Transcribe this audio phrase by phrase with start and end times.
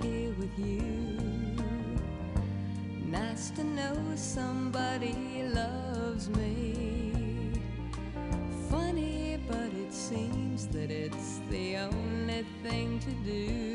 [0.00, 0.82] here with you.
[3.06, 7.52] Nice to know somebody loves me.
[8.70, 13.71] Funny, but it seems that it's the only thing to do.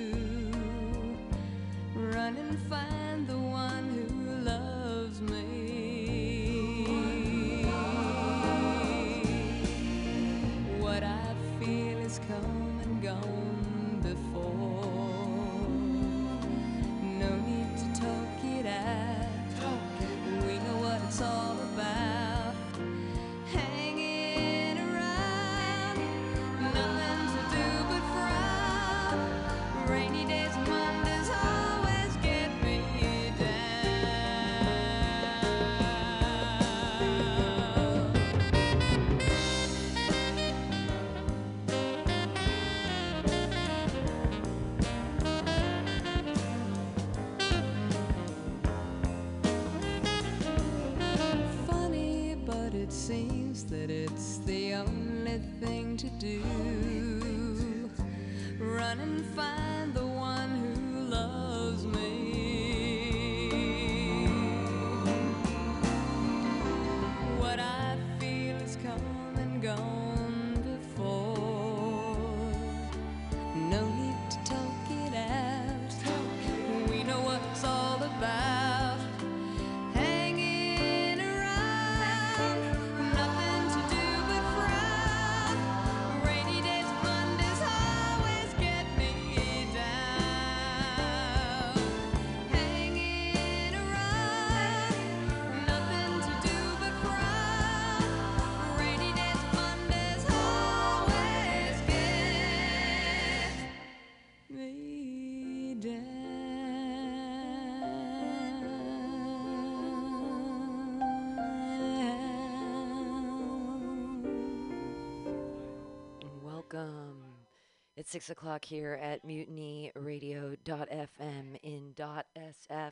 [118.07, 122.91] It's six o'clock here at mutinyradio.fm in .sf.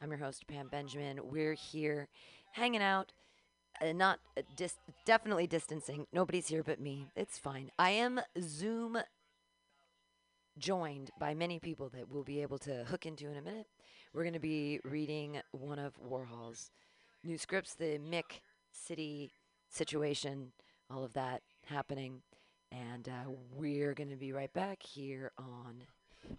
[0.00, 1.18] I'm your host, Pam Benjamin.
[1.24, 2.06] We're here
[2.52, 3.12] hanging out,
[3.80, 6.06] uh, not uh, dis- definitely distancing.
[6.12, 7.08] Nobody's here but me.
[7.16, 7.72] It's fine.
[7.76, 8.98] I am Zoom
[10.56, 13.66] joined by many people that we'll be able to hook into in a minute.
[14.14, 16.70] We're going to be reading one of Warhol's
[17.24, 19.32] new scripts, the Mick City
[19.68, 20.52] situation,
[20.88, 22.22] all of that happening.
[22.72, 25.82] And uh, we're going to be right back here on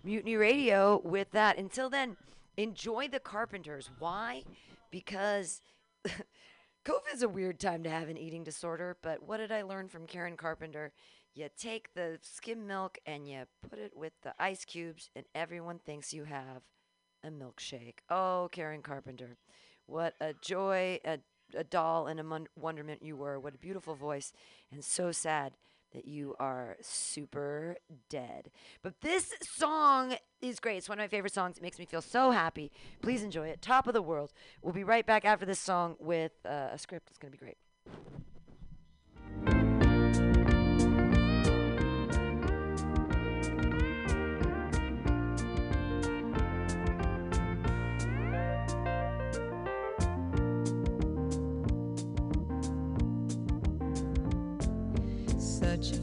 [0.03, 1.57] Mutiny Radio with that.
[1.57, 2.17] Until then,
[2.57, 3.91] enjoy the Carpenters.
[3.99, 4.43] Why?
[4.89, 5.61] Because
[6.85, 10.07] COVID's a weird time to have an eating disorder, but what did I learn from
[10.07, 10.91] Karen Carpenter?
[11.35, 15.79] You take the skim milk and you put it with the ice cubes, and everyone
[15.79, 16.63] thinks you have
[17.23, 17.99] a milkshake.
[18.09, 19.37] Oh, Karen Carpenter,
[19.85, 21.19] what a joy, a,
[21.55, 23.39] a doll, and a mon- wonderment you were.
[23.39, 24.33] What a beautiful voice,
[24.71, 25.53] and so sad
[25.93, 27.77] that you are super
[28.09, 28.51] dead.
[28.81, 30.77] But this song is great.
[30.77, 31.57] It's one of my favorite songs.
[31.57, 32.71] It makes me feel so happy.
[33.01, 33.61] Please enjoy it.
[33.61, 34.33] Top of the world.
[34.61, 37.09] We'll be right back after this song with uh, a script.
[37.09, 37.57] It's going to be great.
[55.63, 56.02] Such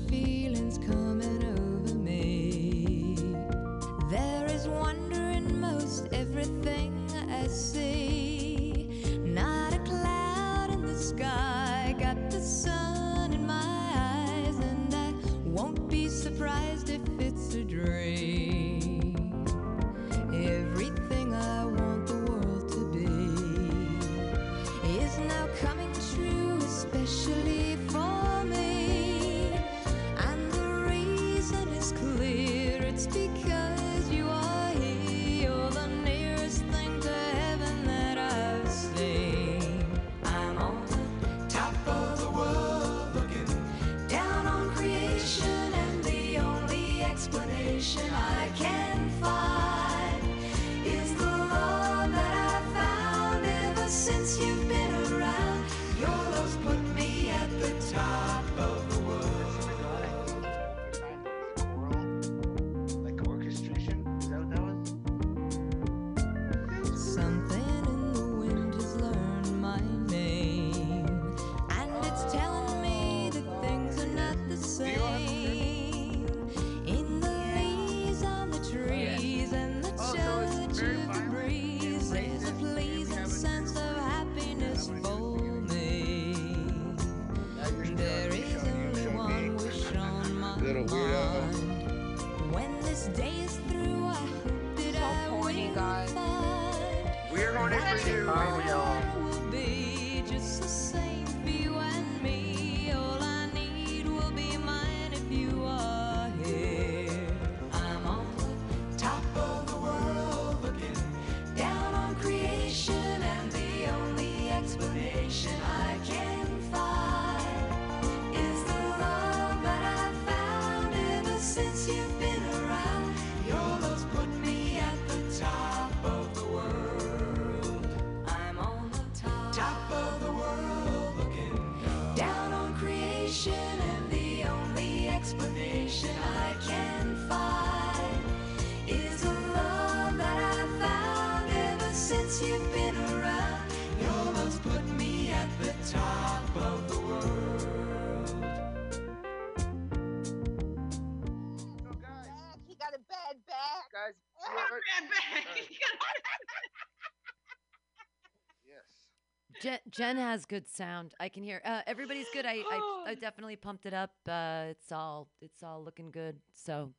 [159.91, 161.15] Jen, has good sound.
[161.21, 161.61] I can hear.
[161.65, 162.47] Uh, everybody's good.
[162.47, 164.13] I, I I definitely pumped it up.
[164.29, 166.37] Uh, it's all it's all looking good.
[166.53, 166.95] So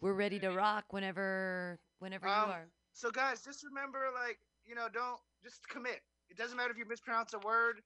[0.00, 2.66] we're ready to rock whenever whenever Um, you are.
[2.92, 6.00] So guys, just remember, like, you know, don't just commit.
[6.30, 7.82] It doesn't matter if you mispronounce a word.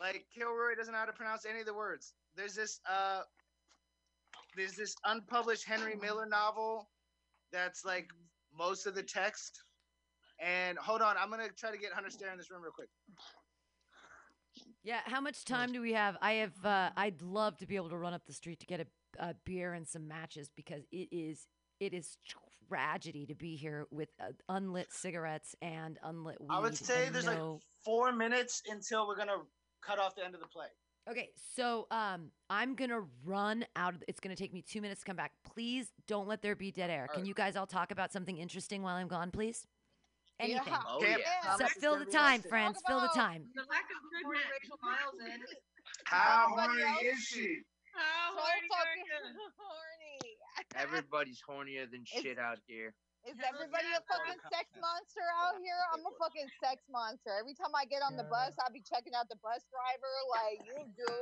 [0.00, 2.14] Like Kilroy doesn't know how to pronounce any of the words.
[2.36, 3.22] There's this uh
[4.56, 6.88] there's this unpublished Henry Miller novel
[7.52, 8.10] that's like
[8.56, 9.62] most of the text.
[10.40, 12.88] And hold on, I'm gonna try to get Hunter Stare in this room real quick.
[14.84, 15.00] Yeah.
[15.04, 16.16] How much time do we have?
[16.20, 16.64] I have.
[16.64, 18.86] Uh, I'd love to be able to run up the street to get a,
[19.18, 21.48] a beer and some matches because it is
[21.80, 22.18] it is
[22.68, 26.48] tragedy to be here with uh, unlit cigarettes and unlit weed.
[26.50, 27.38] I would say and there's like
[27.84, 29.42] four minutes until we're gonna
[29.82, 30.66] cut off the end of the play.
[31.10, 33.94] Okay, so um, I'm gonna run out.
[33.94, 35.32] Of, it's gonna take me two minutes to come back.
[35.44, 37.06] Please don't let there be dead air.
[37.08, 37.28] Can Alright.
[37.28, 39.66] you guys all talk about something interesting while I'm gone, please?
[40.40, 40.62] Anything.
[40.66, 40.80] Yeah.
[40.88, 41.16] Oh yeah.
[41.18, 41.56] Yeah.
[41.56, 42.80] So fill the time, friends.
[42.88, 43.44] Fill the time.
[44.24, 44.56] The lack of good Horny match.
[44.56, 45.40] Rachel Miles in.
[46.08, 47.48] How Everybody horny else- is she?
[47.92, 49.06] How So horny fucking
[49.60, 50.18] horny.
[50.84, 52.96] Everybody's hornier than shit out here.
[53.24, 55.78] Is everybody a fucking sex monster out here?
[55.96, 57.32] I'm a fucking sex monster.
[57.40, 60.60] Every time I get on the bus, I'll be checking out the bus driver like
[60.60, 61.12] you do.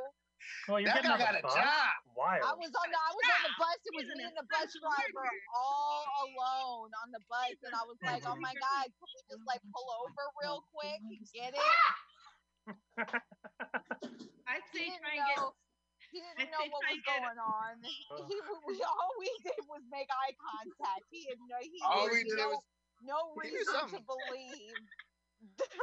[0.66, 1.54] Well, you're That getting guy got a bus?
[1.54, 1.94] job.
[2.18, 2.42] Wild.
[2.42, 3.78] I was on the I was on the bus.
[3.86, 7.94] It was me and the bus driver all alone on the bus, and I was
[8.02, 11.72] like, "Oh my god, can we just like pull over real quick and get it?"
[12.68, 15.36] I'd He say didn't try and get.
[15.38, 15.52] know.
[16.12, 17.72] He didn't I'd know what was get- going on.
[18.28, 18.36] He,
[18.68, 21.08] we all we did was make eye contact.
[21.10, 21.56] He had no.
[21.60, 22.62] He All we did no, was
[23.02, 24.04] no he knew reason to something.
[24.04, 24.76] believe.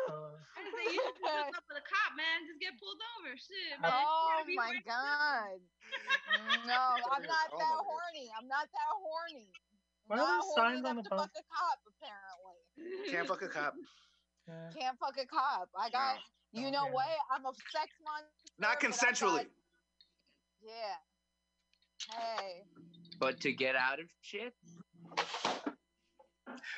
[0.08, 2.48] Uh, I'd say you just pull up with a cop, man.
[2.48, 3.36] Just get pulled over.
[3.36, 3.92] Shit, man.
[3.92, 5.60] You Oh gotta be my right god.
[6.70, 6.80] No,
[7.12, 7.84] I'm not Oh that my God.
[7.84, 8.32] horny.
[8.40, 9.52] I'm not that horny.
[10.08, 11.28] Why are not there horny signs on enough the to bus?
[11.28, 12.60] fuck a cop, apparently.
[13.12, 13.74] Can't fuck a cop.
[14.50, 14.70] yeah.
[14.82, 15.70] Can't fuck a cop.
[15.78, 16.18] I got
[16.52, 16.94] you know Okay.
[16.94, 17.08] what?
[17.32, 18.54] I'm a sex monster.
[18.58, 19.44] Not consensually.
[19.44, 19.46] got-
[20.62, 22.18] yeah.
[22.18, 22.64] Hey.
[23.20, 24.54] But to get out of shit,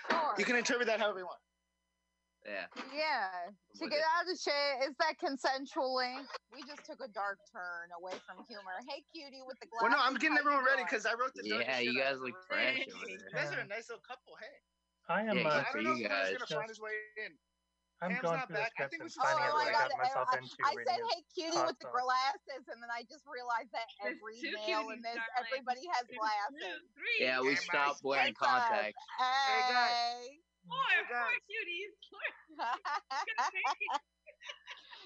[0.10, 0.36] Sure.
[0.38, 1.40] You can interpret that however you want.
[2.46, 2.66] yeah.
[2.94, 3.30] Yeah.
[3.80, 6.14] To get out of shit, is that consensually?
[6.54, 8.78] We just took a dark turn away from humor.
[8.90, 9.82] Hey, cutie with the glasses.
[9.90, 12.80] Well, no, I'm getting everyone ready because I wrote the Yeah, you guys look fresh
[12.86, 14.36] You guys are a nice little couple.
[14.40, 14.60] Hey,
[15.08, 15.38] I am.
[15.38, 16.38] Yeah, uh, I don't know if Hunter's guys.
[16.50, 16.92] gonna find his way
[17.26, 17.32] in.
[18.02, 18.74] I'm Cam's going not through the back.
[18.82, 20.58] I think we should finding start out what I with got myself I, into.
[20.66, 24.18] I said, "Hey, cutie hot with the glasses," and then I just realized that There's
[24.18, 25.38] every two male in this, darling.
[25.38, 26.58] everybody has There's glasses.
[26.66, 27.18] two, three.
[27.22, 28.34] Yeah, we stopped right.
[28.34, 28.70] wearing What's up?
[28.74, 28.98] contacts.
[29.70, 29.94] guys.
[30.26, 30.42] Hey.
[30.66, 31.46] Four, Hey, four guys.
[31.46, 31.94] cuties.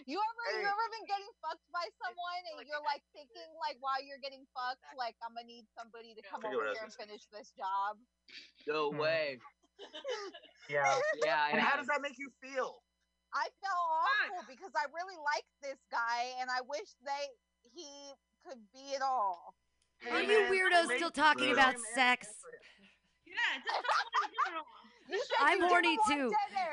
[0.06, 4.02] You ever you ever been getting fucked by someone and you're like thinking like while
[4.04, 7.26] you're getting fucked like I'm gonna need somebody to come Forget over here and finish
[7.32, 7.98] this job.
[8.68, 8.98] No Hmm.
[9.00, 9.40] way.
[10.70, 11.00] Yeah.
[11.24, 12.85] Yeah, And how does that make you feel?
[13.36, 17.28] I felt awful because I really liked this guy and I wish they
[17.76, 18.14] he
[18.48, 19.54] could be it all.
[20.10, 21.54] Are Hey, you weirdos still talking Bro.
[21.54, 22.28] about man, sex?
[23.28, 24.64] Yeah, just talk about it general.
[25.08, 26.32] You said I'm horny too.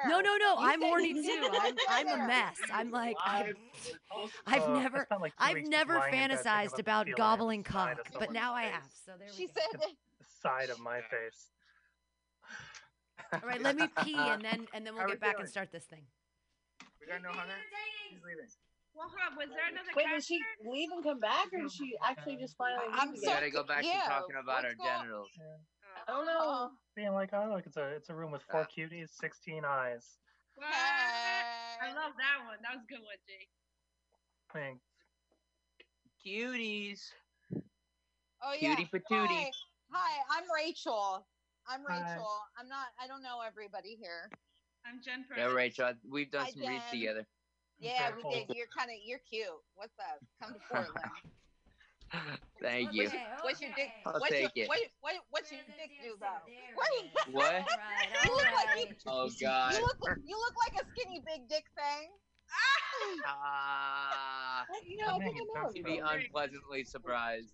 [0.08, 0.58] No, no, no.
[0.58, 1.48] You I'm horny too.
[1.52, 2.56] I'm, I'm a mess.
[2.72, 3.54] I'm like, I've,
[4.46, 7.98] I've Uh, never, spent like I've never lying in bed thinking fantasized about gobbling cock,
[8.04, 8.84] but someone's now I have.
[9.04, 9.52] So there She we go.
[9.70, 11.50] said The side of my face.
[13.34, 15.42] All right, let me pee and then and then we'll How get back doing?
[15.42, 16.04] and start this thing.
[17.02, 17.58] We got no Hunter.
[18.10, 18.46] He's leaving.
[18.94, 19.36] Well, hold on.
[19.36, 20.70] Was there another Wait, did she character?
[20.70, 23.28] leave and come back, or did she actually just finally leave I'm We again?
[23.28, 25.30] so- gotta go back yeah, to talking about our what's going- genitals.
[26.06, 26.38] I don't know.
[26.40, 28.70] Oh, Being like, oh look, it's a it's a room with four Ah.
[28.70, 30.18] cuties, sixteen eyes.
[30.56, 30.68] What?
[30.68, 32.58] I love that one.
[32.62, 33.48] That was a good one, Jake.
[34.54, 34.80] I mean,
[36.24, 37.00] Cuties.
[38.42, 38.74] Oh yeah.
[38.76, 39.28] Cutie patootie.
[39.28, 39.50] Hi.
[39.90, 41.26] Hi, I'm Rachel.
[41.68, 41.98] I'm Hi.
[42.14, 42.36] Rachel.
[42.58, 44.30] I'm not I don't know everybody here.
[44.86, 45.54] I'm Jen Yeah, Perez.
[45.54, 47.26] Rachel, we've done Hi, some reads together.
[47.78, 48.48] Yeah, we did.
[48.54, 49.46] You're kind of you're cute.
[49.74, 50.20] What's up?
[50.42, 51.10] Come to Portland.
[52.60, 53.10] Thank you.
[53.42, 53.90] What's your dick?
[54.06, 54.68] I'll what's your, take it.
[54.68, 56.26] What, what, what's your dick do though?
[56.74, 56.88] What?
[57.32, 57.66] What?
[58.24, 59.72] You look like you, Oh God.
[59.74, 62.08] you look you look like a skinny big dick thing.
[63.26, 65.84] Ah, You know, I think I know That's to him.
[65.84, 67.52] be unpleasantly surprised.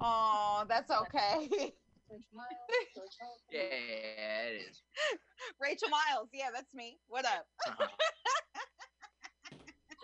[0.00, 1.72] Oh, that's okay.
[3.52, 4.82] Yeah, it is.
[5.60, 6.98] Rachel Miles, yeah, that's me.
[7.08, 7.46] What up?
[7.66, 7.86] Uh-huh.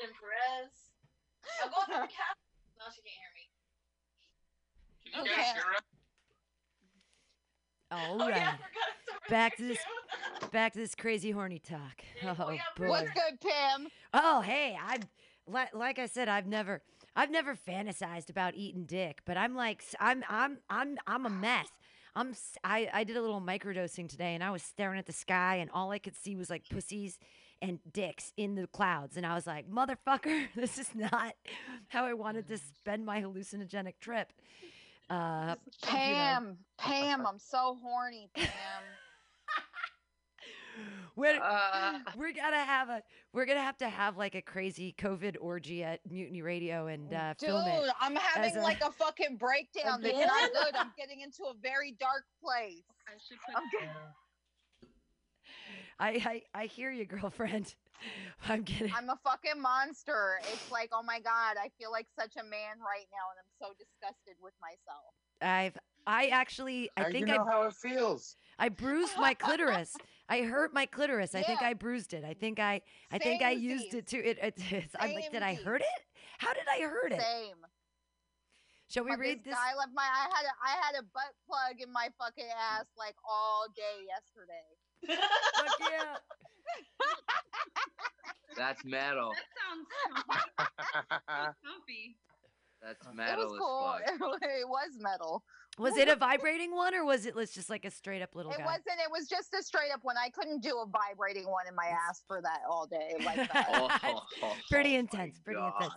[0.00, 0.70] Jim Perez.
[1.64, 2.36] I'm going for the cat.
[2.78, 5.30] No, she can't hear me.
[5.32, 5.52] Okay.
[7.92, 8.36] All Oh, right.
[8.36, 9.78] yeah, I forgot Back to this
[10.40, 12.02] there, back to this crazy horny talk.
[12.24, 12.88] Oh oh, yeah, boy.
[12.88, 13.88] What's good, Pam?
[14.12, 14.98] Oh, hey, I
[15.46, 16.82] like like I said, I've never
[17.14, 21.30] I've never fantasized about eating dick, but I'm like s- I'm I'm I'm I'm a
[21.30, 21.68] mess.
[22.16, 25.56] I'm I I did a little microdosing today and I was staring at the sky
[25.56, 27.18] and all I could see was like pussies
[27.60, 31.34] and dicks in the clouds and I was like, "Motherfucker, this is not
[31.88, 34.32] how I wanted to spend my hallucinogenic trip."
[35.08, 35.18] Uh, you
[35.48, 35.56] know.
[35.82, 38.48] Pam, Pam, I'm so horny, Pam.
[41.16, 45.36] We're, Uh, we're gonna have a we're gonna have to have like a crazy COVID
[45.40, 47.90] orgy at Mutiny Radio and uh, Dude, film it.
[48.00, 50.04] I'm having a- like a fucking breakdown.
[50.04, 50.26] It's Again?
[50.26, 50.76] not good.
[50.76, 52.82] I'm getting into a very dark place.
[53.08, 53.88] I should put I'm
[55.98, 57.74] I, I I hear you, girlfriend.
[58.48, 58.92] I'm kidding.
[58.94, 60.38] I'm a fucking monster.
[60.52, 63.50] It's like, oh my god, I feel like such a man right now, and I'm
[63.58, 65.14] so disgusted with myself.
[65.40, 68.36] I've I actually I How think you know I how it feels.
[68.58, 69.94] I bruised my clitoris.
[70.28, 71.34] I hurt my clitoris.
[71.34, 72.24] I think I bruised it.
[72.24, 74.38] I think I I think I used it to it.
[74.42, 76.04] it it's, I'm like, did I hurt it?
[76.38, 77.20] How did I hurt it?
[77.20, 77.56] Same.
[78.88, 80.02] Shall we But read this I guy left my.
[80.02, 84.06] I had a, I had a butt plug in my fucking ass like all day
[84.06, 84.66] yesterday.
[85.56, 86.16] Fuck yeah.
[88.56, 89.32] that's metal.
[89.32, 89.86] That sounds
[91.06, 91.56] comfy.
[91.64, 92.16] comfy.
[92.82, 93.96] That's It metal was cool.
[94.06, 94.42] as fuck.
[94.42, 95.42] It was metal.
[95.78, 98.50] Was it a vibrating one or was it let's just like a straight up little
[98.52, 98.64] It guy?
[98.64, 98.98] wasn't.
[99.04, 100.16] It was just a straight up one.
[100.16, 103.68] I couldn't do a vibrating one in my ass for that all day like that.
[103.74, 105.74] Oh, oh, Pretty my intense, pretty God.
[105.76, 105.94] intense.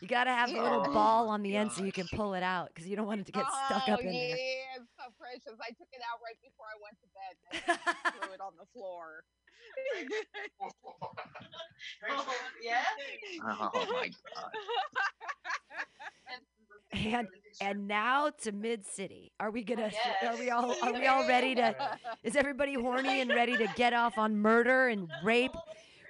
[0.00, 2.68] You gotta have a little ball on the end so you can pull it out
[2.72, 4.36] because you don't want it to get stuck oh, up in yeah, there.
[4.76, 5.58] it's so precious.
[5.60, 7.34] I took it out right before I went to bed.
[7.66, 9.24] and I threw it on the floor.
[12.10, 12.82] Oh, yeah?
[13.42, 14.52] Oh my god.
[16.92, 17.28] And
[17.60, 19.32] and now to Mid City.
[19.40, 19.90] Are we gonna?
[20.22, 20.74] Are we all?
[20.82, 21.74] Are we all ready to?
[22.22, 25.52] Is everybody horny and ready to get off on murder and rape?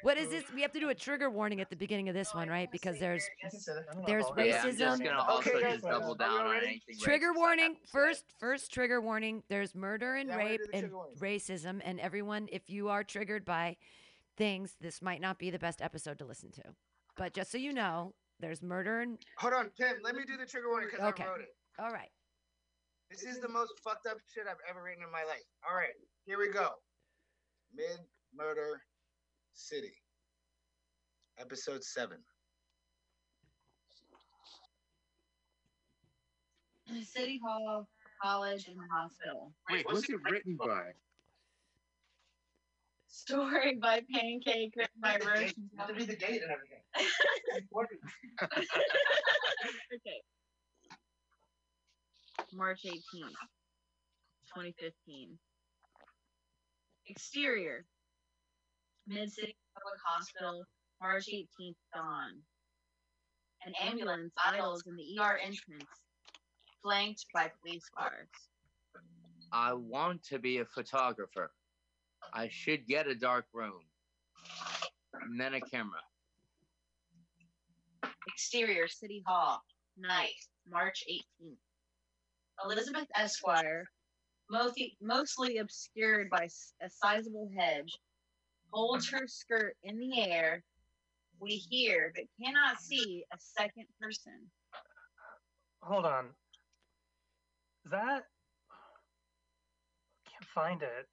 [0.03, 0.45] What is this?
[0.55, 2.71] We have to do a trigger warning at the beginning of this one, right?
[2.71, 3.49] Because there's I
[3.93, 4.79] don't know There's about Yeah, I'm racism.
[4.79, 6.97] just gonna also Okay, just double down on anything.
[7.01, 7.93] trigger warning have to say.
[7.93, 8.25] first.
[8.39, 9.43] First trigger warning.
[9.49, 11.81] There's murder and Yeah, rape and racism.
[11.85, 13.77] And everyone, if you are triggered by
[14.37, 16.63] things, this might not be the best episode to listen to.
[17.17, 19.97] But just so you know, there's murder and Hold on, Tim.
[20.03, 21.25] Let me do the trigger warning because Okay.
[21.25, 21.55] I wrote it.
[21.79, 22.11] all right.
[23.11, 25.45] This is the most fucked up shit I've ever written in my life.
[25.69, 26.71] All right, here we go.
[27.75, 27.99] Mid
[28.35, 28.83] Murder
[29.55, 29.93] City,
[31.39, 32.19] episode seven.
[37.05, 37.89] City Hall,
[38.23, 39.53] college, and hospital.
[39.71, 40.91] Wait, what's it written by?
[43.17, 45.55] Story by Pancake, written by Roche.
[45.55, 46.83] to read the date and everything.
[49.95, 50.21] okay.
[52.53, 53.33] March 18th,
[54.53, 55.39] 2015.
[57.09, 57.87] Exterior.
[59.09, 60.65] Mid City Public Hospital,
[61.01, 62.43] March 18th dawn.
[63.65, 65.89] An ambulance idles in the ER entrance,
[66.83, 68.29] flanked by police cars.
[69.53, 71.51] I want to be a photographer.
[72.33, 73.81] I should get a dark room.
[75.15, 76.01] And then a camera.
[78.29, 79.63] Exterior City Hall,
[79.97, 80.35] night,
[80.71, 81.57] March 18th.
[82.65, 83.85] Elizabeth Esquire,
[84.51, 86.49] mostly, mostly obscured by
[86.83, 87.99] a sizable hedge,
[88.71, 90.63] holds her skirt in the air.
[91.41, 94.51] We hear but cannot see a second person.
[95.81, 96.27] Hold on.
[97.85, 98.25] Is that?
[100.31, 101.07] Can't find it.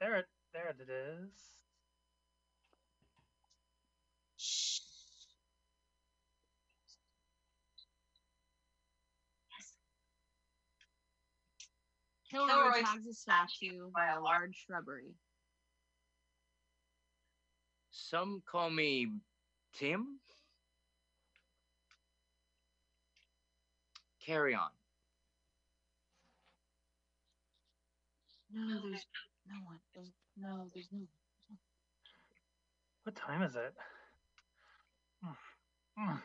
[0.00, 0.26] There it.
[0.52, 1.30] There it is.
[12.30, 15.14] Kilroy tags a statue by a large shrubbery.
[17.92, 19.08] Some call me
[19.72, 20.18] Tim.
[24.24, 24.70] Carry on.
[28.52, 29.06] No, there's
[29.54, 29.78] no one.
[29.94, 31.00] There's No, there's no.
[33.04, 33.74] What time is it?
[35.98, 36.20] Mm,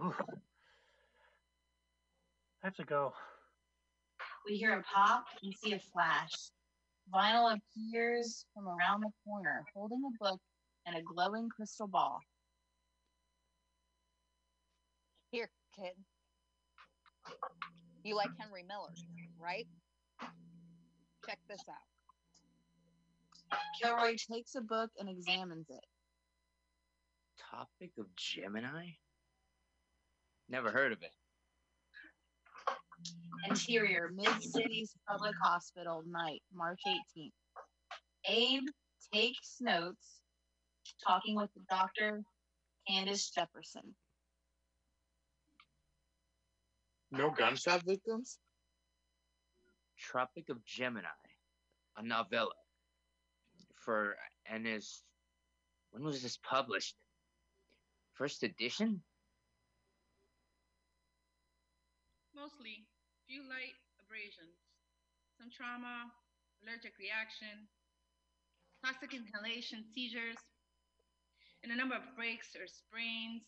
[0.00, 0.14] mm.
[2.62, 3.12] I have to go.
[4.46, 6.32] We hear a pop and see a flash.
[7.14, 10.40] Vinyl appears from around the corner, holding a book
[10.86, 12.20] and a glowing crystal ball.
[15.30, 15.92] Here, kid.
[18.02, 18.94] You like Henry Miller,
[19.38, 19.66] right?
[21.26, 21.97] Check this out.
[23.80, 25.84] Kilroy takes a book and examines it.
[27.50, 28.90] Tropic of Gemini?
[30.48, 31.12] Never heard of it.
[33.48, 37.30] Interior, Mid Cities Public Hospital, night, March 18th.
[38.28, 38.68] Abe
[39.12, 40.20] takes notes,
[41.06, 42.22] talking with the doctor,
[42.88, 43.94] Candace Jefferson.
[47.10, 48.38] No gunshot victims?
[49.98, 51.06] Tropic of Gemini,
[51.96, 52.50] a novella.
[53.88, 55.00] For and is
[55.92, 56.94] when was this published?
[58.12, 59.00] First edition?
[62.36, 62.84] Mostly
[63.26, 64.60] few light abrasions,
[65.40, 66.12] some trauma,
[66.60, 67.64] allergic reaction,
[68.84, 70.36] toxic inhalation, seizures,
[71.64, 73.40] and a number of breaks or sprains,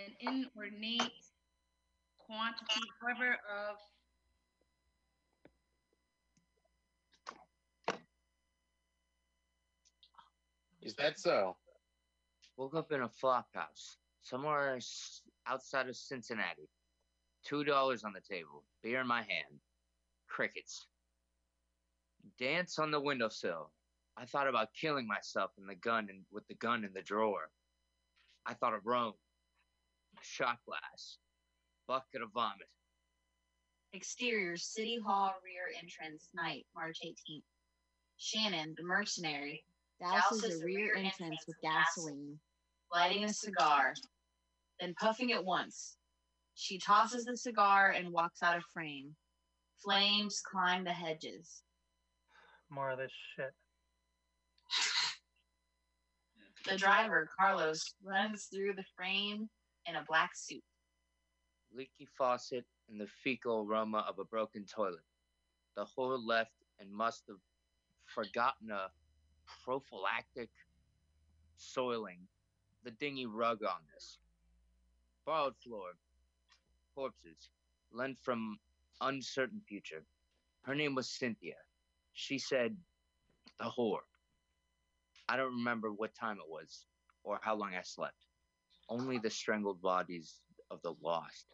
[0.00, 1.12] an inordinate
[2.16, 3.76] quantity, however, of
[10.82, 11.56] Is that so?
[12.56, 14.78] Woke up in a flop house somewhere
[15.46, 16.68] outside of Cincinnati.
[17.44, 19.60] Two dollars on the table, beer in my hand,
[20.28, 20.86] crickets.
[22.38, 23.70] Dance on the windowsill.
[24.16, 27.50] I thought about killing myself in the gun and with the gun in the drawer.
[28.44, 29.14] I thought of Rome,
[30.20, 31.18] shot glass,
[31.88, 32.68] bucket of vomit.
[33.92, 37.42] Exterior, City Hall rear entrance, night, March 18th.
[38.18, 39.64] Shannon, the mercenary,
[40.00, 42.38] douses the rear entrance with gasoline,
[42.94, 43.94] lighting a cigar,
[44.80, 45.96] then puffing it once.
[46.54, 49.16] She tosses the cigar and walks out of frame.
[49.84, 51.62] Flames climb the hedges.
[52.70, 53.52] More of this shit.
[56.66, 59.48] The driver, Carlos, runs through the frame
[59.86, 60.62] in a black suit.
[61.74, 65.02] leaky faucet, and the fecal aroma of a broken toilet.
[65.76, 67.38] The whore left and must have
[68.06, 68.90] forgotten a
[69.64, 70.50] prophylactic
[71.56, 72.18] soiling
[72.84, 74.18] the dingy rug on this.
[75.24, 75.90] Borrowed floor,
[76.94, 77.50] corpses,
[77.92, 78.58] lent from
[79.00, 80.04] uncertain future.
[80.62, 81.56] Her name was Cynthia.
[82.12, 82.76] She said,
[83.58, 84.06] the whore.
[85.28, 86.86] I don't remember what time it was
[87.22, 88.26] or how long I slept.
[88.88, 91.46] Only the strangled bodies of the lost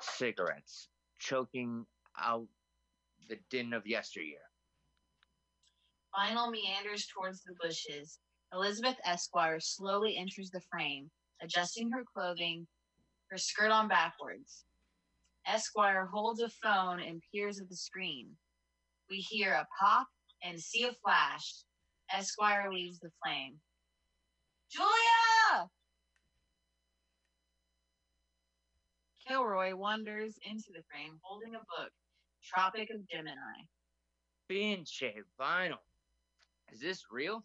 [0.00, 1.86] cigarettes, choking
[2.18, 2.46] out
[3.28, 4.49] the din of yesteryear.
[6.16, 8.18] Vinyl meanders towards the bushes.
[8.52, 12.66] Elizabeth Esquire slowly enters the frame, adjusting her clothing,
[13.30, 14.64] her skirt on backwards.
[15.46, 18.28] Esquire holds a phone and peers at the screen.
[19.08, 20.08] We hear a pop
[20.42, 21.64] and see a flash.
[22.12, 23.56] Esquire leaves the flame.
[24.70, 25.68] Julia!
[29.26, 31.92] Kilroy wanders into the frame holding a book,
[32.42, 33.62] Tropic of Gemini.
[34.48, 35.78] Pinche vinyl.
[36.72, 37.44] Is this real?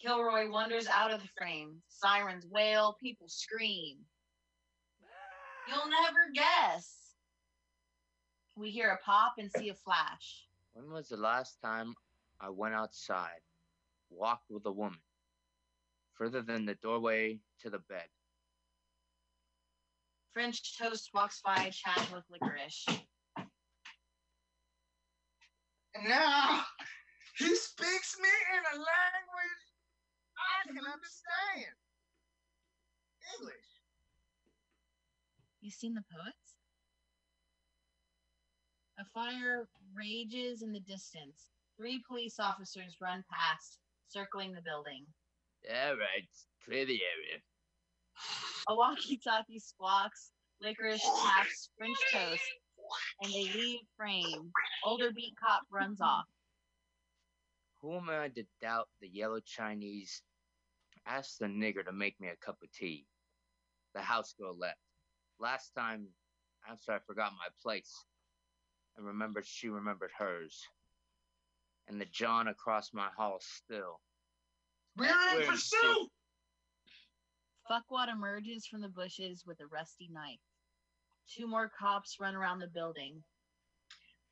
[0.00, 1.82] Kilroy wanders out of the frame.
[1.88, 3.98] Sirens wail, people scream.
[5.68, 7.14] You'll never guess.
[8.56, 10.46] We hear a pop and see a flash.
[10.72, 11.94] When was the last time
[12.40, 13.40] I went outside,
[14.10, 15.00] walked with a woman,
[16.14, 18.06] further than the doorway to the bed?
[20.32, 22.86] French toast walks by, chatting with licorice.
[25.94, 26.64] And now
[27.38, 29.64] he speaks me in a language
[30.38, 31.74] I can understand.
[33.38, 33.68] English.
[35.60, 36.56] You seen the poets?
[38.98, 41.50] A fire rages in the distance.
[41.76, 45.06] Three police officers run past, circling the building.
[45.70, 46.28] All right,
[46.64, 47.40] clear the area.
[48.68, 50.32] A walkie-talkie squawks.
[50.60, 52.42] Licorice taps French toast,
[53.22, 54.50] and they leave frame.
[54.84, 56.26] Older beat cop runs off.
[57.80, 60.22] Who am I to doubt the yellow Chinese?
[61.06, 63.06] Ask the nigger to make me a cup of tea.
[63.94, 64.78] The house girl left.
[65.38, 66.08] Last time,
[66.68, 67.92] after I forgot my place,
[68.98, 70.60] I remembered she remembered hers.
[71.86, 74.00] And the John across my hall still.
[74.96, 76.08] We're We're in in pursuit.
[77.70, 80.40] Fuckwad emerges from the bushes with a rusty knife.
[81.28, 83.22] Two more cops run around the building.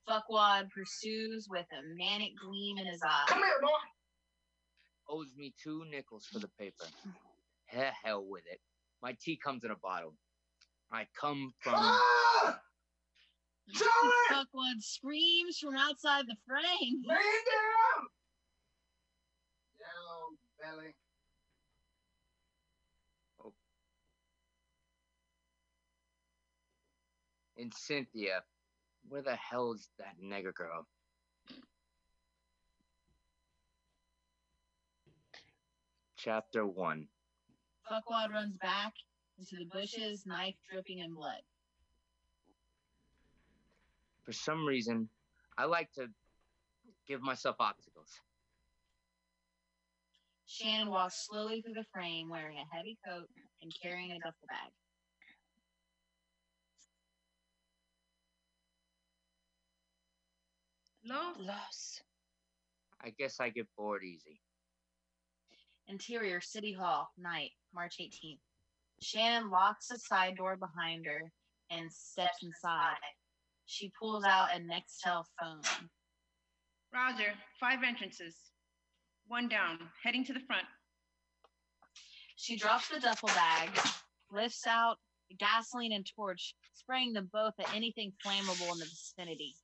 [0.09, 3.25] Fuckwad pursues with a manic gleam in his eye.
[3.29, 3.69] Come here, boy.
[5.09, 6.85] Owes me two nickels for the paper.
[7.67, 8.61] Hell, hell with it.
[9.03, 10.15] My tea comes in a bottle.
[10.93, 11.75] I come from.
[11.77, 12.61] Ah!
[13.75, 14.13] Tony!
[14.31, 17.03] Fuckwad screams from outside the frame.
[17.05, 18.07] Man down!
[19.81, 20.95] Yellow belly.
[23.45, 23.53] Oh.
[27.59, 28.45] And Cynthia,
[29.09, 30.87] where the hell's that nigger girl?
[36.17, 37.07] Chapter 1.
[37.91, 38.93] Fuckwad runs back
[39.39, 41.43] into the bushes, knife dripping in blood.
[44.25, 45.09] For some reason,
[45.57, 46.09] I like to
[47.07, 48.11] give myself obstacles.
[50.47, 53.29] Shannon walks slowly through the frame wearing a heavy coat
[53.63, 54.73] and carrying a duffel bag.
[61.07, 61.37] Los.
[61.39, 62.01] Los.
[63.03, 64.41] I guess I get bored easy.
[65.89, 68.41] Interior City Hall, night, March 18th.
[69.01, 71.31] Shannon locks the side door behind her
[71.71, 72.97] and steps inside.
[73.67, 75.89] She pulls out a Nextel phone.
[76.93, 77.35] Roger.
[77.61, 78.37] Five entrances.
[79.29, 79.79] One down.
[80.03, 80.67] Heading to the front.
[82.37, 83.71] She drops the duffel bag,
[84.31, 84.99] lifts out
[85.39, 89.55] gasoline and torch, spraying them both at anything flammable in the vicinity.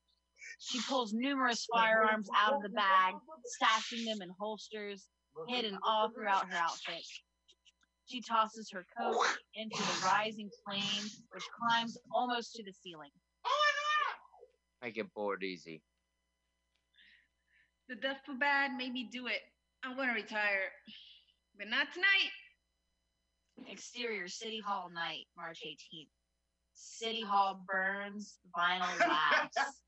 [0.59, 3.15] She pulls numerous firearms out of the bag,
[3.61, 5.09] stashing them in holsters,
[5.49, 7.05] hidden all throughout her outfit.
[8.07, 13.11] She tosses her coat into the rising flame, which climbs almost to the ceiling.
[14.83, 15.83] I get bored easy.
[17.89, 19.41] The duffel bag made me do it.
[19.85, 20.71] I'm gonna retire.
[21.57, 22.31] But not tonight.
[23.71, 26.09] Exterior City Hall night, March 18th.
[26.75, 29.51] City Hall burns vinyl glass,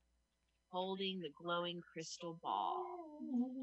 [0.75, 2.85] holding the glowing crystal ball.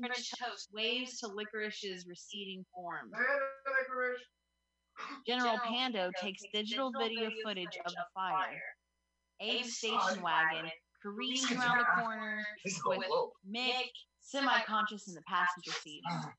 [0.01, 3.13] French toast waves to Licorice's receding form.
[5.27, 8.63] General Pando takes digital video footage of the fire.
[9.43, 10.71] Abe's station wagon
[11.03, 12.39] careens around the corner
[12.87, 13.01] with
[13.55, 16.01] Mick semi-conscious in the passenger seat.
[16.09, 16.33] Ah,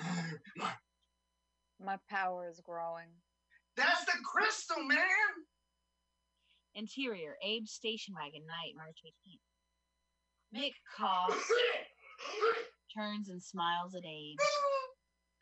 [0.00, 0.30] ah,
[0.62, 0.78] ah.
[1.84, 3.08] My power is growing.
[3.76, 4.98] That's the crystal, man.
[6.74, 9.45] Interior, Abe's station wagon, night, March 18th.
[10.54, 11.52] Mick coughs,
[12.96, 14.38] turns and smiles at Abe.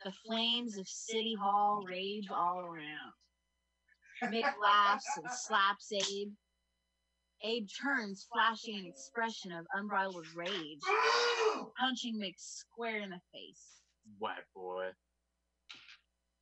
[0.03, 3.13] The flames of City Hall rage all around.
[4.33, 6.33] Mick laughs and slaps Abe.
[7.43, 10.81] Abe turns, flashing an expression of unbridled rage,
[11.77, 13.81] punching Mick square in the face.
[14.17, 14.89] White boy.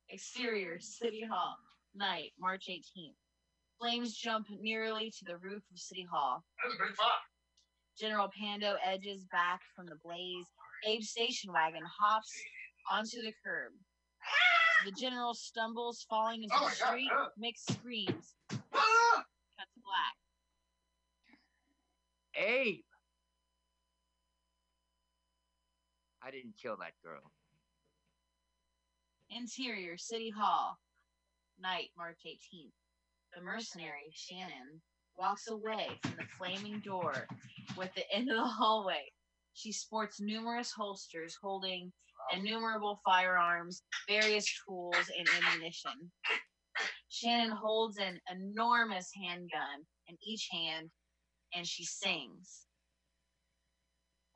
[0.08, 1.56] Exterior, City Hall,
[1.94, 3.16] night, March 18th.
[3.80, 6.44] Flames jump nearly to the roof of City Hall.
[6.62, 7.33] That's a big fuck.
[7.98, 10.46] General Pando edges back from the blaze.
[10.86, 12.32] Abe's station wagon hops
[12.90, 13.72] onto the curb.
[14.84, 17.10] The general stumbles, falling into Oh the my God, street.
[17.16, 17.28] uh.
[17.42, 18.34] Mick screams.
[18.50, 20.16] Cut to black.
[22.36, 22.80] Abe!
[26.22, 27.20] I didn't kill that girl.
[29.30, 30.76] Interior, City Hall,
[31.60, 32.72] night, March 18th.
[33.34, 34.80] The mercenary, Shannon,
[35.18, 37.26] walks away from the flaming door
[37.76, 39.12] with the end of the hallway.
[39.54, 41.92] She sports numerous holsters holding
[42.32, 46.10] innumerable firearms, various tools, and ammunition.
[47.08, 50.90] Shannon holds an enormous handgun in each hand
[51.54, 52.66] and she sings.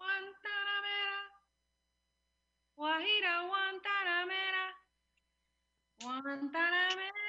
[0.00, 1.18] Guantanamera.
[2.78, 3.50] Guajira,
[6.00, 7.27] Guantanamera.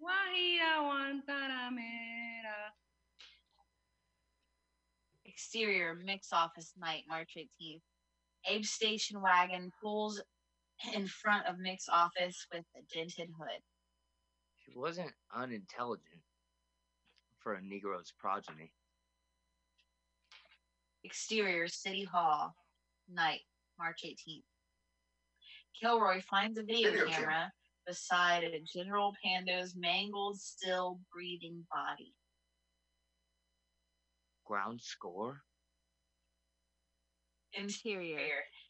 [0.00, 2.72] Guajira, Guantanamera.
[5.24, 7.80] Exterior Mick's office night, March 18th.
[8.48, 10.20] Abe's station wagon pulls
[10.94, 13.60] in front of Mick's office with a dented hood.
[14.64, 16.22] She wasn't unintelligent
[17.38, 18.72] for a Negro's progeny.
[21.04, 22.54] Exterior City Hall,
[23.10, 23.40] night,
[23.78, 24.42] March 18th.
[25.80, 27.52] Kilroy finds a video Video camera camera.
[27.88, 32.12] Beside a General Pando's mangled, still breathing body.
[34.44, 35.40] Ground score?
[37.54, 38.18] Interior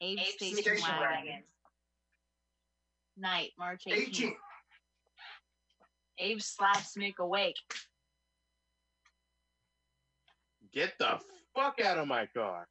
[0.00, 1.26] Abe's Abe's station, station wagon.
[1.26, 1.42] wagon.
[3.16, 4.08] Night, March 18th.
[4.08, 4.36] 18.
[6.20, 7.56] Abe slaps Mick awake.
[10.72, 11.18] Get the
[11.54, 12.68] fuck out of my car.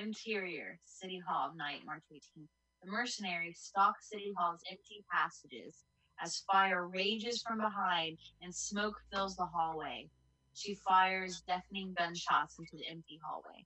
[0.00, 2.48] Interior, City Hall, night, March 18th.
[2.84, 5.84] The mercenaries stalk City Hall's empty passages
[6.22, 10.10] as fire rages from behind and smoke fills the hallway.
[10.52, 13.64] She fires deafening gunshots into the empty hallway.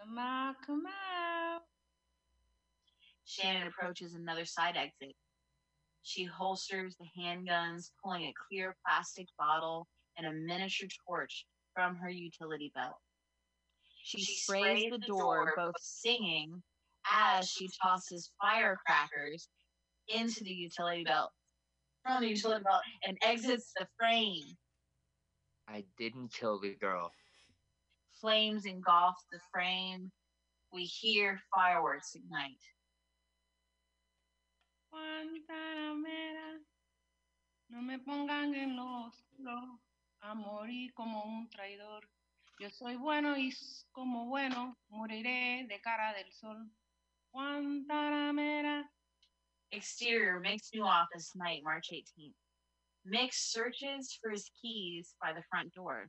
[0.00, 1.62] Come out, come out.
[3.24, 5.16] Shannon approaches another side exit.
[6.02, 12.10] She holsters the handguns, pulling a clear plastic bottle and a miniature torch from her
[12.10, 13.00] utility belt.
[14.04, 16.62] She, sprays the door, both singing
[17.10, 19.48] as she tosses firecrackers
[20.08, 21.30] into the utility belt
[22.04, 24.56] from the utility belt and exits the frame.
[25.68, 27.12] I didn't kill the girl.
[28.20, 30.10] Flames engulf the frame.
[30.72, 32.58] We hear fireworks ignite.
[34.92, 36.60] Guantanamera,
[37.70, 39.78] no me pongan en los los
[40.20, 42.02] a morir como un traidor.
[42.60, 46.70] Yo soy bueno y s- como bueno moriré de cara del sol.
[47.34, 48.82] Guantanamera.
[49.72, 52.34] Exterior Mick's new office night, March 18th.
[53.10, 56.08] Mick searches for his keys by the front door,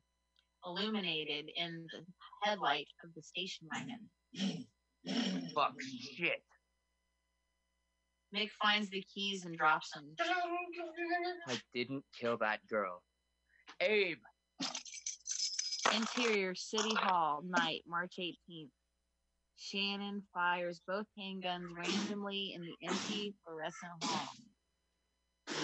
[0.66, 2.06] illuminated in the
[2.44, 4.68] headlight of the station wagon.
[5.56, 6.44] Fuck shit.
[8.36, 10.16] Mick finds the keys and drops them.
[11.48, 13.02] I didn't kill that girl.
[13.80, 14.18] Abe,
[15.96, 18.70] Interior City Hall, night, March 18th.
[19.64, 24.34] Shannon fires both handguns randomly in the empty fluorescent hall.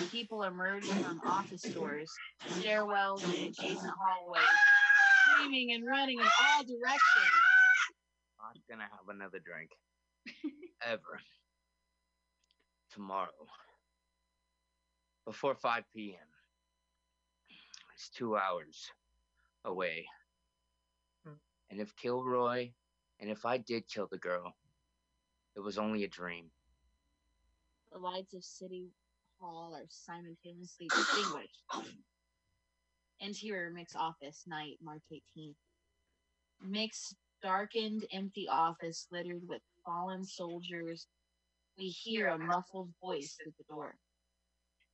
[0.10, 2.10] People emerge from office doors,
[2.48, 4.44] stairwells, and adjacent hallways,
[5.28, 7.02] screaming and running in all directions.
[8.40, 9.72] I'm gonna have another drink.
[10.82, 11.20] Ever.
[12.94, 13.48] Tomorrow.
[15.26, 16.20] Before 5 p.m.
[17.96, 18.90] It's two hours
[19.66, 20.06] away.
[21.26, 21.34] Hmm.
[21.70, 22.72] And if Kilroy,
[23.20, 24.56] and if I did kill the girl,
[25.56, 26.46] it was only a dream.
[27.92, 28.90] The lights of City
[29.40, 31.64] Hall are simultaneously extinguished.
[33.20, 35.56] Interior Mick's office, night, March 18th.
[36.62, 41.08] Mick's darkened, empty office littered with fallen soldiers.
[41.78, 43.96] We hear a muffled voice at the door.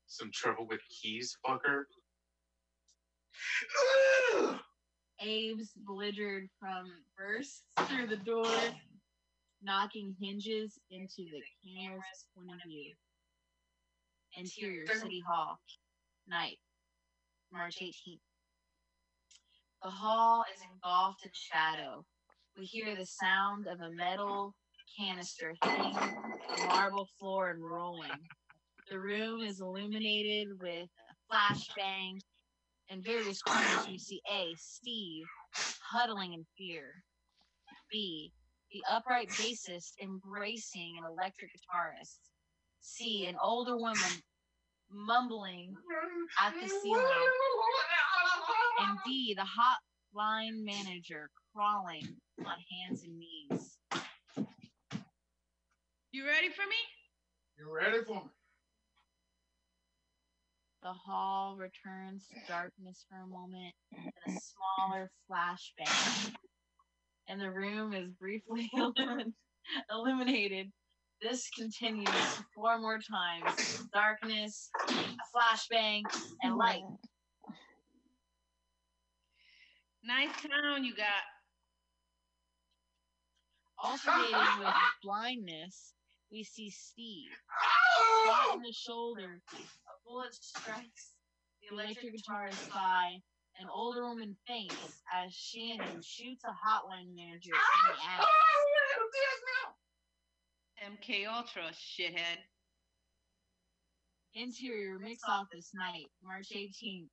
[0.08, 1.84] Some trouble with keys, fucker?
[4.38, 4.65] Ah!
[5.22, 8.52] Abe's belligered from bursts through the door,
[9.62, 12.94] knocking hinges into the camera's point of view.
[14.38, 15.60] Interior City Hall,
[16.28, 16.58] night,
[17.52, 18.20] March 18th.
[19.84, 22.06] The hall is engulfed in shadow.
[22.58, 24.54] We hear the sound of a metal
[24.98, 28.10] canister hitting the marble floor and rolling.
[28.90, 32.20] The room is illuminated with a flashbang
[32.90, 35.26] in various corners, we see A, Steve,
[35.82, 37.04] huddling in fear.
[37.92, 38.32] B,
[38.72, 42.20] the upright bassist embracing an electric guitarist.
[42.82, 44.22] C, an older woman
[44.92, 45.76] mumbling
[46.42, 47.06] at the ceiling.
[48.82, 52.08] And D, the hotline manager crawling
[52.46, 53.78] on hands and knees.
[56.12, 56.76] You ready for me?
[57.58, 58.30] You ready for me?
[60.86, 66.36] The hall returns to darkness for a moment, and a smaller flashbang.
[67.28, 69.34] And the room is briefly illumin-
[69.90, 70.72] illuminated.
[71.24, 72.08] This continues
[72.54, 73.82] four more times.
[73.96, 74.94] Darkness, a
[75.36, 76.04] flashbang,
[76.44, 76.84] and light.
[80.04, 81.26] Nice town you got.
[83.84, 85.94] Alternating with blindness,
[86.32, 87.32] we see Steve.
[87.98, 88.26] Oh!
[88.28, 91.12] Shot in the shoulder, a bullet strikes
[91.62, 93.22] the electric guitarist's thigh.
[93.60, 98.20] An older woman faints as Shannon shoots a hotline manager in the ah!
[98.20, 98.26] ass.
[100.84, 102.38] MK Ultra, shithead.
[104.34, 107.08] Interior Mick's office night, March 18th.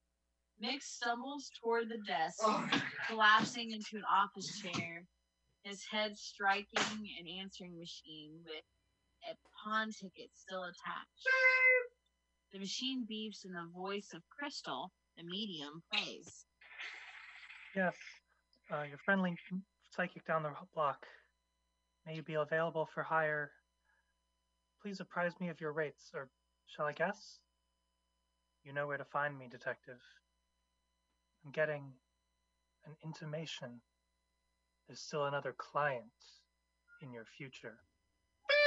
[0.63, 2.69] Mick stumbles toward the desk, oh.
[3.09, 5.05] collapsing into an office chair,
[5.63, 8.65] his head striking an answering machine with
[9.31, 11.29] a pawn ticket still attached.
[12.53, 16.45] The machine beeps and the voice of Crystal, the medium, plays.
[17.75, 17.95] Yes,
[18.71, 19.37] uh, your friendly
[19.91, 21.07] psychic down the block
[22.07, 23.51] may be available for hire.
[24.83, 26.29] Please apprise me of your rates, or
[26.67, 27.39] shall I guess?
[28.65, 30.01] You know where to find me, detective.
[31.45, 31.85] I'm getting
[32.85, 33.81] an intimation
[34.93, 36.05] there's still another client
[37.01, 37.79] in your future.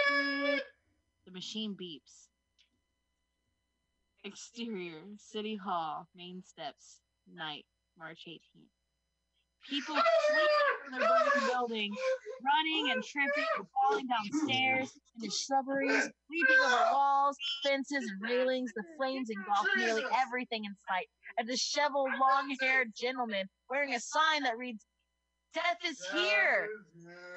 [0.10, 2.30] The machine beeps.
[4.26, 7.00] Exterior, City Hall, main steps,
[7.32, 7.64] night,
[7.98, 8.74] March 18th.
[9.70, 10.48] People flee
[10.84, 11.96] from the burning building,
[12.44, 18.72] running and tripping and falling downstairs into shrubberies, leaping over walls, fences, and railings.
[18.76, 21.08] The flames engulf nearly everything in sight.
[21.40, 24.86] A disheveled, long-haired gentleman wearing a sign that reads,
[25.56, 26.68] Death is here!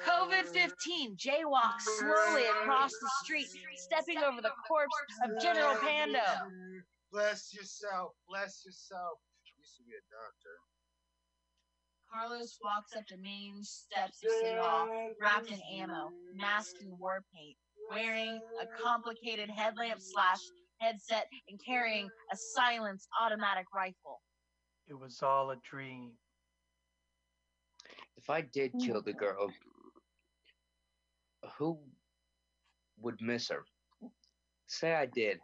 [0.05, 4.91] COVID 15 jaywalks slowly across the street, stepping over the corpse
[5.23, 6.19] of General Pando.
[7.13, 8.11] Bless yourself.
[8.27, 9.19] Bless yourself.
[9.57, 10.55] Used to be a doctor.
[12.11, 14.89] Carlos walks up the main steps of City Hall,
[15.21, 17.55] wrapped in ammo, masked in war paint,
[17.89, 20.39] wearing a complicated headlamp slash
[20.79, 24.19] headset and carrying a silenced automatic rifle.
[24.87, 26.11] It was all a dream.
[28.19, 29.49] If I did oh kill the girl,
[31.57, 31.79] who
[32.97, 33.63] would miss her?
[34.67, 35.39] Say I did.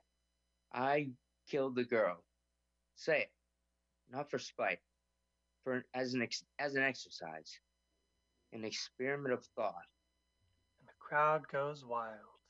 [0.74, 1.12] I
[1.50, 2.18] killed the girl.
[2.98, 3.32] Say it.
[4.12, 4.80] Not for spite.
[5.64, 7.50] For as an ex- as an exercise.
[8.52, 9.88] An experiment of thought.
[10.82, 12.42] And the crowd goes wild.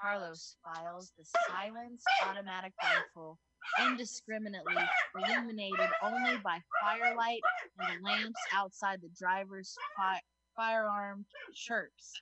[0.00, 3.36] Carlos files the silenced automatic rifle
[3.86, 4.74] indiscriminately
[5.16, 7.40] illuminated only by firelight
[7.78, 10.20] and the lamps outside the driver's fi-
[10.56, 12.12] firearm chirps.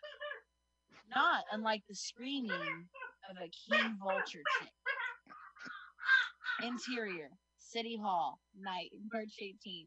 [1.15, 2.51] Not unlike the screaming
[3.31, 4.69] of a keen vulture chick.
[6.63, 9.87] Interior, City Hall, night, March 18th.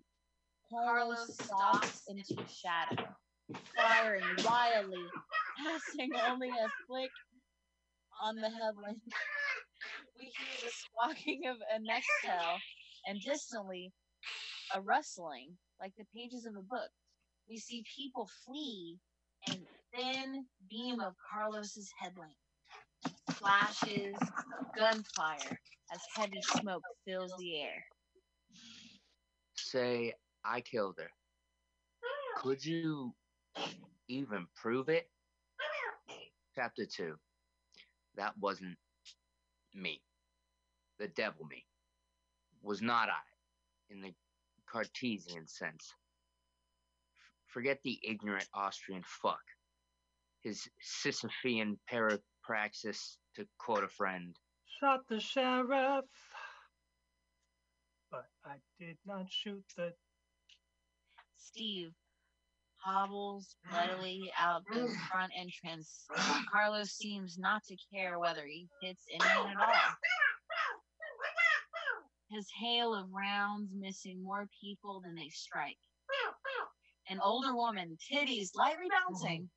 [0.69, 3.03] Carlos stalks into shadow,
[3.75, 5.03] firing wildly,
[5.57, 7.11] passing only a flick
[8.23, 9.01] on the headlamp.
[10.21, 12.59] We hear the squawking of a nextel,
[13.07, 13.91] and distantly,
[14.75, 16.91] a rustling like the pages of a book.
[17.49, 18.99] We see people flee,
[19.47, 22.35] and thin beam of Carlos's headlamp.
[23.31, 24.15] Flashes,
[24.77, 25.59] gunfire
[25.91, 27.83] as heavy smoke fills the air.
[29.55, 30.13] Say
[30.45, 31.09] I killed her.
[32.37, 33.15] Could you
[34.07, 35.09] even prove it?
[36.53, 37.15] Chapter 2.
[38.17, 38.77] That wasn't
[39.73, 39.99] me.
[41.01, 41.65] The devil me.
[42.61, 43.23] Was not I,
[43.89, 44.13] in the
[44.71, 45.95] Cartesian sense.
[47.15, 49.41] F- Forget the ignorant Austrian fuck.
[50.43, 54.37] His Sisyphean parapraxis, to quote a friend.
[54.79, 56.05] Shot the sheriff.
[58.11, 59.93] But I did not shoot the.
[61.35, 61.93] Steve
[62.75, 66.05] hobbles bloodily out the front entrance.
[66.51, 69.95] Carlos seems not to care whether he hits anyone at all.
[72.31, 75.77] His hail of rounds missing more people than they strike.
[77.09, 79.49] An older woman, titties lightly bouncing,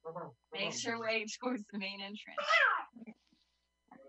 [0.53, 3.17] makes her way towards the main entrance.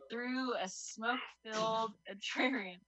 [0.10, 2.80] Through a smoke filled atrium,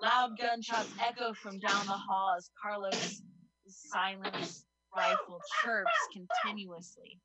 [0.00, 3.20] loud gunshots echo from down the hall as Carlos'
[3.68, 4.64] silenced
[4.96, 7.20] rifle chirps continuously.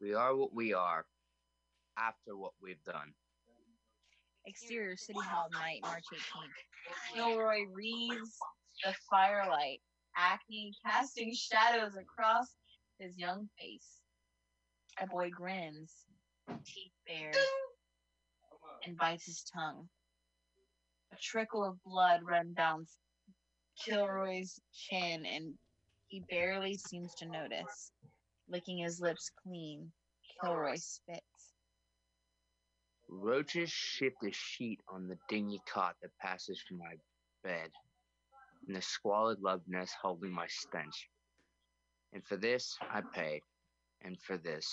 [0.00, 1.06] We are what we are
[1.96, 3.14] after what we've done.
[4.46, 7.14] Exterior City Hall night, March 18th.
[7.14, 8.38] Kilroy reads
[8.84, 9.80] the firelight,
[10.16, 12.56] acne casting shadows across
[12.98, 14.00] his young face.
[15.00, 15.94] A boy grins,
[16.64, 17.36] teeth bared,
[18.86, 19.88] and bites his tongue.
[21.12, 22.86] A trickle of blood runs down
[23.78, 25.54] Kilroy's chin, and
[26.08, 27.92] he barely seems to notice.
[28.48, 29.90] Licking his lips clean,
[30.40, 31.51] Kilroy spits.
[33.20, 36.94] Roaches shift a sheet on the dingy cot that passes from my
[37.44, 37.70] bed,
[38.66, 41.08] and the squalid love nest holding my stench.
[42.12, 43.42] And for this I pay,
[44.00, 44.66] and for this.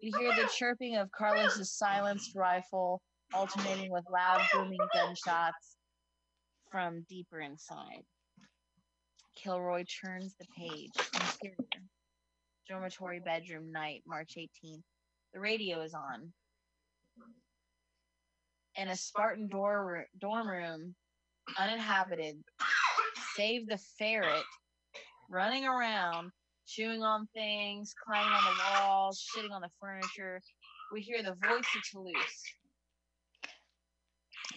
[0.00, 5.76] You hear the chirping of Carlos's silenced rifle alternating with loud booming gunshots
[6.70, 8.04] from deeper inside.
[9.36, 10.92] Kilroy turns the page.
[11.14, 11.56] Interior.
[12.68, 14.82] Dormitory bedroom night, March 18th.
[15.34, 16.32] The radio is on.
[18.76, 20.94] In a Spartan door, dorm room,
[21.58, 22.36] uninhabited,
[23.34, 24.44] save the ferret
[25.28, 26.30] running around,
[26.66, 30.40] chewing on things, climbing on the walls, shitting on the furniture.
[30.92, 32.42] We hear the voice of Toulouse.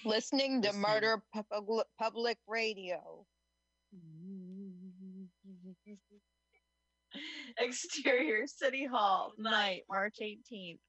[0.05, 0.81] Listening to Listening.
[0.81, 3.25] Murder Pub- Public Radio.
[7.59, 10.79] Exterior City Hall, night, March 18th.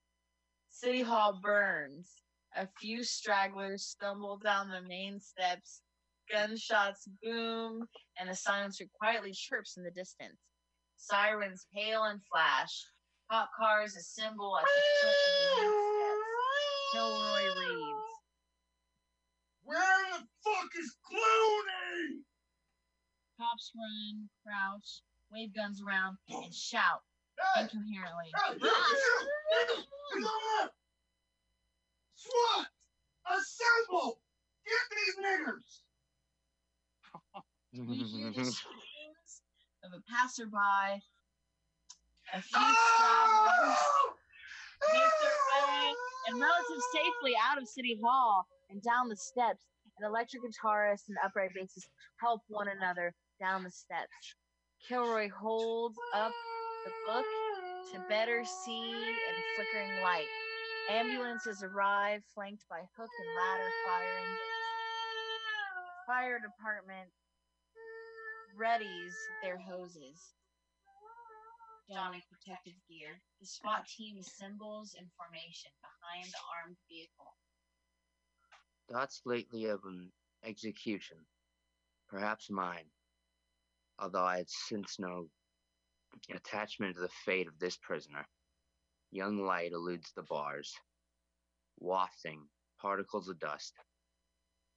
[0.71, 2.13] City Hall burns.
[2.57, 5.83] A few stragglers stumble down the main steps.
[6.31, 7.87] Gunshots boom,
[8.19, 10.39] and a silencer quietly chirps in the distance.
[10.97, 12.85] Sirens hail and flash.
[13.31, 16.93] Cop cars assemble at the foot of the main steps.
[16.93, 18.09] Kilroy reads.
[19.63, 22.23] Where the fuck is Clooney?
[23.39, 25.03] Cops run, crouch,
[25.33, 27.03] wave guns around, and shout
[27.59, 28.33] incoherently.
[32.15, 32.67] SWAT!
[33.31, 34.19] Assemble!
[34.67, 35.83] Get these niggers!
[37.73, 39.43] We hear the screams
[39.85, 41.03] of a passerby.
[42.35, 42.75] A few Ah!
[42.95, 43.79] stragglers
[44.93, 45.95] make their way
[46.29, 49.61] and relative safely out of City Hall and down the steps.
[49.99, 51.89] An electric guitarist and upright bassist
[52.21, 54.35] help one another down the steps.
[54.87, 56.33] Kilroy holds up
[56.85, 57.25] the book
[57.93, 60.29] to better see in flickering light.
[60.91, 64.37] Ambulances arrive, flanked by hook and ladder firing.
[66.07, 67.11] Fire department
[68.59, 69.13] readies
[69.43, 70.35] their hoses,
[71.93, 73.21] donning protective gear.
[73.41, 77.37] The SWAT team assembles in formation behind the armed vehicle.
[78.91, 80.11] Thoughts lately of an
[80.45, 81.19] execution,
[82.09, 82.87] perhaps mine,
[83.99, 85.29] although I had since no
[86.35, 88.27] attachment to the fate of this prisoner.
[89.11, 90.73] Young light eludes the bars,
[91.79, 92.41] wafting
[92.81, 93.75] particles of dust.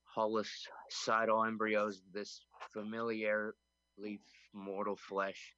[0.03, 2.41] Hulless sidle embryos of this
[2.73, 3.53] familiarly
[4.53, 5.53] mortal flesh,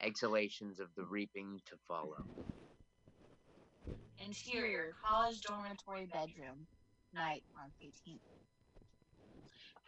[0.00, 2.26] exhalations of the reaping to follow.
[4.24, 6.66] Interior college dormitory bedroom.
[7.14, 8.20] Night, March 18th.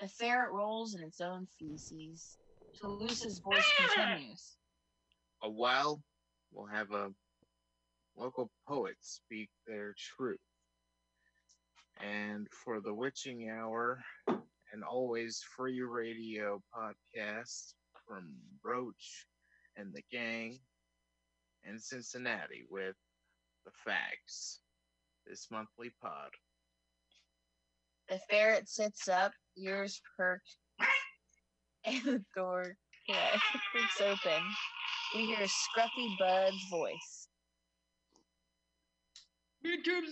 [0.00, 2.39] The ferret rolls in its own feces.
[2.78, 4.56] Toulouse's voice continues.
[5.42, 6.02] A while,
[6.52, 7.10] we'll have a
[8.16, 10.38] local poet speak their truth.
[12.02, 14.02] And for the witching hour,
[14.72, 17.74] and always free radio podcast
[18.06, 19.26] from Roach
[19.76, 20.58] and the gang
[21.64, 22.96] in Cincinnati with
[23.64, 24.60] the facts.
[25.26, 26.30] This monthly pod.
[28.08, 30.56] The ferret sits up, ears perked,
[31.84, 32.76] and the door
[33.08, 33.38] yeah,
[33.72, 34.42] creaks open.
[35.14, 37.28] We hear Scruffy Bud's voice.
[39.64, 40.06] YouTube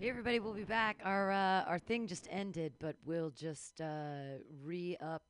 [0.00, 0.98] Hey everybody, we'll be back.
[1.04, 5.22] Our uh, our thing just ended, but we'll just uh, re up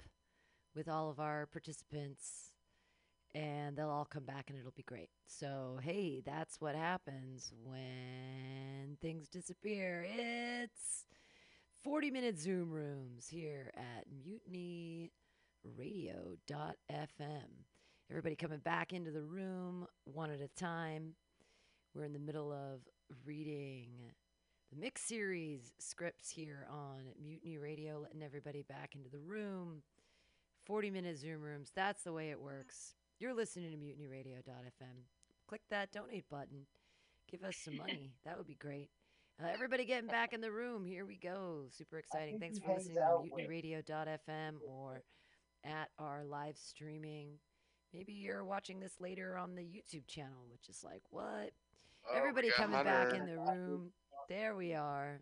[0.74, 2.51] with all of our participants,
[3.34, 5.10] and they'll all come back, and it'll be great.
[5.26, 10.06] So hey, that's what happens when things disappear.
[10.08, 11.06] It's
[11.82, 15.10] forty minute Zoom rooms here at MutinyRadio.fm.
[18.10, 21.14] Everybody coming back into the room one at a time.
[21.94, 22.80] We're in the middle of
[23.24, 23.88] reading
[24.72, 29.82] the Mick's series scripts here on Mutiny Radio, letting everybody back into the room.
[30.64, 31.70] 40 minute Zoom rooms.
[31.74, 32.94] That's the way it works.
[33.22, 35.04] You're listening to mutinyradio.fm.
[35.46, 36.66] Click that donate button.
[37.30, 38.14] Give us some money.
[38.24, 38.90] that would be great.
[39.40, 40.84] Uh, everybody getting back in the room.
[40.84, 41.66] Here we go.
[41.70, 42.40] Super exciting.
[42.40, 45.04] Thanks for listening to mutinyradio.fm or
[45.64, 47.38] at our live streaming.
[47.94, 51.52] Maybe you're watching this later on the YouTube channel, which is like, what?
[52.10, 53.92] Oh, Everybody we got coming back in the room.
[54.28, 55.20] There we are.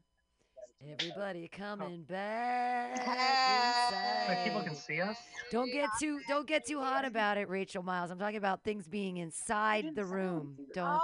[0.89, 3.07] Everybody coming back
[4.29, 5.17] Like people can see us.
[5.51, 8.11] Don't get too don't get too hot about it, Rachel Miles.
[8.11, 10.57] I'm talking about things being inside the room.
[10.75, 11.01] Don't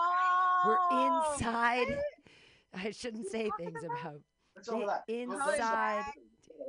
[0.65, 1.99] we're Oh, inside.
[2.75, 4.21] I shouldn't say things about
[4.65, 6.05] the inside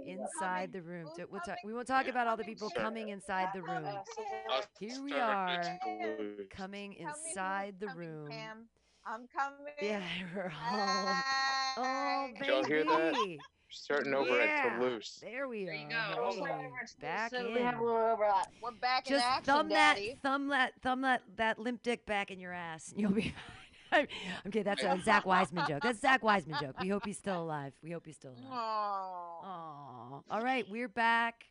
[0.06, 1.08] inside the room.
[1.16, 3.88] So We'll talk, we won't talk about all the people coming inside the room.
[4.80, 5.64] Here we are,
[6.50, 8.30] coming inside the coming, room.
[9.08, 9.14] Pam.
[9.22, 9.74] I'm coming.
[9.82, 10.02] Yeah,
[10.36, 11.16] we're all.
[11.78, 13.14] Oh, Did y'all hear that?
[13.14, 13.40] baby.
[13.70, 15.20] Starting over Yeah, at Toulouse.
[15.22, 16.32] There we There you are.
[16.32, 16.46] go.
[16.46, 16.70] Hey,
[17.02, 17.54] back so in.
[17.54, 18.48] we have a little overlap.
[18.64, 20.10] We're back in Just action, thumb Daddy.
[20.10, 23.34] that, thumb that, thumb that, that limp dick back in your ass, and you'll be
[23.92, 24.08] fine.
[24.48, 25.82] okay, that's a Zach Wiseman joke.
[25.84, 26.76] That's a Zach Wiseman joke.
[26.82, 27.74] We hope he's still alive.
[27.84, 28.44] We hope he's still alive.
[28.52, 29.44] Oh.
[29.44, 30.20] Aw.
[30.32, 31.46] All right, we're back.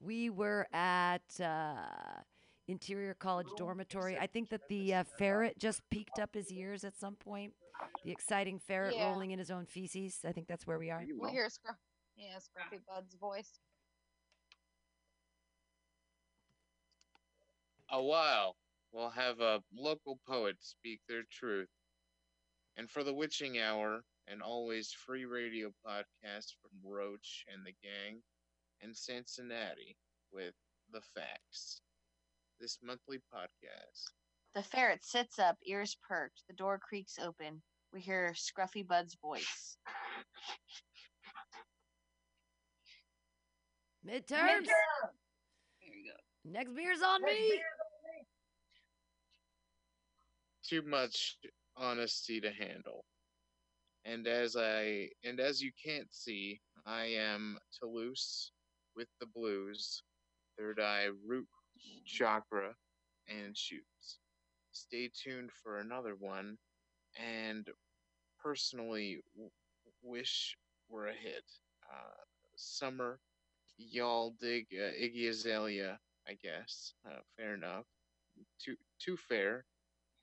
[0.00, 2.22] We were at uh,
[2.68, 4.18] Interior College Dormitory.
[4.18, 7.54] I think that the uh, ferret just peeked up his ears at some point.
[8.04, 9.08] The exciting ferret Yeah.
[9.10, 10.20] rolling in his own feces.
[10.24, 11.02] I think that's where we are.
[11.20, 11.76] We hear Scruff.
[12.16, 13.58] Yeah, Scruffy Bud's voice.
[17.90, 18.56] A while,
[18.92, 21.68] we'll have a local poet speak their truth.
[22.76, 28.20] And for the witching hour, an always free radio podcast from Roach and the gang
[28.82, 29.96] in Cincinnati
[30.30, 30.54] with
[30.92, 31.80] the facts.
[32.60, 34.10] This monthly podcast.
[34.54, 36.42] The ferret sits up, ears perked.
[36.48, 37.62] The door creaks open.
[37.92, 39.76] We hear Scruffy Bud's voice.
[44.04, 44.66] Midterms.
[44.66, 46.50] There you go.
[46.50, 47.60] Next beer's on me.
[50.68, 51.36] Too much
[51.76, 53.04] honesty to handle.
[54.04, 58.50] And as I and as you can't see, I am Toulouse
[58.96, 60.02] with the blues,
[60.58, 61.46] third eye root
[62.04, 62.74] chakra,
[63.28, 64.18] and shoots.
[64.72, 66.58] Stay tuned for another one,
[67.16, 67.68] and
[68.42, 69.50] personally w-
[70.02, 70.56] wish
[70.88, 71.44] were a hit.
[71.90, 72.24] Uh,
[72.56, 73.20] summer,
[73.78, 76.94] y'all dig uh, Iggy Azalea, I guess.
[77.06, 77.86] Uh, fair enough.
[78.58, 79.66] Too too fair.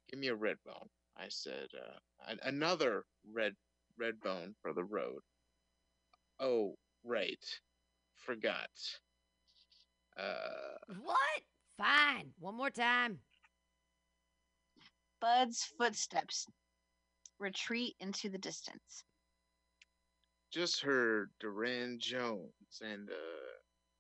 [0.10, 0.90] Give me a red bone.
[1.18, 3.56] I said uh, an- another red
[3.98, 5.22] red bone for the road.
[6.40, 7.60] Oh, right.
[8.16, 8.70] Forgot.
[10.18, 11.42] Uh, What?
[11.78, 12.32] Fine.
[12.40, 13.20] One more time.
[15.20, 16.46] Bud's footsteps
[17.40, 19.04] retreat into the distance.
[20.52, 23.56] just heard Durand Jones and uh,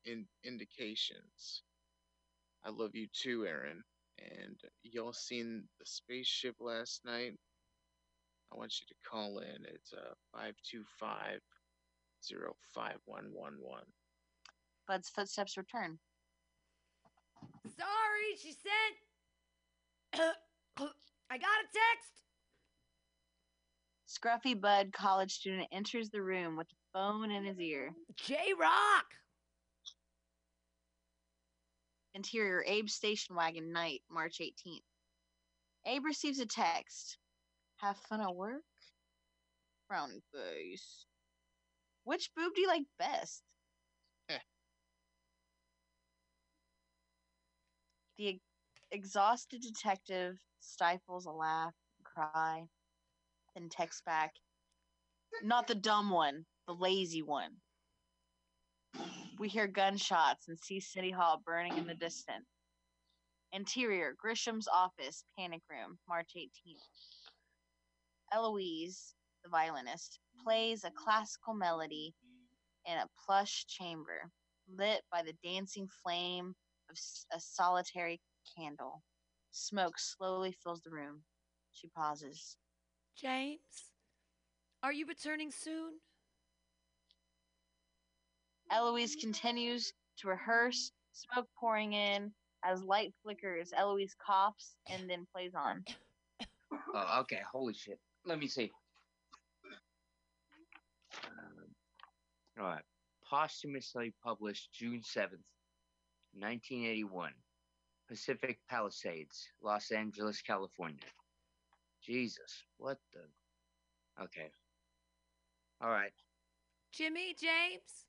[0.05, 1.63] in indications.
[2.63, 3.83] I love you too, Aaron.
[4.19, 7.33] And y'all seen the spaceship last night?
[8.53, 9.65] I want you to call in.
[9.65, 11.39] It's uh five two five
[12.23, 13.83] zero five one one one.
[14.87, 15.99] Bud's footsteps return.
[17.77, 20.21] Sorry, she said.
[21.29, 22.15] I got a text.
[24.07, 27.91] Scruffy Bud, college student, enters the room with a phone in his ear.
[28.15, 29.05] J Rock.
[32.13, 34.79] Interior Abe station wagon night, March 18th.
[35.85, 37.17] Abe receives a text.
[37.77, 38.63] Have fun at work?
[39.91, 41.05] Frowny face.
[42.05, 43.43] Which boob do you like best?
[48.17, 48.39] The
[48.91, 52.63] exhausted detective stifles a laugh and cry,
[53.55, 54.33] then texts back.
[55.43, 57.51] Not the dumb one, the lazy one.
[59.37, 62.45] We hear gunshots and see City Hall burning in the distance.
[63.51, 66.79] Interior, Grisham's office, panic room, March 18th.
[68.33, 69.13] Eloise,
[69.43, 72.13] the violinist, plays a classical melody
[72.85, 74.29] in a plush chamber,
[74.77, 76.55] lit by the dancing flame
[76.95, 78.21] of s- a solitary
[78.57, 79.03] candle.
[79.51, 81.21] Smoke slowly fills the room.
[81.71, 82.57] She pauses.
[83.17, 83.91] James,
[84.83, 85.99] are you returning soon?
[88.71, 92.31] Eloise continues to rehearse, smoke pouring in.
[92.63, 95.83] As light flickers, Eloise coughs and then plays on.
[96.95, 97.41] Oh, okay.
[97.51, 97.99] Holy shit.
[98.25, 98.71] Let me see.
[101.27, 101.75] Um,
[102.59, 102.81] all right.
[103.29, 105.43] Posthumously published June 7th,
[106.35, 107.31] 1981.
[108.07, 111.09] Pacific Palisades, Los Angeles, California.
[112.03, 112.65] Jesus.
[112.77, 114.23] What the?
[114.23, 114.51] Okay.
[115.81, 116.13] All right.
[116.91, 118.05] Jimmy, James?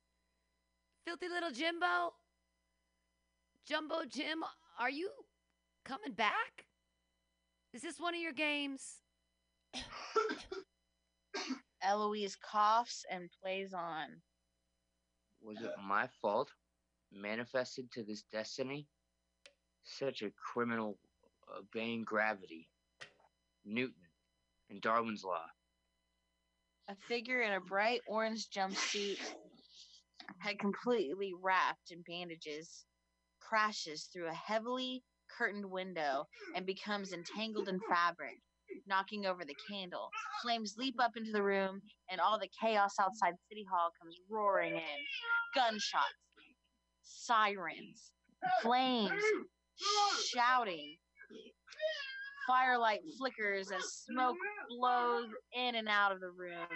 [1.05, 2.13] Filthy little Jimbo?
[3.67, 4.43] Jumbo Jim,
[4.79, 5.09] are you
[5.83, 6.65] coming back?
[7.73, 9.01] Is this one of your games?
[11.81, 14.21] Eloise coughs and plays on.
[15.41, 16.51] Was it my fault?
[17.11, 18.87] Manifested to this destiny?
[19.83, 20.97] Such a criminal
[21.49, 22.67] uh, obeying gravity.
[23.65, 23.95] Newton
[24.69, 25.45] and Darwin's Law.
[26.89, 29.19] A figure in a bright orange jumpsuit,
[30.39, 32.85] had completely wrapped in bandages,
[33.39, 35.03] crashes through a heavily
[35.37, 38.37] curtained window and becomes entangled in fabric,
[38.87, 40.09] knocking over the candle.
[40.41, 44.75] Flames leap up into the room, and all the chaos outside City Hall comes roaring
[44.75, 44.99] in.
[45.55, 46.26] Gunshots,
[47.07, 48.11] sirens,
[48.61, 49.23] flames,
[50.33, 50.97] shouting.
[52.47, 54.37] Firelight flickers as smoke
[54.69, 56.67] blows in and out of the room.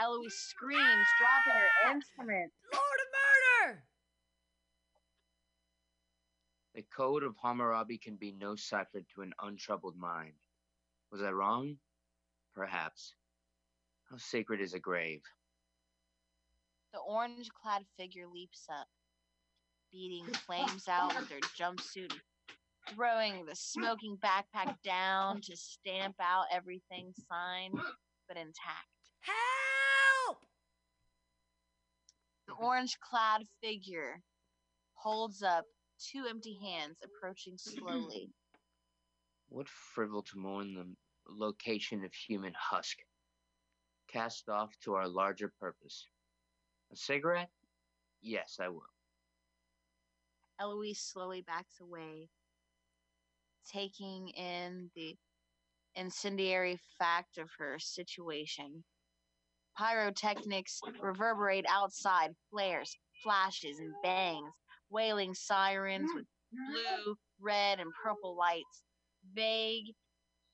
[0.00, 2.52] Eloise screams, dropping her instrument.
[2.72, 3.08] Lord of
[3.66, 3.84] Murder!
[6.76, 10.34] The code of Hammurabi can be no cipher to an untroubled mind.
[11.10, 11.78] Was I wrong?
[12.54, 13.14] Perhaps.
[14.08, 15.22] How sacred is a grave?
[16.92, 18.86] The orange clad figure leaps up,
[19.92, 22.12] beating flames out with their jumpsuit,
[22.94, 27.78] throwing the smoking backpack down to stamp out everything signed
[28.28, 28.88] but intact.
[29.20, 30.38] Help!
[32.46, 34.22] The orange clad figure
[34.94, 35.64] holds up
[35.98, 38.30] two empty hands, approaching slowly.
[39.50, 40.84] What frivol to mourn the
[41.26, 42.98] location of human husk?
[44.12, 46.06] Cast off to our larger purpose.
[46.92, 47.48] A cigarette?
[48.20, 48.82] Yes, I will.
[50.60, 52.28] Eloise slowly backs away,
[53.70, 55.16] taking in the
[55.94, 58.84] incendiary fact of her situation.
[59.76, 64.52] Pyrotechnics reverberate outside, flares, flashes, and bangs,
[64.90, 68.82] wailing sirens with blue, red, and purple lights.
[69.34, 69.94] Vague,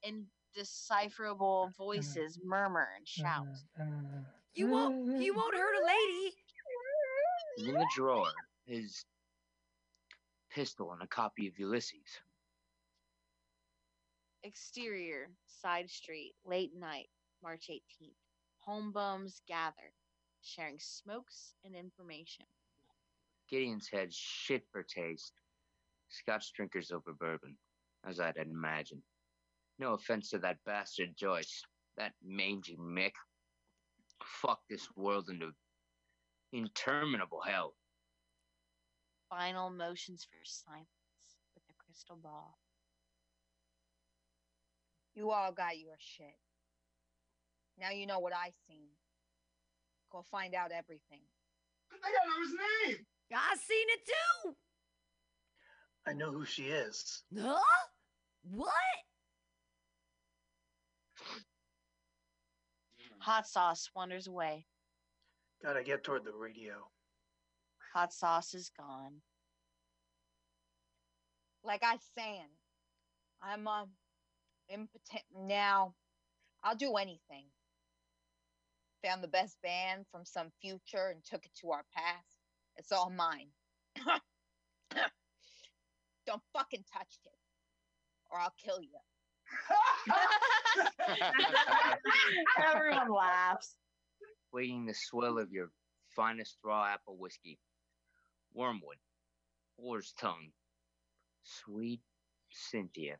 [0.03, 3.47] indecipherable voices murmur and shout.
[3.81, 4.21] Mm-hmm.
[4.55, 5.23] You won't.
[5.23, 6.35] You won't hurt a lady.
[7.69, 8.27] In the drawer,
[8.67, 9.05] his
[10.55, 12.21] pistol and a copy of Ulysses.
[14.45, 17.09] Exterior, side street, late night,
[17.43, 18.15] March 18th.
[18.61, 19.93] Home bums gather,
[20.43, 22.45] sharing smokes and information.
[23.51, 25.33] Gideon's had shit for taste.
[26.09, 27.57] Scotch drinkers over bourbon,
[28.09, 29.03] as I'd imagined.
[29.79, 31.63] No offense to that bastard Joyce,
[31.97, 33.13] that mangy Mick.
[34.23, 35.51] Fuck this world into
[36.53, 37.75] interminable hell.
[39.37, 40.87] Final motions for silence
[41.55, 42.57] with a crystal ball.
[45.17, 46.37] You all got your shit.
[47.77, 48.87] Now you know what I seen.
[50.13, 51.23] Go find out everything.
[51.91, 53.07] I gotta know his name.
[53.35, 54.55] I seen it too.
[56.07, 57.25] I know who she is.
[57.37, 57.59] Huh?
[58.53, 58.73] What?
[63.19, 64.67] Hot sauce wanders away.
[65.61, 66.75] Gotta get toward the radio.
[67.95, 69.21] Hot sauce is gone.
[71.63, 72.51] Like I saying,
[73.41, 73.89] I'm um
[74.69, 75.95] impotent now.
[76.65, 77.45] I'll do anything.
[79.05, 82.37] Found the best band from some future and took it to our past.
[82.77, 83.47] It's all mine.
[86.27, 87.39] Don't fucking touch it,
[88.31, 88.99] or I'll kill you.
[92.75, 93.77] Everyone laughs.
[94.53, 95.71] Waiting the swill of your
[96.17, 97.61] finest raw apple whiskey.
[98.55, 98.97] Wormwood.
[99.79, 100.51] Boar's tongue.
[101.43, 102.01] Sweet
[102.51, 103.17] Cynthia.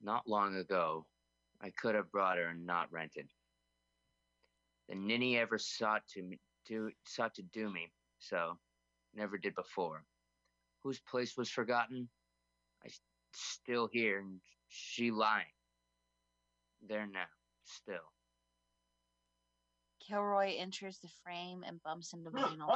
[0.00, 1.06] Not long ago,
[1.60, 3.28] I could have brought her and not rented.
[4.88, 8.58] The ninny ever sought to me, do sought to do me, so
[9.14, 10.04] never did before.
[10.82, 12.08] Whose place was forgotten?
[12.84, 12.90] I
[13.34, 15.46] still here, and she lying.
[16.86, 17.24] There now,
[17.64, 18.12] still.
[20.06, 22.72] Kilroy enters the frame and bumps into vinyl.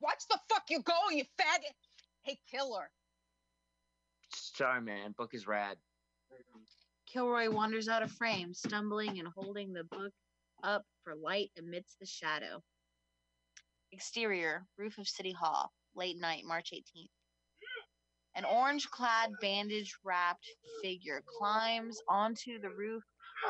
[0.00, 1.74] Watch the fuck you go, you faggot!
[2.22, 2.90] Hey, killer.
[4.32, 5.14] Sorry, man.
[5.16, 5.76] Book is rad.
[7.06, 10.12] Kilroy wanders out of frame, stumbling and holding the book
[10.62, 12.62] up for light amidst the shadow.
[13.92, 17.10] Exterior, roof of City Hall, late night, March 18th.
[18.36, 20.46] An orange clad, bandage wrapped
[20.82, 23.02] figure climbs onto the roof,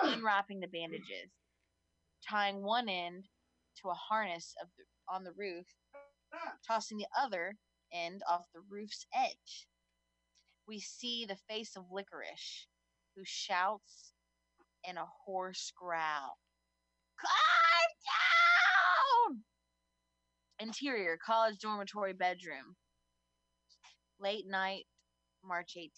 [0.02, 1.30] unwrapping the bandages,
[2.26, 3.28] tying one end
[3.82, 5.66] to a harness of the, on the roof,
[6.32, 6.52] Ah.
[6.66, 7.56] tossing the other
[7.92, 9.66] end off the roof's edge.
[10.66, 12.66] We see the face of Licorice,
[13.16, 14.12] who shouts
[14.84, 16.38] in a hoarse growl.
[17.18, 17.92] Climb
[19.30, 19.44] down!
[20.60, 22.76] Interior, college dormitory bedroom.
[24.20, 24.86] Late night,
[25.42, 25.90] March 18th.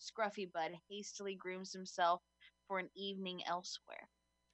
[0.00, 2.22] Scruffy Bud hastily grooms himself
[2.66, 4.08] for an evening elsewhere.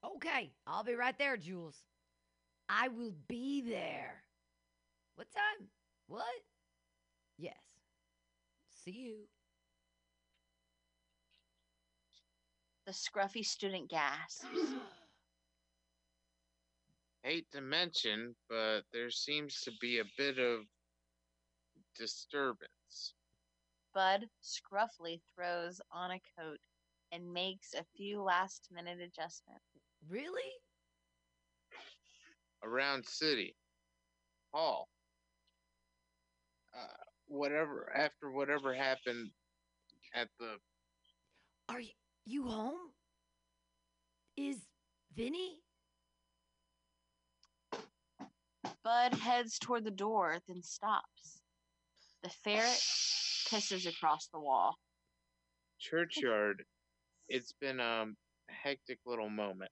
[0.04, 1.82] Okay, I'll be right there, Jules.
[2.76, 4.24] I will be there.
[5.14, 5.68] What time?
[6.08, 6.24] What?
[7.38, 7.54] Yes.
[8.68, 9.14] See you.
[12.86, 14.44] The scruffy student gasps.
[17.22, 20.60] Hate to mention, but there seems to be a bit of
[21.96, 23.14] disturbance.
[23.94, 26.58] Bud scruffly throws on a coat
[27.12, 29.62] and makes a few last minute adjustments.
[30.10, 30.52] Really?
[32.64, 33.54] Around city
[34.52, 34.88] hall
[36.76, 36.86] uh,
[37.26, 39.30] whatever after whatever happened
[40.14, 40.56] at the
[41.68, 41.94] Are y-
[42.24, 42.90] you home?
[44.36, 44.66] Is
[45.16, 45.58] Vinny?
[48.82, 51.40] Bud heads toward the door, then stops.
[52.22, 52.82] The ferret
[53.50, 54.76] pisses across the wall.
[55.78, 56.64] churchyard
[57.28, 58.16] it's been um,
[58.50, 59.70] a hectic little moment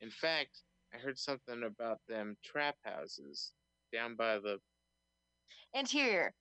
[0.00, 0.62] in fact
[0.94, 3.52] i heard something about them trap houses
[3.92, 4.58] down by the
[5.74, 6.34] Interior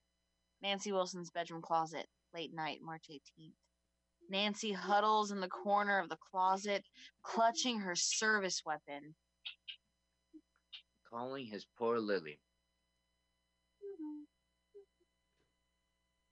[0.61, 3.53] Nancy Wilson's bedroom closet, late night, March 18th.
[4.29, 6.83] Nancy huddles in the corner of the closet,
[7.21, 9.15] clutching her service weapon.
[11.09, 12.39] Calling his poor Lily.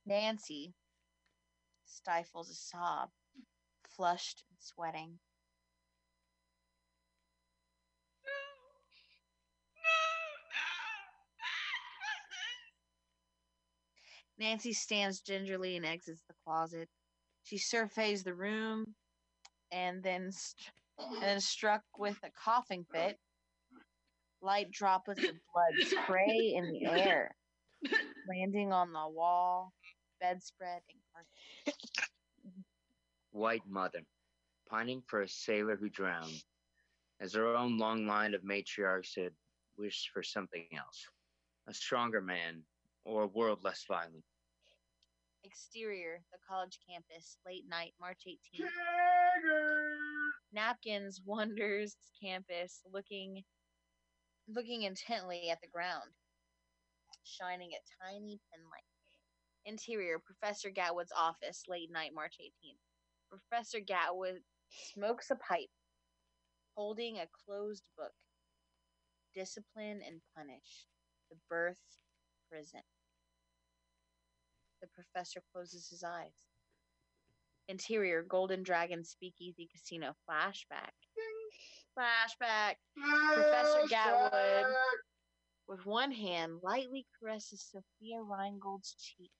[0.05, 0.73] Nancy
[1.85, 3.09] stifles a sob,
[3.95, 5.19] flushed and sweating.
[14.37, 16.89] Nancy stands gingerly and exits the closet.
[17.43, 18.95] She surveys the room
[19.71, 23.19] and then st- and then struck with a coughing fit.
[24.41, 27.35] Light droplets of blood spray in the air.
[28.27, 29.73] landing on the wall,
[30.19, 31.75] bedspread, and carpet.
[33.31, 34.01] White mother,
[34.69, 36.43] pining for a sailor who drowned,
[37.19, 39.33] as her own long line of matriarchs had
[39.77, 41.05] wished for something else
[41.67, 42.63] a stronger man,
[43.05, 44.23] or a world less violent.
[45.43, 48.65] Exterior, the college campus, late night, March 18th.
[50.51, 53.43] Napkins wanders campus, looking
[54.47, 56.09] looking intently at the ground,
[57.23, 58.85] shining a tiny penlight.
[59.65, 62.77] Interior, Professor Gatwood's office, late night, March 18th.
[63.29, 64.41] Professor Gatwood
[64.93, 65.71] smokes a pipe,
[66.75, 68.13] holding a closed book.
[69.33, 70.85] Discipline and Punish,
[71.29, 71.81] the birth
[72.49, 72.81] prison.
[74.85, 76.35] The professor closes his eyes.
[77.67, 80.93] Interior, Golden Dragon Speakeasy Casino, flashback.
[81.97, 82.75] Flashback.
[83.33, 84.73] Professor Gatwood,
[85.67, 89.31] with one hand, lightly caresses Sophia Reingold's cheek.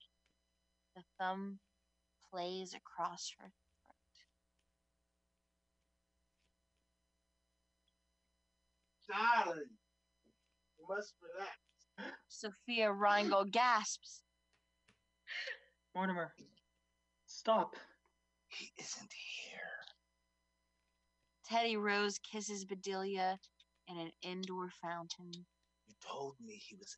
[0.96, 1.60] The thumb
[2.32, 3.52] plays across her
[9.08, 9.70] Darling,
[10.80, 12.12] you must relax.
[12.30, 14.25] Sophia Reingold gasps.
[15.96, 16.34] Mortimer,
[17.26, 17.76] stop.
[18.48, 19.60] He isn't here.
[21.50, 23.38] Teddy Rose kisses Bedelia
[23.88, 25.32] in an indoor fountain.
[25.88, 26.98] You told me he was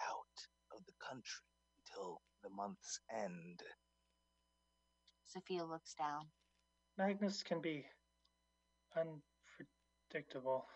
[0.00, 1.44] out of the country
[1.78, 3.60] until the month's end.
[5.24, 6.26] Sophia looks down.
[6.98, 7.84] Magnus can be
[8.96, 10.66] unpredictable.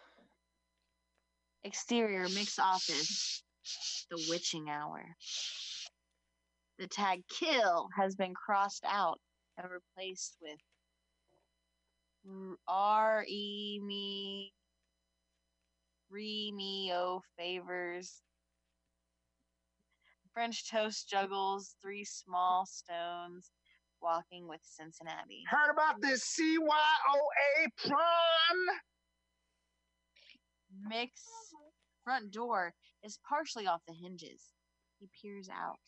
[1.65, 3.43] Exterior Mick's office.
[4.11, 5.03] The witching hour.
[6.79, 9.21] The tag kill has been crossed out
[9.57, 10.59] and replaced with
[12.67, 14.53] R E me
[16.11, 18.23] Re me o favors.
[20.33, 23.51] French toast juggles three small stones
[24.01, 25.43] walking with Cincinnati.
[25.49, 28.79] Heard about this CYOA prawn?
[30.89, 31.25] Mick's
[32.05, 34.51] front door is partially off the hinges.
[34.99, 35.79] He peers out,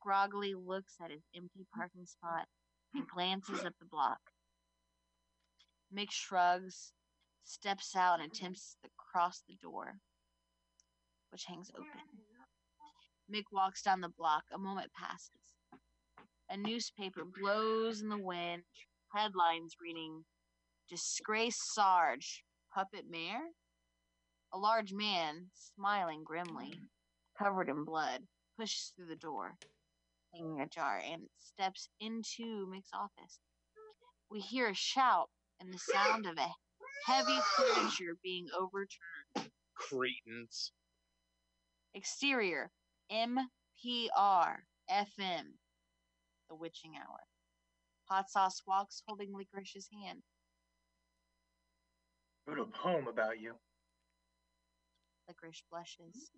[0.00, 2.46] groggily looks at his empty parking spot,
[2.94, 4.20] and glances up the block.
[5.94, 6.92] Mick shrugs,
[7.44, 9.98] steps out, and attempts to cross the door,
[11.30, 12.00] which hangs open.
[13.32, 14.44] Mick walks down the block.
[14.52, 15.30] A moment passes.
[16.48, 18.62] A newspaper blows in the wind,
[19.14, 20.24] headlines reading
[20.88, 22.42] Disgraced Sarge,
[22.74, 23.52] Puppet Mayor?
[24.52, 26.72] A large man, smiling grimly,
[27.38, 28.22] covered in blood,
[28.58, 29.54] pushes through the door,
[30.32, 33.40] hanging ajar, and steps into Mick's office.
[34.30, 35.28] We hear a shout
[35.60, 36.54] and the sound of a
[37.06, 39.50] heavy furniture being overturned.
[39.74, 40.72] Cretins.
[41.94, 42.70] Exterior
[43.10, 44.56] MPR
[44.90, 45.44] FM.
[46.48, 47.20] The witching hour.
[48.08, 50.22] Hot sauce walks holding Licorice's hand.
[52.46, 53.54] Wrote a poem about you.
[55.28, 56.32] Licorice blushes.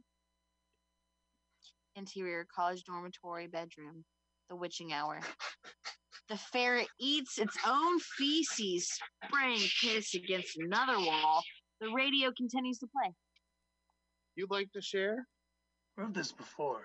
[1.96, 4.04] Interior college dormitory bedroom.
[4.48, 5.20] The witching hour.
[6.28, 8.88] The ferret eats its own feces,
[9.24, 11.42] spraying piss against another wall.
[11.80, 13.12] The radio continues to play.
[14.36, 15.26] You'd like to share?
[15.96, 16.82] Wrote this before.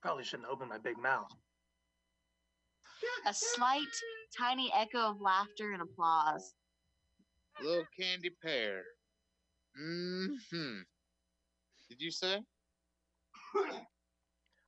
[0.00, 1.30] Probably shouldn't open my big mouth.
[3.26, 3.82] A slight,
[4.36, 6.54] tiny echo of laughter and applause.
[7.62, 8.82] Little candy pear.
[9.80, 10.80] Mm-hmm.
[11.88, 12.40] Did you say?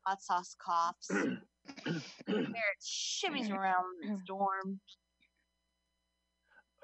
[0.07, 1.09] Hot sauce coughs.
[2.27, 4.81] Ferret shimmies around its dorm.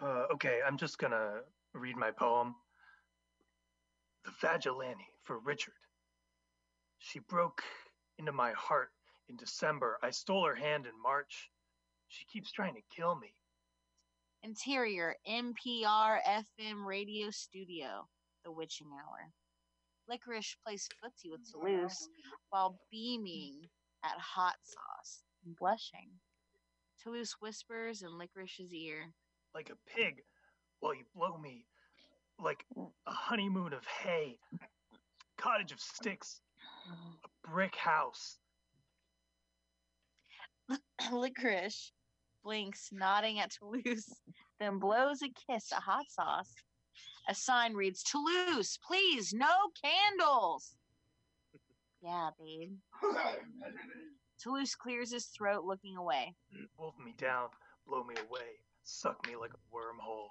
[0.00, 1.40] Uh, okay, I'm just gonna
[1.74, 2.54] read my poem.
[4.24, 5.74] The Vagilani for Richard.
[6.98, 7.62] She broke
[8.18, 8.90] into my heart
[9.28, 9.98] in December.
[10.02, 11.50] I stole her hand in March.
[12.08, 13.34] She keeps trying to kill me.
[14.42, 18.08] Interior MPR FM radio studio.
[18.44, 19.30] The witching hour.
[20.10, 22.08] Licorice plays footsie with Toulouse
[22.50, 23.68] while beaming
[24.04, 26.10] at hot sauce and blushing.
[27.02, 29.12] Toulouse whispers in Licorice's ear.
[29.54, 30.22] Like a pig
[30.80, 31.64] while you blow me.
[32.42, 32.90] Like mm.
[33.06, 34.36] a honeymoon of hay.
[35.38, 36.40] Cottage of sticks.
[37.24, 38.38] A brick house.
[41.12, 41.92] Licorice
[42.42, 44.08] blinks, nodding at Toulouse,
[44.58, 46.52] then blows a kiss at hot sauce.
[47.30, 50.76] A sign reads, Toulouse, please, no candles.
[52.02, 52.72] Yeah, babe.
[54.40, 56.34] Toulouse clears his throat, looking away.
[56.78, 57.48] Wolf me down,
[57.86, 60.28] blow me away, suck me like a wormhole.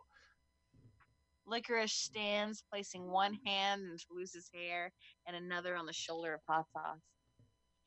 [1.45, 4.91] Licorice stands, placing one hand in Toulouse's hair
[5.27, 6.97] and another on the shoulder of Hot Sauce.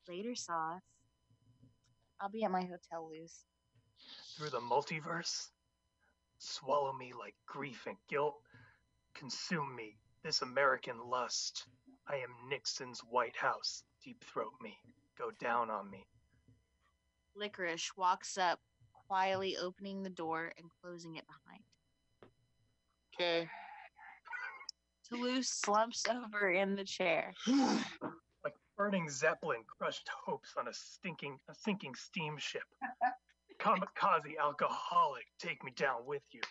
[0.07, 0.81] Later, Sauce.
[2.21, 3.43] I'll be at my hotel, Luce.
[4.37, 5.49] Through the multiverse,
[6.37, 8.35] swallow me like grief and guilt,
[9.13, 11.65] consume me, this American lust.
[12.07, 13.83] I am Nixon's White House.
[14.03, 14.77] Deep throat me,
[15.17, 16.05] go down on me.
[17.35, 18.59] Licorice walks up,
[19.07, 21.63] quietly opening the door and closing it behind.
[23.13, 23.49] Okay.
[25.07, 27.33] Toulouse slumps over in the chair.
[28.43, 32.63] Like burning Zeppelin crushed hopes on a stinking, a sinking steamship.
[33.57, 36.41] Kamikaze alcoholic, take me down with you.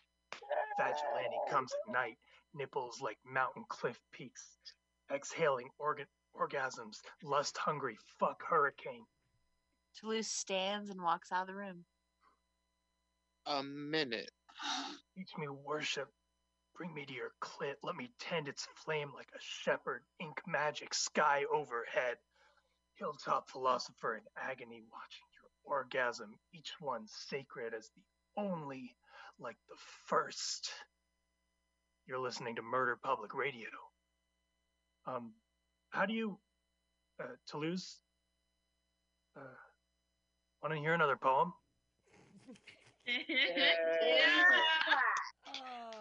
[0.79, 2.17] Vigilante comes at night,
[2.55, 4.57] nipples like mountain cliff peaks,
[5.13, 9.05] exhaling organ orgasms, lust hungry, fuck hurricane.
[9.99, 11.85] Toulouse stands and walks out of the room.
[13.47, 14.31] A minute.
[15.17, 16.09] Teach me worship.
[16.77, 17.75] Bring me to your clit.
[17.83, 20.03] Let me tend its flame like a shepherd.
[20.21, 22.17] Ink magic, sky overhead.
[22.95, 28.03] Hilltop philosopher in agony, watching your orgasm, each one sacred as the
[28.41, 28.95] only,
[29.39, 29.77] like the
[30.07, 30.71] first.
[32.07, 33.69] You're listening to Murder Public Radio.
[35.07, 35.33] Um,
[35.91, 36.39] how do you,
[37.21, 37.99] uh, Toulouse?
[39.37, 39.41] Uh,
[40.63, 41.53] want to hear another poem?
[43.07, 43.15] Yeah!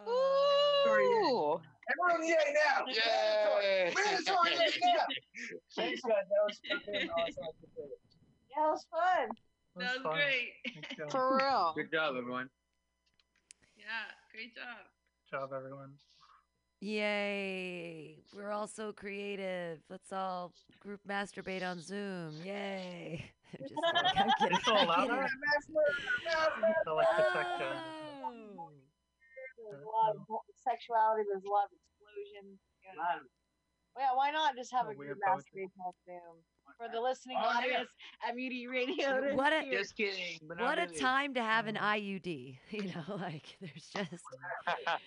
[0.07, 1.59] Ooh.
[1.89, 2.85] Everyone yay now!
[2.87, 3.93] Yay!
[3.95, 5.05] Mandatory yay now!
[5.75, 6.25] Thanks, guys.
[6.29, 7.43] That was fucking awesome.
[8.49, 9.29] Yeah, it was fun.
[9.77, 10.13] That was fun.
[10.13, 11.11] great.
[11.11, 11.73] For real.
[11.75, 12.49] Good job, everyone.
[13.77, 13.85] Yeah,
[14.31, 14.85] great job.
[15.31, 15.91] Good job, everyone.
[16.81, 18.17] Yay!
[18.35, 19.79] We're all so creative.
[19.89, 20.51] Let's all
[20.81, 22.33] group masturbate on Zoom.
[22.43, 23.23] Yay!
[23.55, 24.11] I'm just kidding.
[24.17, 24.57] I'm kidding.
[24.57, 25.15] It's all I'm out kidding.
[25.15, 25.29] there.
[26.87, 27.79] I like the tech guy.
[29.61, 30.25] There's a lot of
[30.67, 31.23] sexuality.
[31.29, 32.57] There's a lot of explosion.
[33.95, 35.67] Yeah, why not just have Oh, a group poetry.
[35.69, 36.35] masturbation on Zoom
[36.81, 37.57] for the listening Oh, yeah.
[37.57, 37.89] audience
[38.27, 39.35] at Mutiny Radio?
[39.35, 40.39] What a- Just kidding.
[40.47, 40.97] What a really.
[40.99, 41.85] time to have an Mm-hmm.
[41.85, 42.57] IUD.
[42.71, 44.23] You know, like there's just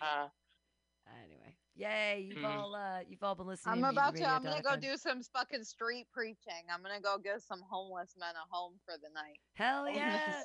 [1.22, 1.56] anyway.
[1.76, 2.26] Yay!
[2.28, 2.44] You've Mhm.
[2.56, 3.72] all uh, you've all been listening.
[3.72, 4.24] I'm to about to.
[4.28, 6.64] I'm gonna go do some fucking street preaching.
[6.72, 9.38] I'm gonna go give some homeless men a home for the night.
[9.54, 10.42] Hell yeah!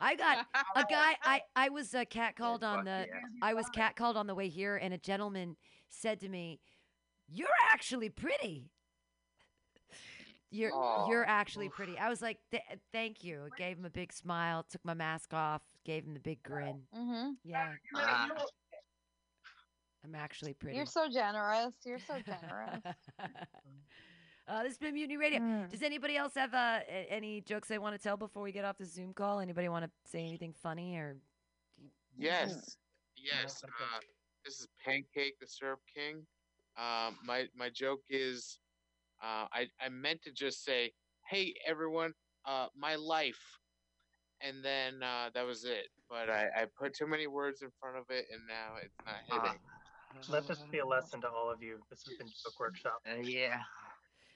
[0.00, 1.16] I got a guy.
[1.22, 3.06] I I was uh, catcalled on the.
[3.42, 5.56] I was catcalled on the way here, and a gentleman
[5.90, 6.60] said to me,
[7.28, 8.70] "You're actually pretty."
[10.54, 11.08] You're Aw.
[11.08, 11.98] you're actually pretty.
[11.98, 14.64] I was like, "Th- "Thank you." Gave him a big smile.
[14.70, 15.62] Took my mask off.
[15.84, 16.82] Gave him the big grin.
[16.96, 17.30] Mm-hmm.
[17.44, 18.28] Yeah, Ah.
[20.04, 20.76] I'm actually pretty.
[20.76, 21.74] You're so generous.
[21.84, 22.82] You're so generous.
[24.48, 25.40] uh, this has been Mutiny Radio.
[25.40, 25.70] Mm.
[25.70, 28.76] Does anybody else have uh, any jokes they want to tell before we get off
[28.78, 29.40] the Zoom call?
[29.40, 31.16] Anybody want to say anything funny or?
[32.16, 32.76] Yes.
[33.16, 33.64] Yes.
[33.64, 34.00] Uh,
[34.44, 36.26] this is Pancake the Syrup King.
[36.76, 38.58] Um, my my joke is,
[39.22, 40.92] uh, I I meant to just say,
[41.28, 42.12] "Hey everyone,
[42.46, 43.58] uh, my life,"
[44.40, 45.88] and then uh, that was it.
[46.08, 49.42] But I, I put too many words in front of it, and now it's not
[49.42, 49.58] hitting.
[50.28, 51.78] Let this be a lesson to all of you.
[51.90, 53.00] This has been Joke Workshop.
[53.08, 53.58] Uh, yeah.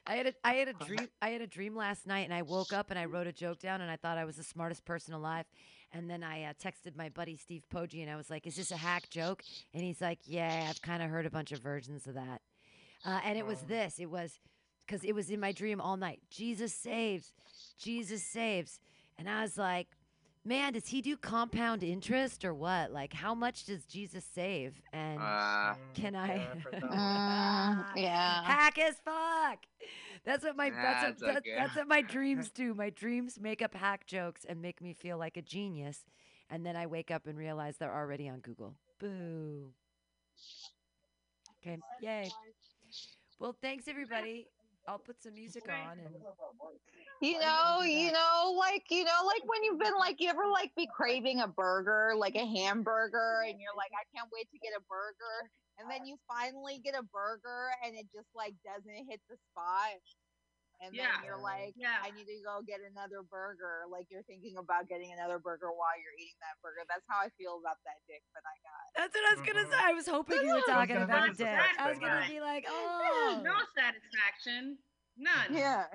[0.06, 2.42] I had a I had a dream I had a dream last night and I
[2.42, 4.84] woke up and I wrote a joke down and I thought I was the smartest
[4.84, 5.44] person alive
[5.92, 8.70] and then I uh, texted my buddy Steve Poggi and I was like, "Is this
[8.70, 9.42] a hack joke?"
[9.74, 12.40] And he's like, "Yeah, I've kind of heard a bunch of versions of that."
[13.04, 13.98] Uh, and it was this.
[13.98, 14.40] It was
[14.88, 16.20] because it was in my dream all night.
[16.30, 17.32] Jesus saves,
[17.78, 18.80] Jesus saves,
[19.18, 19.88] and I was like,
[20.44, 22.90] "Man, does he do compound interest or what?
[22.90, 26.36] Like, how much does Jesus save?" And Uh, can I?
[26.36, 26.98] Yeah, I've heard that one.
[26.98, 28.42] Mm, yeah.
[28.44, 29.58] Hack as fuck.
[30.24, 31.54] That's what my that's what, That's that- okay.
[31.56, 32.74] that's what my dreams do.
[32.74, 36.04] My dreams make up hack jokes and make me feel like a genius,
[36.50, 38.74] and then I wake up and realize they're already on Google.
[38.98, 39.72] Boo.
[41.60, 42.30] Okay, yay.
[43.38, 44.46] Well, thanks everybody.
[44.88, 46.16] I'll put some music on and
[47.20, 50.72] You know, you know, like you know, like when you've been like, you ever like
[50.74, 54.72] be craving a burger, like a hamburger, and you're like, I can't wait to get
[54.72, 59.20] a burger, and then you finally get a burger, and it just like doesn't hit
[59.28, 60.00] the spot,
[60.80, 61.10] and Yeah.
[61.18, 61.98] then you're like, Yeah.
[62.02, 63.84] I need to go get another burger.
[63.90, 66.82] Like you're thinking about getting another burger while you're eating that burger.
[66.88, 68.84] That's how I feel about that dick that I got.
[68.96, 69.70] that's what I was gonna Mhm.
[69.70, 69.78] say.
[69.78, 71.48] I was hoping you were talking about a dick.
[71.78, 74.78] I was gonna be like, oh, no satisfaction.
[75.16, 75.54] None.
[75.54, 75.86] Yeah.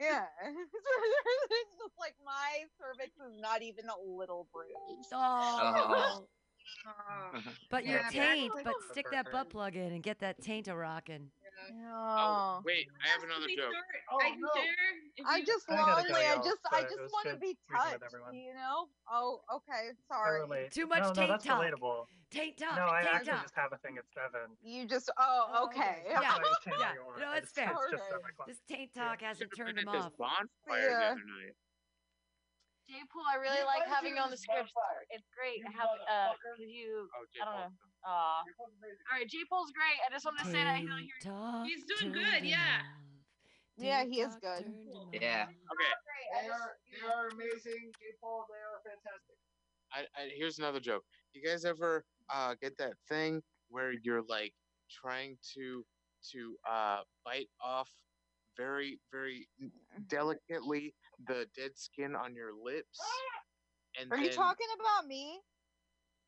[0.00, 0.26] Yeah.
[0.42, 0.72] it's
[1.78, 5.10] just like my cervix is not even a little bruised.
[5.12, 6.26] oh.
[6.86, 7.40] Oh.
[7.70, 11.30] But your taint, but stick that butt plug in and get that taint a rocking.
[11.72, 13.72] Oh, Wait, I have another joke.
[14.12, 14.48] Oh, I can no.
[14.54, 15.26] share.
[15.26, 16.26] I'm just I gotta go, lonely.
[16.26, 18.02] I y'all, just, I just want to be touched.
[18.32, 18.88] You know?
[19.10, 19.90] Oh, okay.
[20.08, 20.68] Sorry.
[20.70, 21.62] Too much no, no, taint that's talk.
[21.62, 22.04] relatable.
[22.30, 22.76] Taint talk.
[22.76, 23.42] No, I taint actually talk.
[23.42, 23.96] just have a thing.
[23.98, 24.56] at seven.
[24.62, 26.02] You just, oh, Oh, okay.
[26.08, 26.92] Yeah, That's why I changed yeah.
[27.20, 27.70] No, it's just- fair.
[27.90, 28.20] Just Okay.
[28.38, 29.04] that This taint Yeah.
[29.08, 30.12] talk hasn't turned been him off.
[30.18, 30.98] bonfire Yeah.
[30.98, 31.54] the other night.
[32.84, 34.72] J Pool, I really Yeah, like having you you on the use scripts.
[34.76, 35.02] bonfire?
[35.08, 36.56] It's great You having uh motherfucker.
[36.60, 37.40] 'cause you Oh, J.
[37.40, 37.72] I don't know.
[38.06, 39.98] Uh all right, J Pool's great.
[40.04, 42.84] I just want to say that he'll Taint hear talk He's doing good, yeah.
[43.76, 44.64] Yeah, he is good.
[44.64, 45.22] turned.
[45.22, 45.46] Yeah.
[45.48, 45.92] Okay,
[46.42, 47.90] They are, they are amazing.
[47.98, 48.14] J.
[48.20, 49.36] Paul, they are fantastic.
[49.92, 51.04] I, I here's another joke.
[51.32, 54.52] You guys ever uh get that thing where you're like
[54.90, 55.84] trying to
[56.32, 57.90] to uh bite off
[58.56, 59.48] very very
[60.08, 60.94] delicately
[61.26, 63.00] the dead skin on your lips,
[64.00, 65.40] and Are then you talking about me?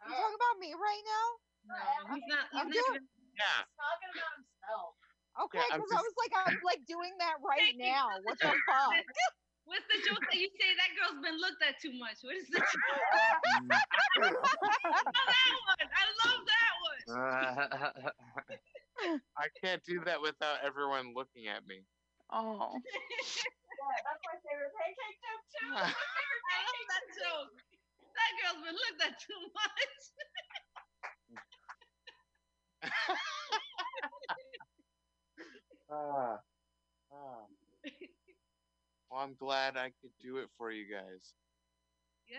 [0.03, 1.46] Are you talking about me right now?
[1.67, 2.45] No, he's not.
[2.55, 3.09] He's I'm not doing- even.
[3.37, 4.91] yeah He's talking about himself.
[5.37, 8.09] Okay, Yeah, I'm because I was like, I'm like doing that right now.
[8.25, 8.97] What the fuck?
[9.69, 12.23] What's the joke that you say that girl's been looked at too much?
[12.23, 12.71] What is the joke?
[14.23, 15.89] I love that one.
[15.91, 17.03] I love that one.
[19.37, 21.83] I can't do that without everyone looking at me.
[22.33, 22.79] Oh.
[23.77, 25.69] Yeah, that's my favorite pancake joke too.
[25.79, 27.53] I love that joke.
[28.17, 30.03] That girl's been looked at too much.
[35.91, 36.39] Ah,
[37.13, 37.47] ah.
[39.11, 41.33] Well, I'm glad I could do it for you guys.
[42.29, 42.39] Yeah,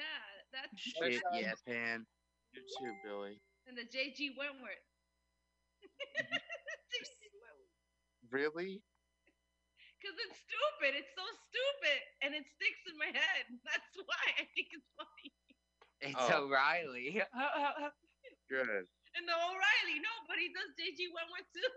[0.52, 2.06] that's Shit, yeah, Pan.
[2.54, 3.40] You too, Billy.
[3.68, 4.84] and the JG Wentworth.
[8.30, 8.84] Really?
[10.02, 11.00] Because it's stupid.
[11.00, 12.00] It's so stupid.
[12.22, 13.46] And it sticks in my head.
[13.64, 15.32] That's why I think it's funny.
[16.02, 16.44] It's Oh.
[16.46, 17.24] O'Reilly.
[18.50, 18.86] Good.
[19.18, 19.98] And the O'Reilly.
[20.00, 21.72] No, but he does JG Wentworth too.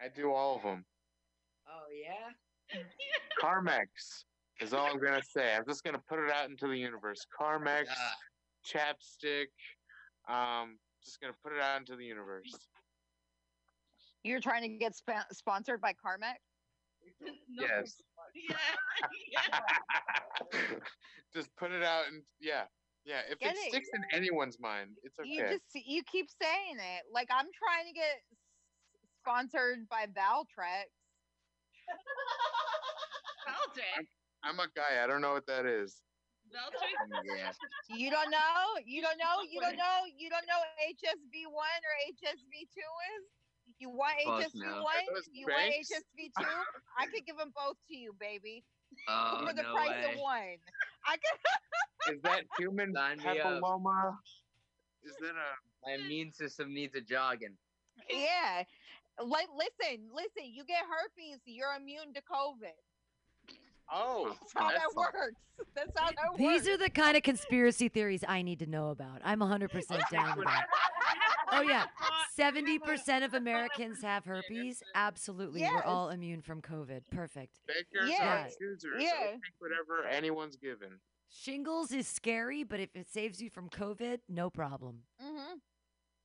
[0.00, 0.84] I do all of them.
[1.68, 2.30] oh yeah.
[3.42, 4.24] Carmex
[4.60, 5.54] is all I'm gonna say.
[5.54, 7.26] I'm just gonna put it out into the universe.
[7.38, 7.86] Carmex,
[8.64, 9.46] chapstick.
[10.28, 12.54] Um, just gonna put it out into the universe.
[14.22, 16.38] You're trying to get sp- sponsored by Carmex?
[17.20, 17.66] no.
[17.66, 17.96] Yes.
[18.34, 18.56] Yeah.
[20.52, 20.60] yeah.
[21.34, 22.62] just put it out and yeah,
[23.04, 23.20] yeah.
[23.30, 23.72] If Get it it.
[23.72, 25.28] sticks in anyone's mind, it's okay.
[25.28, 27.02] You just you keep saying it.
[27.12, 28.38] Like I'm trying to get s-
[29.22, 30.90] sponsored by Valtrex.
[33.48, 34.06] Valtrex.
[34.44, 35.02] I'm a guy.
[35.02, 36.02] I don't know what that is.
[36.50, 37.22] Valtrex.
[37.24, 37.52] Yeah.
[37.88, 38.76] You don't know?
[38.84, 39.42] You don't know?
[39.48, 39.98] You don't know?
[40.18, 43.24] You don't know HSV one or HSV two is?
[43.78, 44.82] You want Fuck HSV no.
[44.82, 45.22] one?
[45.32, 45.72] You want?
[45.72, 46.56] HSV two?
[46.98, 48.64] I could give them both to you, baby,
[49.08, 50.12] Oh for the no price way.
[50.12, 50.58] of one.
[51.06, 52.14] I could.
[52.16, 54.16] Is that human Sign papilloma?
[55.04, 57.56] Is that a My immune system needs a jogging.
[58.10, 58.64] Yeah.
[59.22, 60.52] Like, listen, listen.
[60.52, 62.74] You get herpes, you're immune to COVID.
[63.92, 64.28] oh?
[64.40, 65.36] That's how that works.
[65.74, 66.38] That's how that works.
[66.38, 69.20] These are the kind of conspiracy theories I need to know about.
[69.24, 70.66] I'm 100% down with that.
[71.52, 71.84] Oh yeah,
[72.38, 74.82] 70% of Americans have herpes.
[74.94, 77.02] Absolutely, we're all immune from COVID.
[77.10, 77.60] Perfect.
[77.66, 78.44] Beggars Yeah.
[78.44, 79.02] are choosers.
[79.02, 79.32] Yeah.
[79.32, 80.98] Take whatever anyone's given.
[81.30, 84.98] Shingles is scary, but if it saves you from COVID, no problem.
[85.22, 85.54] Mm-hmm.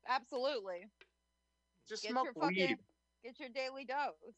[0.09, 0.85] Absolutely.
[1.87, 2.77] Just Get smoke fucking weed.
[3.23, 4.33] get your daily dose.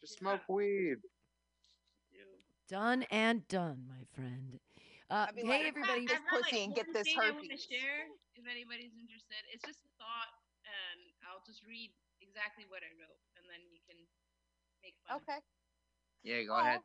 [0.00, 0.96] Just smoke weed.
[2.68, 4.60] Done and done, my friend.
[5.10, 6.06] Uh, I'd hey, like, everybody.
[6.06, 7.58] this I have, pussy and get this thing I want to herpes.
[8.40, 9.44] Share if anybody's interested.
[9.52, 10.32] It's just a thought,
[10.64, 11.92] and I'll just read
[12.24, 14.00] exactly what I wrote, and then you can
[14.80, 15.20] make fun.
[15.20, 15.28] of it.
[15.28, 15.40] Okay.
[16.24, 16.80] Yeah, go Oh, ahead.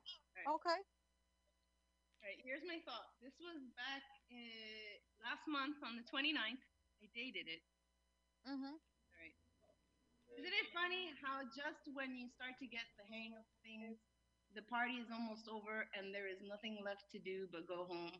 [0.48, 0.80] Okay.
[0.80, 3.08] All right, here's my thought.
[3.24, 4.94] This was back uh,
[5.24, 6.64] last month on the 29th.
[7.00, 7.64] I dated it.
[8.48, 8.76] Mm-hmm.
[8.76, 9.36] All right.
[10.36, 13.96] Isn't it funny how just when you start to get the hang of things,
[14.52, 18.12] the party is almost over and there is nothing left to do but go home?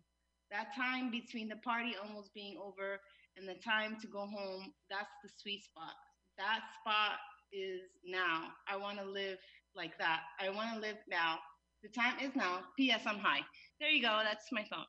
[0.54, 3.02] That time between the party almost being over
[3.38, 5.94] and the time to go home, that's the sweet spot.
[6.38, 7.20] That spot
[7.52, 8.50] is now.
[8.68, 9.38] I want to live
[9.76, 10.22] like that.
[10.40, 11.40] I want to live now.
[11.84, 12.62] The time is now.
[12.78, 13.02] P.S.
[13.06, 13.42] I'm high.
[13.80, 14.22] There you go.
[14.24, 14.88] That's my thought.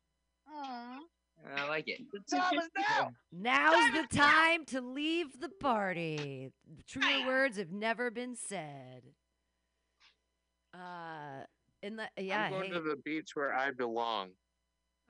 [0.48, 0.98] Aw.
[1.56, 2.00] I like it.
[2.12, 3.10] The time is now.
[3.32, 6.50] Now's the time to leave the party.
[6.76, 9.02] The truer words have never been said.
[10.74, 11.44] Uh,
[11.82, 14.30] in the yeah, I'm going hey, to the beach where I belong.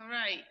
[0.00, 0.42] All right.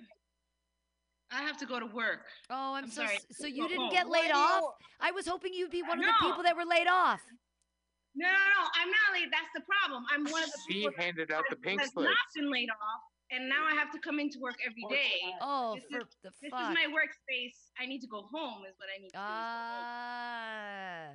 [1.31, 2.25] I have to go to work.
[2.49, 3.17] oh, I'm, I'm so sorry.
[3.31, 4.73] so you didn't get laid do off.
[5.01, 6.11] I was hoping you'd be one of No.
[6.21, 7.19] the people that were laid off.
[8.15, 8.61] No, no, no.
[8.79, 9.27] I'm not late.
[9.31, 10.05] That's the problem.
[10.13, 12.09] I'm one of the She people that handed out the pink has slips.
[12.09, 13.01] not been laid off,
[13.31, 15.11] and now I have to come into work every day.
[15.41, 16.69] Oh, This for is- the This fuck.
[16.71, 17.57] is my workspace.
[17.79, 18.63] I need to go home.
[18.69, 19.19] Is what I need to do.
[19.19, 19.25] is go.
[19.25, 21.07] Ah.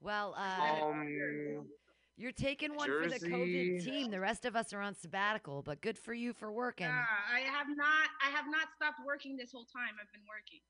[0.00, 1.68] Well, uh, Um,
[2.16, 4.10] you're taking one for the COVID team.
[4.10, 6.86] The rest of us are on sabbatical, but good for you for working.
[6.86, 8.08] Yeah, I have not.
[8.24, 9.94] I have not stopped working this whole time.
[10.00, 10.60] I've been working.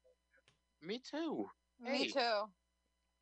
[0.83, 1.49] me too.
[1.81, 2.49] Me too.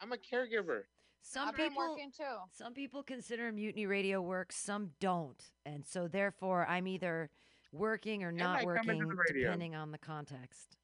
[0.01, 0.83] I'm a caregiver.
[1.23, 2.25] Some I've been people working too.
[2.51, 5.41] some people consider mutiny radio work, some don't.
[5.65, 7.31] And so therefore I'm either
[7.73, 9.01] working or not working
[9.33, 10.77] depending on the context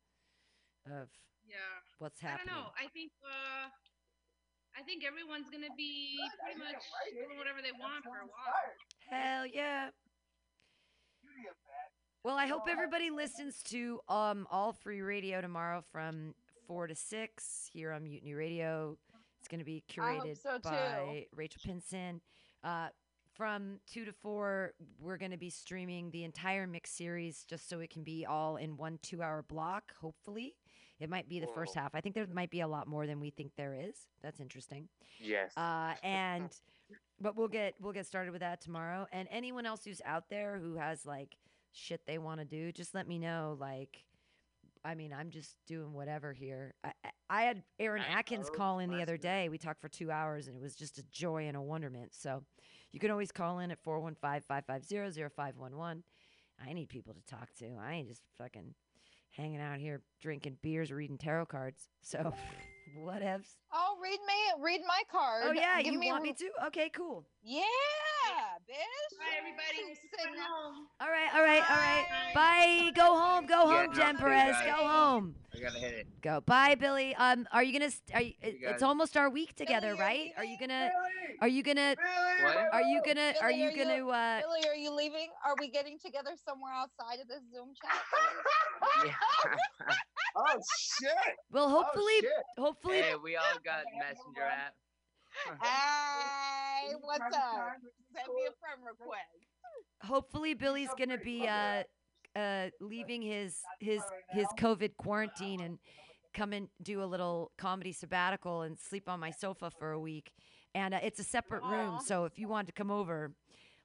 [0.87, 1.09] of
[1.45, 1.57] Yeah.
[1.99, 2.49] what's happening.
[2.51, 2.71] I don't know.
[2.79, 3.11] I think.
[3.25, 3.69] Uh,
[4.79, 8.71] I think everyone's gonna be pretty much doing whatever they want for a while.
[9.11, 9.91] Hell yeah.
[12.23, 16.35] Well, I hope everybody listens to um all free radio tomorrow from
[16.67, 18.97] four to six here on Mutiny Radio.
[19.41, 20.69] It's going to be curated so, too.
[20.69, 22.21] by Rachel Pinson.
[22.63, 22.89] Uh,
[23.35, 27.79] from two to four, we're going to be streaming the entire mix series just so
[27.79, 29.95] it can be all in one two-hour block.
[30.01, 30.57] Hopefully,
[31.01, 31.95] it might be the first half.
[31.95, 33.95] I think there might be a lot more than we think there is.
[34.23, 34.89] That's interesting.
[35.21, 35.57] Yes.
[35.57, 36.51] Uh, and
[37.21, 39.07] but we'll get we'll get started with that tomorrow.
[39.13, 41.37] And anyone else who's out there who has like
[41.73, 43.57] shit they want to do, just let me know.
[43.61, 44.05] Like,
[44.85, 46.75] I mean, I'm just doing whatever here.
[46.83, 46.93] I,
[47.31, 49.49] I- had Aaron Atkins call in the other day.
[49.51, 52.15] We talked for two hours, and it was just a joy and a wonderment.
[52.15, 52.43] So
[52.91, 56.03] you can always call in at 415-550-0511.
[56.67, 57.67] I need people to talk to.
[57.81, 58.75] I ain't just fucking
[59.33, 61.89] hanging out here drinking beers, reading tarot cards.
[62.03, 62.19] So
[62.99, 63.57] whatevs.
[63.73, 65.45] Oh, read me, read my card.
[65.47, 66.51] Oh yeah, Give you me want a- me to?
[66.67, 67.27] Okay, cool.
[67.43, 67.63] Yeah,
[68.69, 69.19] bitch.
[69.19, 69.95] Bye, everybody.
[70.19, 70.87] Sitting Going home.
[71.01, 72.07] All right, all right, all right.
[72.35, 72.91] Bye.
[72.95, 73.47] Go home.
[73.47, 74.57] Go Yeah, home, no, Jen Perez.
[74.65, 75.35] Go home.
[75.55, 76.07] I gotta hit it.
[76.23, 76.41] Go.
[76.43, 77.15] Bye, Billy.
[77.17, 77.91] Um, are you gonna?
[77.91, 78.75] St- are you, it- guys.
[78.75, 80.31] it's almost our week together, Billy, are right?
[80.37, 80.91] Are you gonna?
[81.41, 81.95] Are you gonna?
[82.43, 82.57] What?
[82.73, 83.33] Are you gonna?
[83.41, 84.09] Are Billy, you are you- gonna?
[84.09, 85.29] Uh, Billy, are you leaving?
[85.47, 89.11] Are we getting together somewhere outside of this Zoom chat?
[90.37, 91.11] Oh shit!
[91.51, 92.31] well, hopefully, Oh, shit.
[92.59, 94.75] hopefully, hey, we all got messenger app.
[95.63, 97.73] Hey, what's up?
[98.15, 99.23] Send me a friend request.
[100.03, 101.83] hopefully, Billy's gonna be uh,
[102.37, 105.79] uh, leaving his his his COVID quarantine and
[106.35, 110.33] come and do a little comedy sabbatical and sleep on my sofa for a week.
[110.75, 113.33] And uh, it's a separate room, so if you want to come over,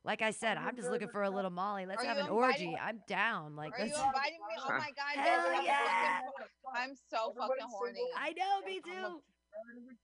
[0.04, 1.86] like I said, I'm just looking for a little Molly.
[1.86, 2.78] Let's Are have an inviting- orgy.
[2.80, 3.56] I'm down.
[3.56, 4.56] Like Are you inviting me?
[4.60, 6.20] Oh my god, Hell I'm yeah.
[6.20, 8.02] fucking- I'm so fucking horny.
[8.18, 9.22] I know, me too.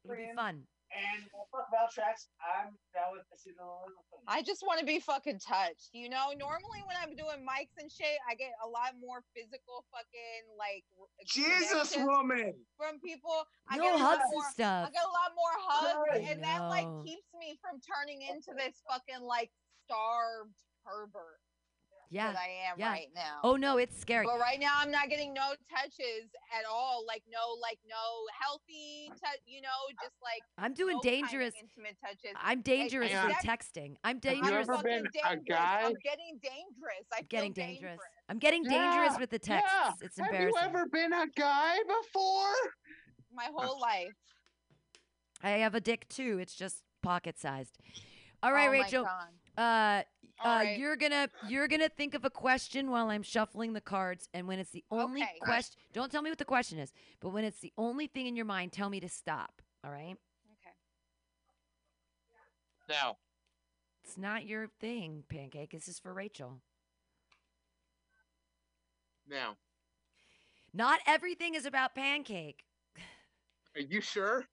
[0.06, 0.64] It'll be fun.
[0.90, 2.34] And fuck Valtrex.
[2.42, 3.46] I'm down with this.
[4.28, 5.94] I just want to be fucking touched.
[5.94, 9.86] You know, normally when I'm doing mics and shit, I get a lot more physical
[9.94, 10.86] fucking like
[11.30, 12.58] Jesus woman.
[12.78, 13.46] from people.
[13.70, 14.84] I No get a lot hugs and more, stuff.
[14.88, 18.58] I get a lot more hugs, I and that like keeps me from turning into
[18.58, 19.52] this fucking like
[19.86, 21.42] starved pervert
[22.12, 22.32] Yeah.
[22.32, 22.90] that I am yeah.
[22.92, 23.40] right now.
[23.44, 24.26] Oh no, it's scary.
[24.26, 27.04] But right now, I'm not getting no touches at all.
[27.08, 27.96] Like no, like no
[28.42, 29.40] healthy touch.
[29.46, 29.70] You know,
[30.02, 31.54] just like I'm doing no kind of dangerous.
[31.62, 32.36] intimate touches.
[32.42, 33.28] I'm dangerous Yeah.
[33.28, 33.96] with Exact- texting.
[34.04, 34.68] I'm dangerous.
[34.68, 35.14] Have you dangerous.
[35.24, 35.82] ever been a guy?
[35.86, 37.06] I'm getting dangerous.
[37.14, 38.00] I I'm getting feel dangerous.
[38.28, 39.72] I'm getting Yeah, dangerous with the texts.
[39.72, 39.92] yeah.
[40.02, 40.56] It's embarrassing.
[40.58, 40.74] Have embarrassing.
[40.74, 42.54] you ever been a guy before?
[43.34, 44.14] My whole life.
[45.44, 46.40] I have a dick too.
[46.42, 47.78] It's just pocket sized.
[48.42, 49.04] All right, Oh my Rachel.
[49.06, 49.28] God.
[49.58, 50.04] Uh,
[50.42, 50.78] All uh, right.
[50.80, 54.60] you're gonna you're gonna think of a question while I'm shuffling the cards, and when
[54.60, 55.40] it's the only Okay.
[55.40, 58.36] question, don't tell me what the question is, but when it's the only thing in
[58.36, 59.62] your mind, tell me to stop.
[59.84, 60.16] All right?
[60.62, 60.76] Okay.
[62.88, 63.18] Now,
[64.04, 65.72] It's not your thing, Pancake.
[65.72, 66.62] This is for Rachel.
[69.28, 69.58] now,
[70.74, 72.64] Not everything is about Pancake.
[73.76, 74.46] are you sure?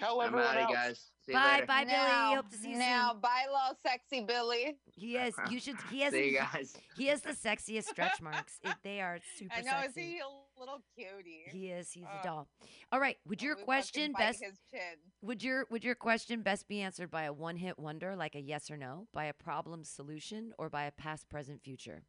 [0.00, 0.72] Tell I'm everyone out, else.
[0.74, 1.00] guys.
[1.26, 1.66] See you Bye, later.
[1.66, 2.36] bye, now, Billy.
[2.36, 3.20] Hope to see you now, soon.
[3.20, 4.76] bye, little sexy Billy.
[4.86, 5.34] He has.
[5.50, 5.76] You should.
[5.90, 6.12] He has.
[6.14, 6.76] See you guys.
[6.96, 8.58] He has the sexiest stretch marks.
[8.64, 9.68] It, they are super sexy.
[9.68, 10.00] I know, sexy.
[10.00, 11.42] is he a little cutie?
[11.52, 11.92] He is.
[11.92, 12.48] He's Uh, a doll.
[12.90, 13.16] All right.
[13.26, 14.42] Would Oh, your question best?
[14.42, 14.80] His chin.
[15.22, 18.40] Would your Would your question best be answered by a one hit wonder, like a
[18.40, 22.02] yes or no, by a problem solution, or by a past, present, future?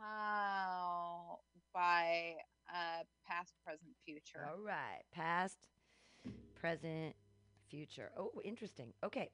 [0.00, 1.38] Oh,
[1.72, 2.34] by
[2.72, 4.46] uh, past, present, future.
[4.48, 5.02] All right.
[5.12, 5.56] Past,
[6.64, 7.14] present,
[7.68, 8.10] future.
[8.18, 8.92] Oh, interesting.
[9.04, 9.30] Okay.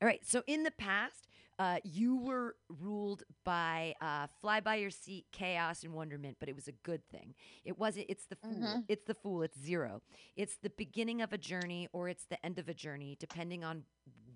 [0.00, 0.20] All right.
[0.26, 1.28] So in the past,
[1.58, 6.54] uh, you were ruled by uh, fly by your seat chaos and wonderment, but it
[6.54, 7.34] was a good thing.
[7.64, 8.06] It wasn't.
[8.08, 8.52] It's the fool.
[8.54, 8.84] Mhm.
[8.88, 9.42] It's the fool.
[9.42, 10.00] It's zero.
[10.36, 13.84] It's the beginning of a journey or it's the end of a journey, depending on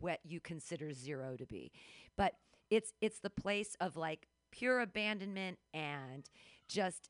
[0.01, 1.73] what you consider zero to be.
[2.17, 2.35] But
[2.71, 6.29] it's it's the place of like pure abandonment and
[6.69, 7.09] just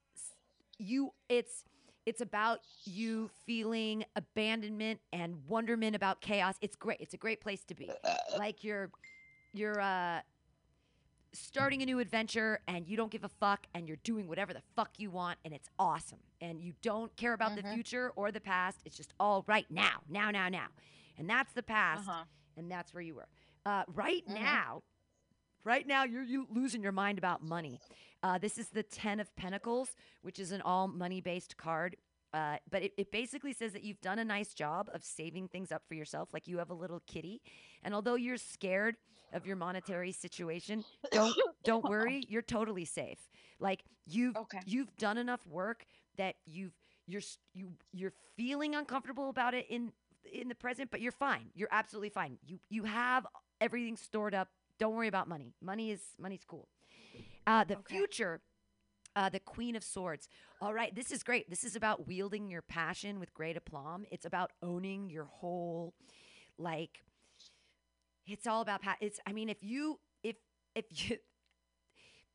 [0.79, 1.11] you.
[1.29, 1.65] It's
[2.07, 6.57] it's about you feeling abandonment and wonderment about chaos.
[6.61, 7.01] It's great.
[7.01, 7.91] It's a great place to be.
[8.37, 8.91] Like you're
[9.53, 10.21] you're uh
[11.33, 14.63] starting a new adventure and you don't give a fuck and you're doing whatever the
[14.77, 17.75] fuck you want and it's awesome and you don't care about the Mhm.
[17.75, 18.81] future or the past.
[18.85, 20.69] It's just all right now, now, now, now.
[21.19, 22.25] And that's the past Uh-huh.
[22.57, 23.29] and that's where you were.
[23.67, 24.35] Uh, right Mhm.
[24.35, 24.83] now,
[25.65, 27.81] right now you're you losing your mind about money.
[28.23, 29.91] Uh, this is the Ten of Pentacles,
[30.23, 31.97] which is an all money based card.
[32.33, 35.71] Uh, but it, it basically says that you've done a nice job of saving things
[35.71, 37.41] up for yourself, like you have a little kitty.
[37.85, 38.97] And although you're scared
[39.33, 41.35] of your monetary situation, don't
[41.65, 43.19] don't worry, you're totally safe.
[43.61, 44.59] Like you've Okay.
[44.67, 45.85] you've done enough work
[46.17, 46.73] that you've
[47.07, 47.23] you're
[47.53, 49.93] you you're feeling uncomfortable about it in
[50.33, 51.51] in the present, but you're fine.
[51.55, 52.39] You're absolutely fine.
[52.45, 53.27] You you have
[53.61, 54.49] everything stored up.
[54.79, 55.55] Don't worry about money.
[55.63, 56.69] Money is money's cool.
[57.47, 58.41] Uh, the future,
[59.15, 60.29] uh, the Queen of Swords.
[60.61, 61.49] All right, this is great.
[61.49, 64.05] This is about wielding your passion with great aplomb.
[64.11, 65.95] It's about owning your whole,
[66.59, 67.05] like,
[68.27, 68.83] it's all about.
[68.83, 69.21] Pa- it's.
[69.27, 70.37] I mean, if you if
[70.75, 71.19] if you.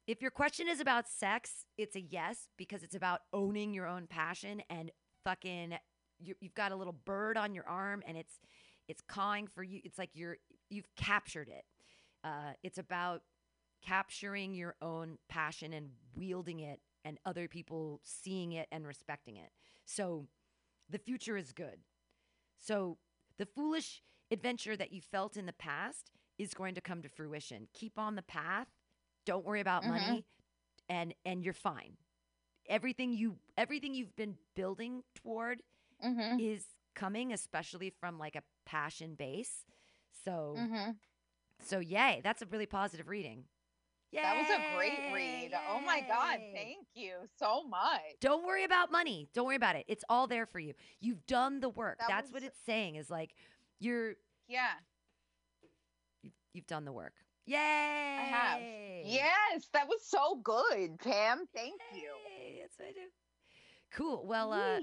[0.07, 4.07] If your question is about sex, it's a yes because it's about owning your own
[4.07, 4.89] passion and
[5.23, 5.75] fucking
[6.19, 8.39] you, you've got a little bird on your arm and it's
[8.87, 9.81] it's cawing for you.
[9.83, 10.37] It's like you're
[10.69, 11.63] you've captured it.
[12.23, 13.21] Uh, it's about
[13.85, 19.51] capturing your own passion and wielding it and other people seeing it and respecting it.
[19.85, 20.27] So
[20.89, 21.79] the future is good.
[22.59, 22.97] So
[23.37, 24.01] the foolish
[24.31, 27.67] adventure that you felt in the past is going to come to fruition.
[27.73, 28.67] Keep on the path.
[29.25, 29.87] Don't worry about Mhm.
[29.87, 30.25] money
[30.89, 31.97] and and you're fine.
[32.67, 35.61] Everything you everything you've been building toward
[36.03, 36.39] Mhm.
[36.39, 36.65] is
[36.95, 39.65] coming especially from like a passion base.
[40.25, 40.99] So Mhm.
[41.63, 43.43] So yay, that's a really positive reading.
[44.11, 45.51] Yeah, that was a great read.
[45.69, 48.01] Oh my god, thank you so much.
[48.19, 49.29] Don't worry about money.
[49.33, 49.85] Don't worry about it.
[49.87, 50.73] It's all there for you.
[50.99, 51.99] You've done the work.
[51.99, 53.35] That That's what it's saying is like
[53.79, 54.15] you're
[54.47, 54.71] Yeah,
[56.23, 57.13] you've, you've done the work.
[57.45, 57.55] Yay!
[57.57, 58.61] I have.
[59.05, 61.45] Yes, that was so good, Pam.
[61.53, 62.09] Thank you.
[62.57, 62.99] Yes, I do.
[63.91, 64.23] Cool.
[64.25, 64.79] Well, uh,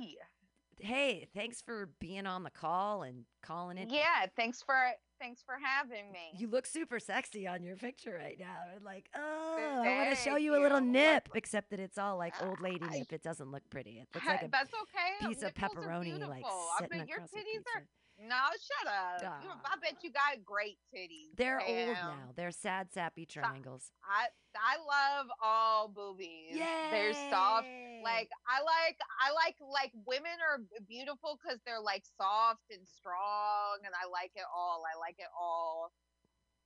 [0.80, 3.88] hey, thanks for being on the call and calling in.
[3.90, 4.74] yeah, thanks for
[5.20, 6.38] thanks for having me.
[6.38, 8.56] You look super sexy on your picture right now.
[8.74, 11.98] And like, oh, I want to show Thank you a little nip, except that it's
[11.98, 13.12] all like old lady nip.
[13.12, 13.98] It doesn't look pretty.
[13.98, 15.28] It looks like a That's okay.
[15.28, 16.50] piece of Nipples are pepperoni, like beautiful.
[16.50, 17.70] I sitting bet your across titties pizza.
[17.76, 17.86] are.
[18.18, 19.42] No, shut up.
[19.42, 19.60] You- Ah.
[19.72, 21.36] I bet you got great titties.
[21.36, 22.32] They're old now.
[22.34, 23.92] They're sad, sappy triangles.
[24.04, 24.28] I
[24.58, 26.54] I love all boobies.
[26.56, 27.66] They're soft.
[28.02, 33.78] Like I like I like like women are beautiful because they're like soft and strong,
[33.84, 34.82] and I like it all.
[34.94, 35.92] I like it all.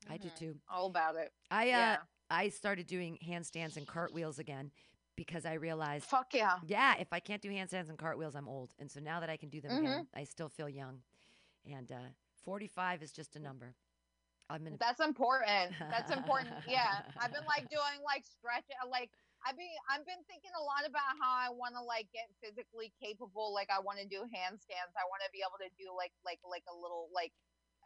[0.09, 0.37] I do Mhm.
[0.37, 0.61] too.
[0.69, 1.33] All about it.
[1.51, 1.97] I uh, Yeah.
[2.31, 4.71] I started doing handstands and cartwheels again
[5.17, 6.61] because I realized Fuck yeah.
[6.65, 8.73] yeah, if I can't do handstands and cartwheels, I'm old.
[8.79, 9.87] And so now that I can do them Mm-hmm.
[9.87, 11.03] again, I still feel young.
[11.67, 12.15] And uh,
[12.45, 13.75] 45 is just a number.
[14.49, 15.75] I'm gonna That's important.
[15.79, 16.51] That's important.
[16.69, 19.11] Yeah, I've been like doing like stretch, uh, like
[19.47, 22.93] I've been I've been thinking a lot about how I want to like get physically
[22.99, 23.55] capable.
[23.55, 24.93] Like I want to do handstands.
[24.99, 27.31] I want to be able to do like like like a little like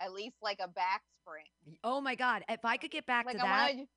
[0.01, 1.45] at least like a back spring.
[1.85, 2.43] Oh my God!
[2.49, 3.95] If I could get back Like to I that, want to.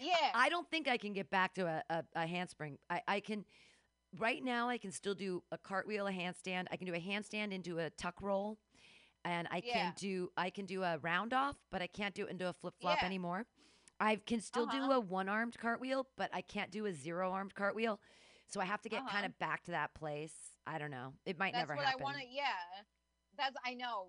[0.00, 0.30] Yeah.
[0.34, 2.78] I don't think I can get back to a, a, a handspring.
[2.88, 3.44] I, I can,
[4.18, 6.66] right now, I can still do a cartwheel, a handstand.
[6.72, 8.58] I can do a handstand into a tuck roll,
[9.24, 9.72] and I Yeah.
[9.74, 12.52] can do I can do a round off, but I can't do it into a
[12.52, 13.06] flip flop Yeah.
[13.06, 13.46] anymore.
[13.98, 14.92] I can still do Uh-huh.
[14.94, 18.00] a one armed cartwheel, but I can't do a zero armed cartwheel.
[18.46, 19.26] So I have to get kind Uh-huh.
[19.26, 20.56] of back to that place.
[20.66, 21.14] I don't know.
[21.24, 22.00] It might That's never what happen.
[22.00, 22.26] I want to.
[22.26, 22.84] Yeah.
[23.36, 24.08] That's I know,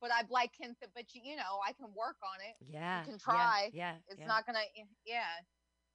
[0.00, 0.76] but I like can.
[0.94, 2.56] But you, you know, I can work on it.
[2.60, 3.70] Yeah, You can yeah, try.
[3.72, 4.26] yeah, It's yeah.
[4.26, 4.62] not gonna.
[5.04, 5.40] Yeah.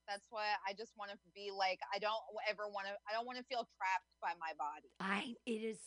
[0.08, 2.94] That's why I just want to be like I don't ever want to.
[3.10, 4.92] I don't want to feel trapped by my body.
[5.00, 5.80] I it is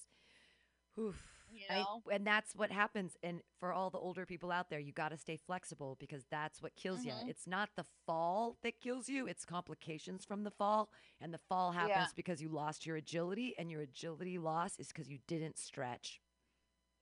[0.98, 1.35] oof.
[1.52, 2.02] You I- know?
[2.12, 5.16] and that's what happens and for all the older people out there you got to
[5.16, 7.04] stay flexible because that's what kills Mhm.
[7.24, 10.90] you it's not the fall that kills you it's complications from the fall
[11.20, 12.16] and the fall happens Yeah.
[12.16, 16.20] because you lost your agility and your agility loss is because you didn't stretch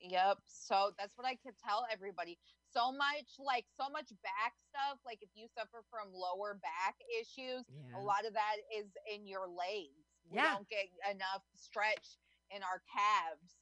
[0.00, 0.38] Yep.
[0.46, 2.36] So that's what I could tell everybody.
[2.74, 4.98] So much like so much back stuff.
[5.06, 7.96] Like if you suffer from lower back issues, Yeah.
[7.96, 10.04] a lot of that is in your legs.
[10.28, 10.54] We Yeah.
[10.54, 12.18] don't get enough stretch
[12.50, 13.56] in our calves.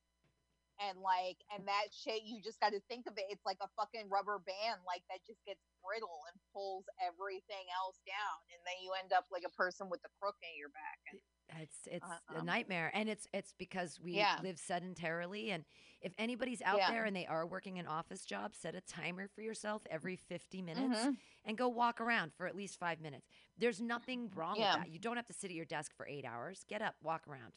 [0.88, 3.24] And like and that shit you just gotta think of it.
[3.30, 7.98] It's like a fucking rubber band, like that just gets brittle and pulls everything else
[8.06, 8.38] down.
[8.52, 10.98] And then you end up like a person with a crook in your back.
[11.12, 11.20] And
[11.62, 12.42] it's it's a Uh-uh.
[12.42, 14.40] nightmare and it's it's because we Yeah.
[14.42, 15.64] live sedentarily and
[16.00, 16.90] if anybody's out Yeah.
[16.90, 20.62] there and they are working an office job set a timer for yourself every 50
[20.62, 21.18] minutes Mhm.
[21.44, 23.28] and go walk around for at least 5 minutes
[23.59, 24.76] there's nothing wrong Yeah.
[24.76, 26.96] with that you don't have to sit at your desk for 8 hours get up
[27.02, 27.52] walk around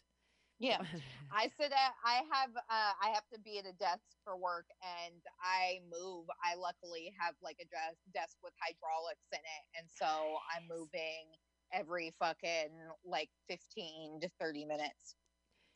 [0.60, 0.82] Yeah.
[1.32, 4.65] I sit at I have uh I have to be at a desk for work
[4.82, 6.26] and I move.
[6.44, 10.06] I luckily have like a desk desk with hydraulics in it and so
[10.56, 11.36] I'm moving
[11.73, 12.72] every fucking
[13.03, 15.15] like 15 to 30 minutes.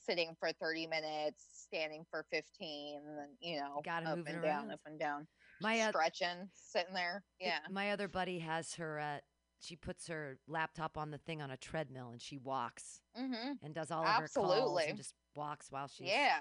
[0.01, 4.71] Sitting for 30 minutes, standing for 15, and you know, Gotta up move and down,
[4.71, 5.27] up and down.
[5.61, 7.21] My uh, stretching, sitting there.
[7.39, 7.59] Yeah.
[7.69, 8.99] My other buddy has her.
[8.99, 9.17] Uh,
[9.59, 13.53] she puts her laptop on the thing on a treadmill and she walks Mm-hmm.
[13.63, 16.07] and does all of her calls and just walks while she's.
[16.07, 16.39] Yeah.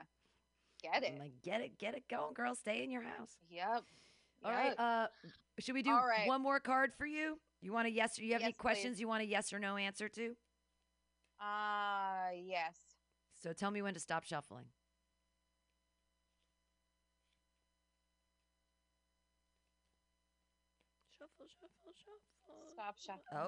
[0.82, 1.12] Get it.
[1.14, 2.54] I'm like, get it, get it going, girl.
[2.54, 3.36] Stay in your house.
[3.50, 3.82] Yep.
[4.44, 4.66] All right.
[4.68, 4.76] Yep.
[4.78, 5.06] Uh,
[5.58, 6.28] should we do right.
[6.28, 7.38] one more card for you?
[7.60, 8.16] You want a yes?
[8.18, 8.62] Or you have any Yes, please.
[8.62, 10.36] questions you want a yes or no answer to?
[11.40, 12.76] Uh yes.
[13.42, 14.66] So tell me when to stop shuffling.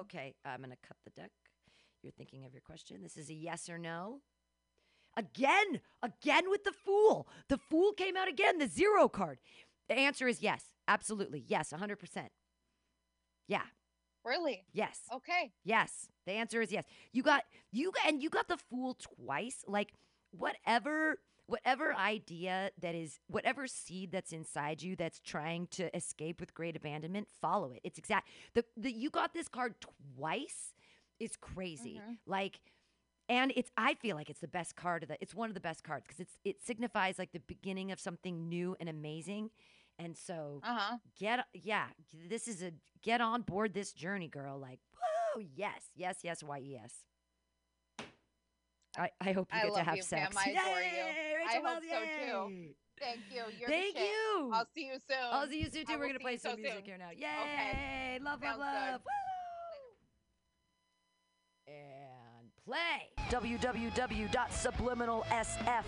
[0.01, 1.31] Okay, I'm going to cut the deck.
[2.03, 3.01] You're thinking of your question.
[3.01, 4.21] This is a yes or no.
[5.17, 7.27] Again, again with the fool.
[7.49, 9.39] The fool came out again, the zero card.
[9.89, 10.63] The answer is yes.
[10.87, 11.43] Absolutely.
[11.47, 11.97] Yes, 100%.
[13.47, 13.61] Yeah.
[14.23, 14.65] Really?
[14.71, 14.99] Yes.
[15.13, 15.51] Okay.
[15.63, 16.07] Yes.
[16.25, 16.85] The answer is yes.
[17.11, 19.63] You got you got and you got the fool twice.
[19.67, 19.93] Like
[20.31, 21.17] whatever
[21.51, 26.75] whatever idea that is whatever seed that's inside you that's trying to escape with great
[26.75, 27.81] abandonment, follow it.
[27.83, 29.75] It's exact the, the you got this card
[30.17, 30.73] twice
[31.19, 32.01] is crazy.
[32.03, 32.17] Mhm.
[32.25, 32.59] Like
[33.29, 35.61] and it's I feel like it's the best card of the it's one of the
[35.69, 39.49] best cards because it's it signifies like the beginning of something new and amazing.
[39.99, 40.97] And so Uh-huh.
[41.19, 41.87] get yeah,
[42.29, 42.71] this is a
[43.03, 44.57] get on board this journey, girl.
[44.59, 47.03] Like, whoa, yes, yes, yes, why yes.
[48.97, 50.35] I, I hope you I get to have you, sex.
[50.35, 50.43] Pam.
[50.45, 50.51] I.
[50.51, 52.73] Yay, I hope so too.
[52.99, 53.43] Thank you.
[53.59, 54.51] You're Thank you.
[54.53, 55.17] I'll see you soon.
[55.31, 55.97] I'll see you soon too.
[55.97, 56.85] We're gonna play you so some music soon.
[56.85, 57.09] here now.
[57.09, 57.27] Yay!
[57.43, 58.19] Okay.
[58.23, 59.01] Love, love, Sounds love.
[61.67, 61.73] Woo!
[61.73, 63.09] And play.
[63.29, 65.85] www.subliminalsf.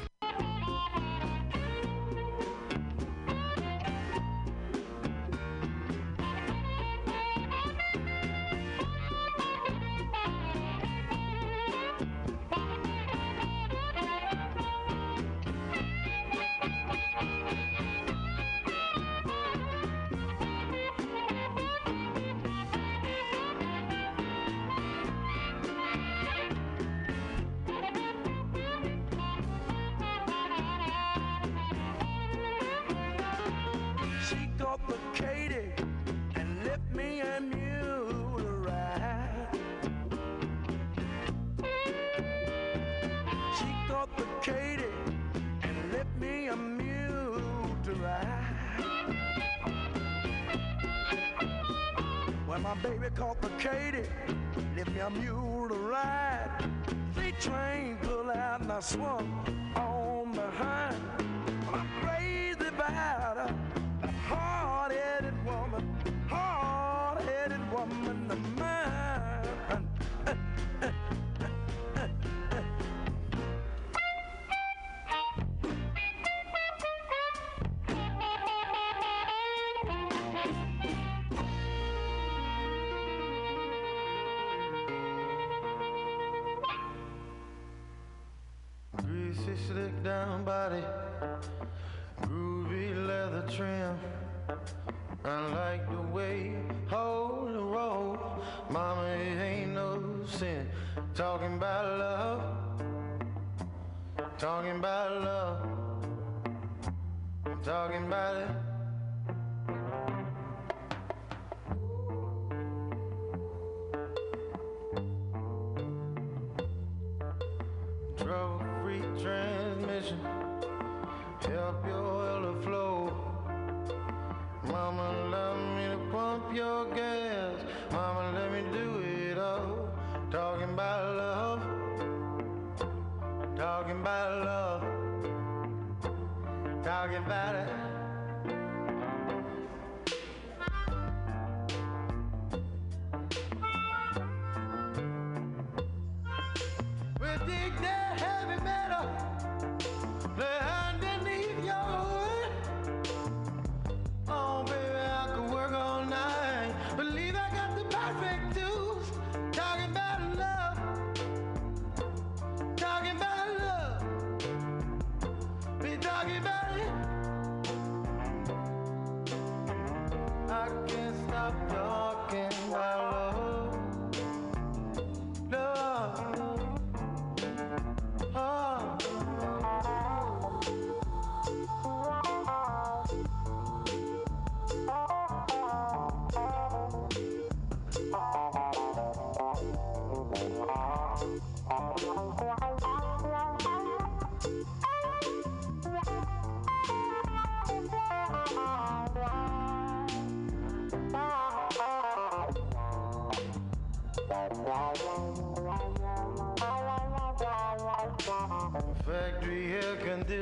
[137.14, 137.83] talking about it.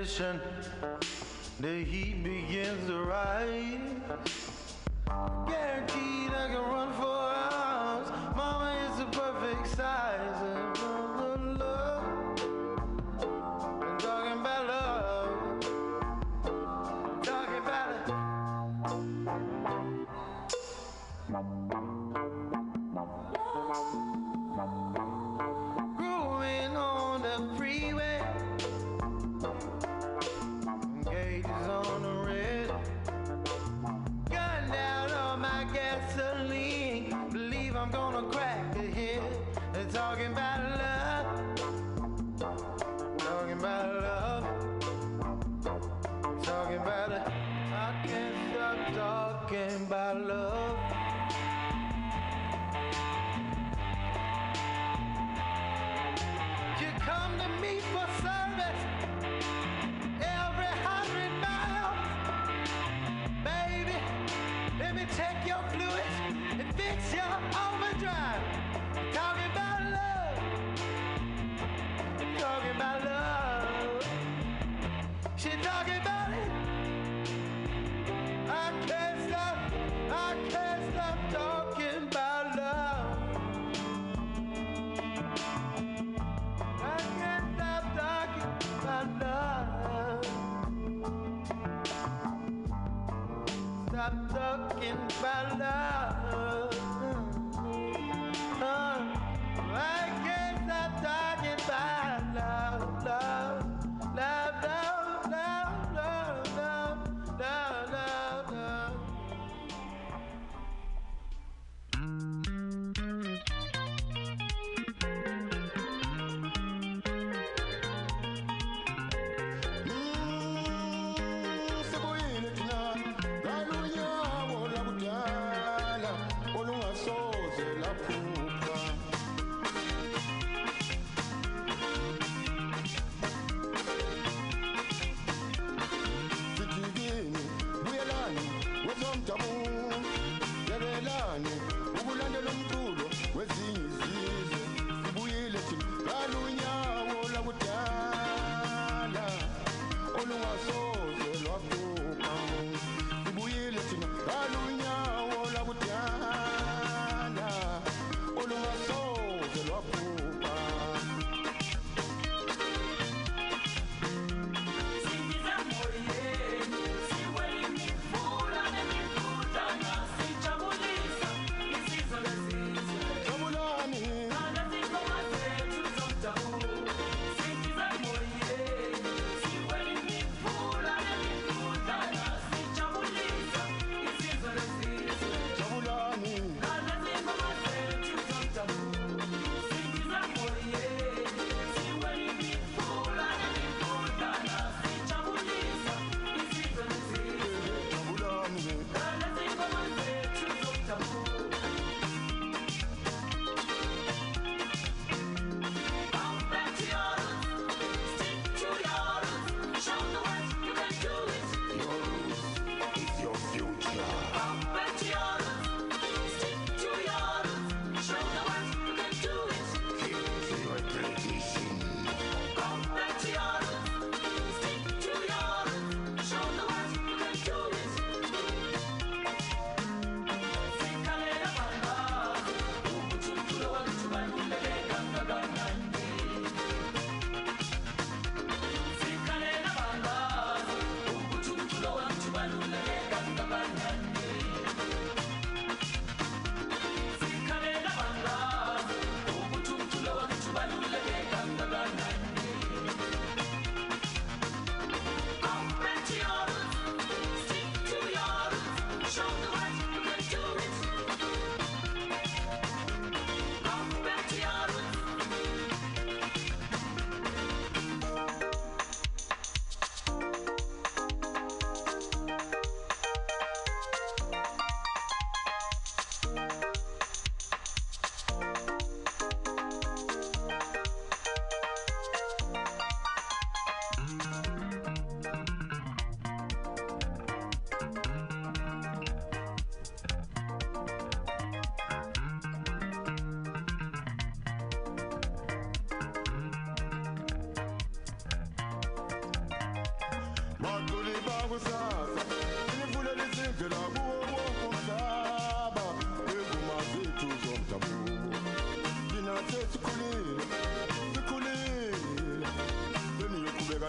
[0.01, 0.41] Condition,
[1.59, 3.70] the heat begins to rise.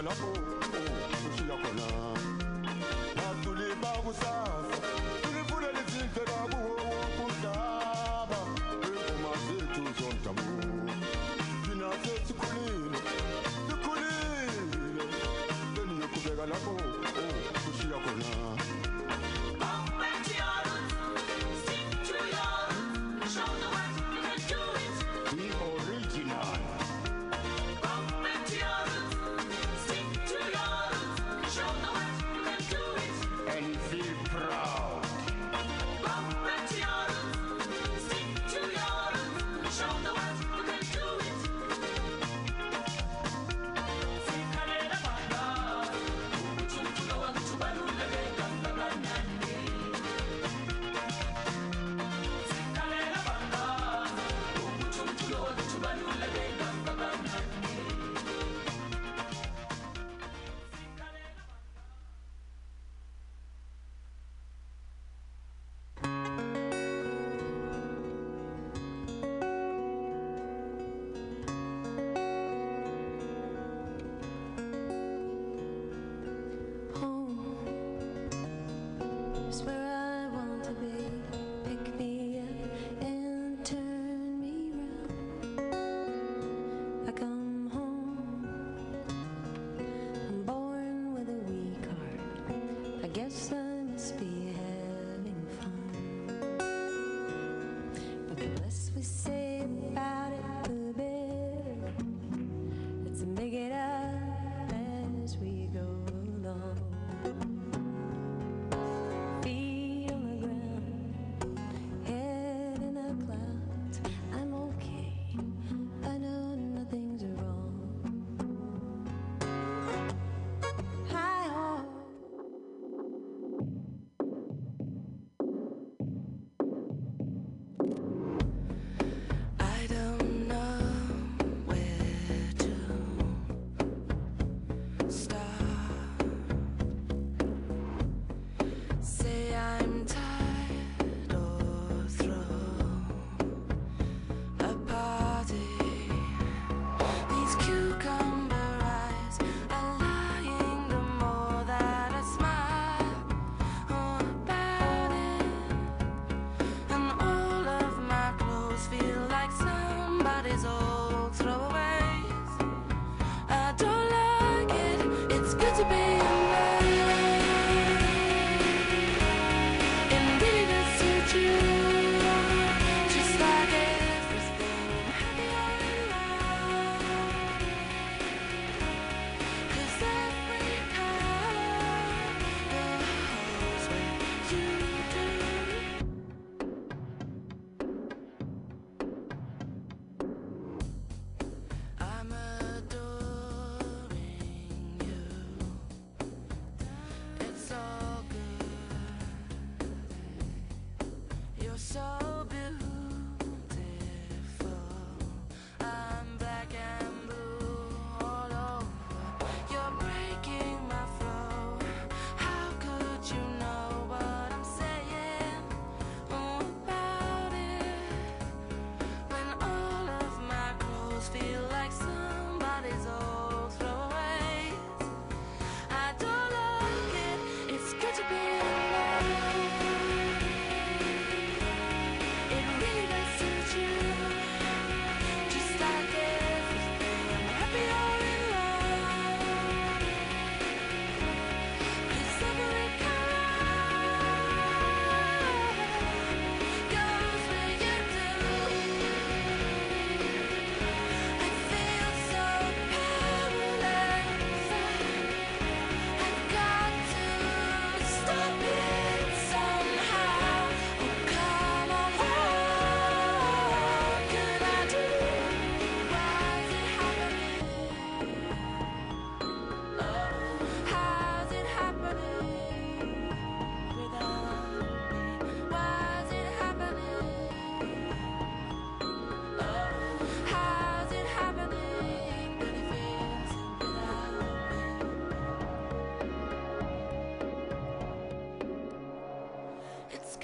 [0.03, 0.42] loco.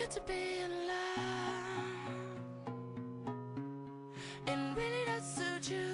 [0.10, 1.86] to be in love,
[4.48, 5.92] And really does suit you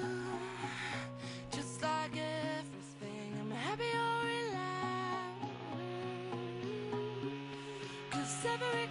[1.52, 3.34] Just like everything.
[3.42, 5.52] I'm happy you're alive
[8.10, 8.85] Cause every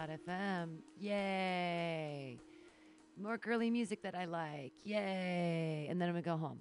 [0.00, 0.78] anchor.fm.
[0.98, 2.38] Yay.
[3.20, 4.72] More girly music that I like.
[4.84, 5.86] Yay.
[5.90, 6.58] And then I'm going to go home.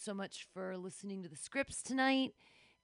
[0.00, 2.32] Thanks so much for listening to the scripts tonight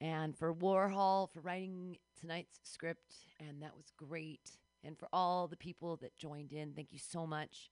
[0.03, 3.15] and for Warhol for writing tonight's script.
[3.41, 4.51] And that was great.
[4.85, 7.71] And for all the people that joined in, thank you so much.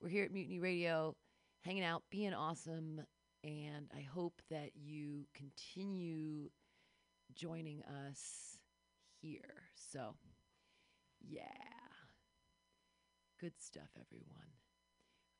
[0.00, 1.14] We're here at Mutiny Radio,
[1.60, 3.02] hanging out, being awesome.
[3.44, 6.48] And I hope that you continue
[7.34, 8.56] joining us
[9.20, 9.68] here.
[9.74, 10.14] So,
[11.20, 11.42] yeah.
[13.38, 14.49] Good stuff, everyone.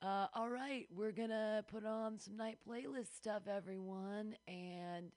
[0.02, 5.12] Uh, all right, we're gonna put on some night playlist stuff, everyone, and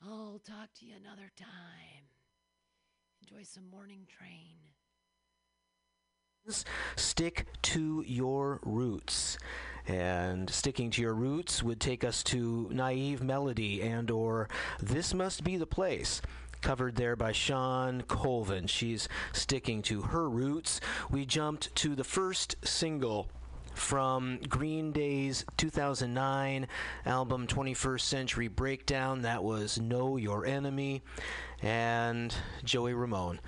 [0.00, 2.04] I'll talk to you another time.
[3.20, 4.58] Enjoy some morning train.
[6.94, 9.38] Stick to your roots.
[9.88, 14.48] And sticking to your roots would take us to Naive Melody and or
[14.78, 16.22] This Must Be the Place.
[16.60, 18.68] Covered there by Shawn Colvin.
[18.68, 20.80] She's sticking to her roots.
[21.10, 23.28] We jumped to the first single
[23.78, 26.66] from Green Day's 2009
[27.06, 29.22] album 21st Century Breakdown.
[29.22, 31.02] That was Know Your Enemy.
[31.62, 32.34] And
[32.64, 33.40] Joey Ramone.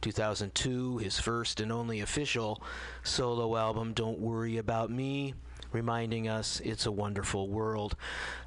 [0.00, 2.62] 2002, his first and only official
[3.02, 5.34] solo album, Don't Worry About Me,
[5.72, 7.96] reminding us it's a wonderful world.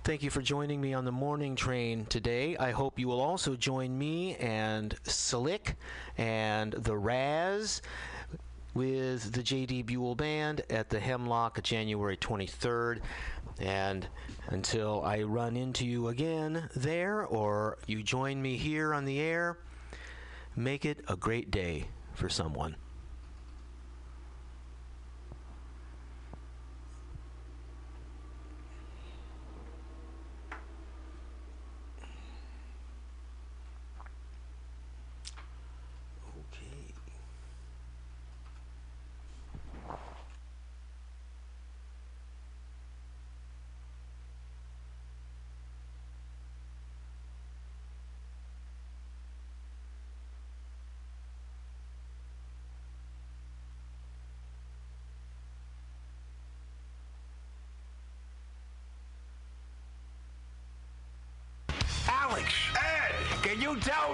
[0.03, 2.55] Thank you for joining me on the morning train today.
[2.57, 5.76] I hope you will also join me and Slick
[6.18, 7.81] and the Raz
[8.73, 9.84] with the J.D.
[9.84, 12.99] Buell Band at the Hemlock January 23rd.
[13.60, 14.07] And
[14.48, 19.57] until I run into you again there or you join me here on the air,
[20.56, 22.76] make it a great day for someone.
[62.31, 62.53] Alex!
[62.77, 63.43] Ed!
[63.43, 64.14] Can you tell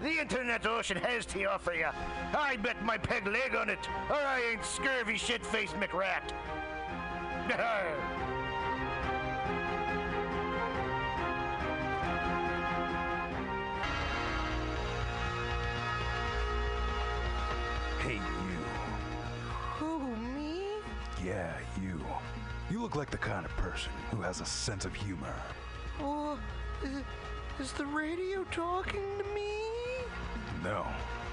[0.00, 1.88] the internet ocean has to offer you.
[2.36, 6.32] I bet my peg leg on it, or I ain't scurvy shit-faced McRat.
[18.08, 18.20] Hey, you.
[19.76, 20.62] Who, me?
[21.22, 21.52] Yeah,
[21.82, 22.00] you.
[22.70, 25.34] You look like the kind of person who has a sense of humor.
[26.00, 26.38] Oh,
[26.82, 26.88] uh,
[27.60, 29.50] is, the radio talking to me?
[30.62, 30.86] No,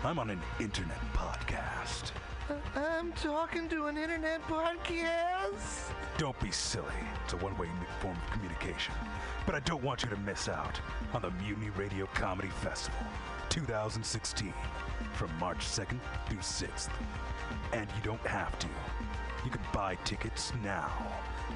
[0.04, 2.12] I'm on an internet podcast.
[2.50, 5.92] Uh, I'm talking to an internet podcast.
[6.18, 6.86] Don't be silly.
[7.24, 7.68] It's a one way
[8.00, 8.94] form of communication.
[9.46, 10.80] But I don't want you to miss out
[11.14, 13.00] on the Mutiny Radio Comedy Festival
[13.50, 14.54] 2016
[15.14, 16.90] from March 2nd through 6th.
[17.74, 18.68] And you don't have to.
[19.44, 20.92] You can buy tickets now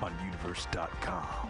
[0.02, 1.50] on universe.com.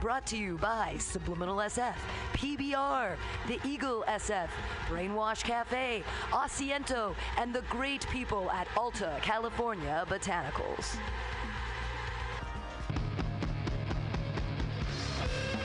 [0.00, 1.94] Brought to you by Subliminal SF,
[2.34, 3.16] PBR,
[3.48, 4.48] The Eagle SF,
[4.88, 10.96] Brainwash Cafe, Asiento, and the great people at Alta California Botanicals.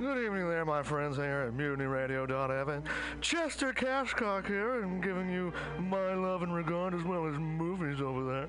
[0.00, 2.84] Good evening there, my friends here at MutinyRadio.fm.
[3.20, 8.24] Chester Cashcock here, and giving you my love and regard as well as movies over
[8.24, 8.48] there.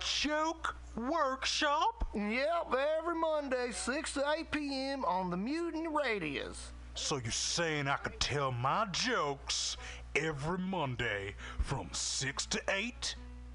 [0.00, 2.06] Joke Workshop?
[2.14, 5.04] Yep, every Monday, 6 to 8 p.m.
[5.04, 6.72] on the Mutant Radius.
[6.94, 9.76] So you're saying I could tell my jokes
[10.16, 13.14] every Monday from 6 to 8?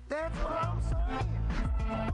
[0.09, 2.13] That's what I'm saying.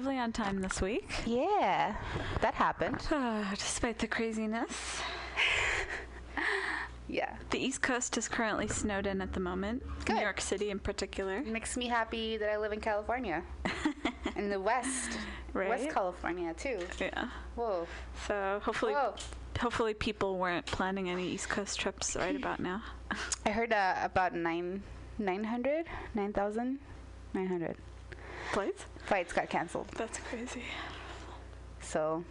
[0.00, 1.10] Relatively on time this week.
[1.26, 1.94] Yeah,
[2.40, 3.00] that happened.
[3.58, 5.02] despite the craziness.
[7.08, 7.36] yeah.
[7.50, 9.82] The East Coast is currently snowed in at the moment.
[10.06, 10.16] Good.
[10.16, 11.42] New York City in particular.
[11.42, 13.42] Makes me happy that I live in California.
[14.36, 15.18] in the West.
[15.52, 16.78] West California, too.
[16.98, 17.28] Yeah.
[17.56, 17.86] Whoa.
[18.26, 19.14] So hopefully, Whoa.
[19.58, 22.82] hopefully people weren't planning any East Coast trips right about now.
[23.44, 24.82] I heard uh, about nine,
[25.18, 26.78] 900, 9,000,
[27.34, 27.76] 900
[28.52, 28.86] flights.
[29.04, 29.88] Flights got canceled.
[29.96, 30.62] That's crazy.
[31.80, 32.24] So,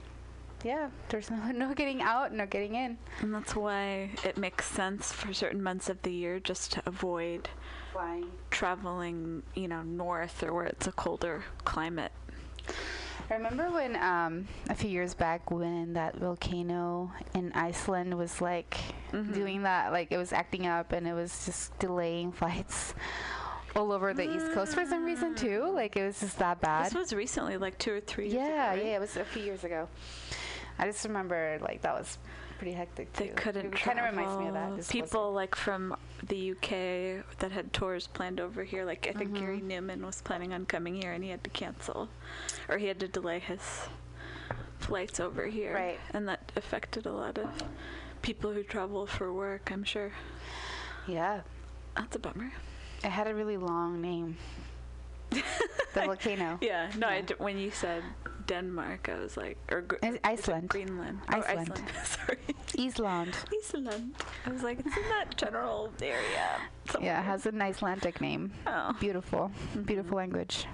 [0.64, 2.98] yeah, there's no no getting out, no getting in.
[3.22, 7.50] And that's why it makes sense for certain months of the year just to avoid
[7.92, 12.12] flying, traveling, you know, north or where it's a colder climate.
[13.32, 18.78] I remember when um, a few years back when that volcano in Iceland was like
[19.12, 19.34] Mm-hmm.
[19.34, 22.94] doing that, like it was acting up and it was just delaying flights
[23.80, 25.72] all over the East Coast for some reason too.
[25.74, 26.88] Like it was just that bad.
[26.88, 28.44] This was recently, like two or three years ago.
[28.46, 28.86] yeah, right?
[28.86, 29.88] yeah, it was a few years ago.
[30.78, 32.18] I just remember like that was
[32.58, 33.26] pretty hectic too.
[33.26, 34.90] They couldn't It kind of reminds me of that.
[34.90, 35.96] People like from
[36.28, 39.46] the UK that had tours planned over here, like I think Mm-hmm.
[39.46, 42.10] Gary Numan was planning on coming here and he had to cancel,
[42.68, 43.62] or he had to delay his
[44.80, 45.74] flights over here.
[45.74, 46.00] Right.
[46.14, 47.50] And that affected a lot of
[48.22, 49.72] people who travel for work.
[49.72, 50.12] I'm sure.
[51.08, 51.42] Yeah.
[51.96, 52.52] That's a bummer.
[53.04, 54.38] It had a really long name.
[55.30, 55.42] the
[55.94, 56.58] volcano.
[56.62, 56.92] Yeah.
[56.98, 58.04] No, I d- when you said
[58.48, 60.70] Denmark, I was like, or Gr- Iceland.
[60.70, 61.20] Greenland.
[61.28, 61.72] Iceland.
[61.72, 61.92] Oh, Iceland.
[62.06, 62.38] Sorry.
[62.88, 63.36] Iceland.
[63.64, 64.16] Iceland.
[64.46, 66.60] I was like, it's in that general area.
[67.00, 68.52] Yeah, it has an Icelandic name.
[68.66, 68.94] Oh.
[69.00, 69.52] Beautiful.
[69.70, 69.82] Mm-hmm.
[69.84, 70.66] Beautiful language.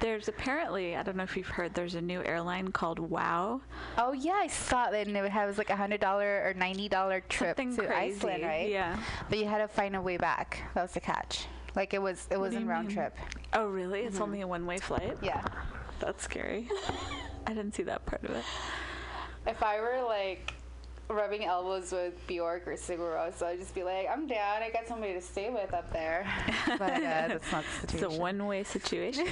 [0.00, 3.60] There's apparently, I don't know if you've heard, there's a new airline called WOW.
[3.96, 7.20] Oh yeah, I saw that, and it was like a hundred dollar or ninety dollar
[7.22, 8.68] trip Something to Iceland, right?
[8.68, 8.98] yeah.
[9.30, 10.60] But you had to find a way back.
[10.74, 11.46] That was the catch.
[11.74, 12.96] Like it was, it wasn't round mean?
[12.96, 13.16] trip.
[13.52, 14.00] Oh, really?
[14.00, 14.22] It's Mhm.
[14.22, 15.16] only a one way flight?
[15.22, 15.42] Yeah.
[16.00, 16.68] That's scary.
[17.46, 18.44] I didn't see that part of it.
[19.46, 20.52] If I were like
[21.08, 24.62] rubbing elbows with Bjork or Sigur Rós I'd just be like, I'm down.
[24.62, 26.26] I got somebody to stay with up there.
[26.78, 28.06] But uh, that's not the situation.
[28.06, 29.26] It's a one way situation.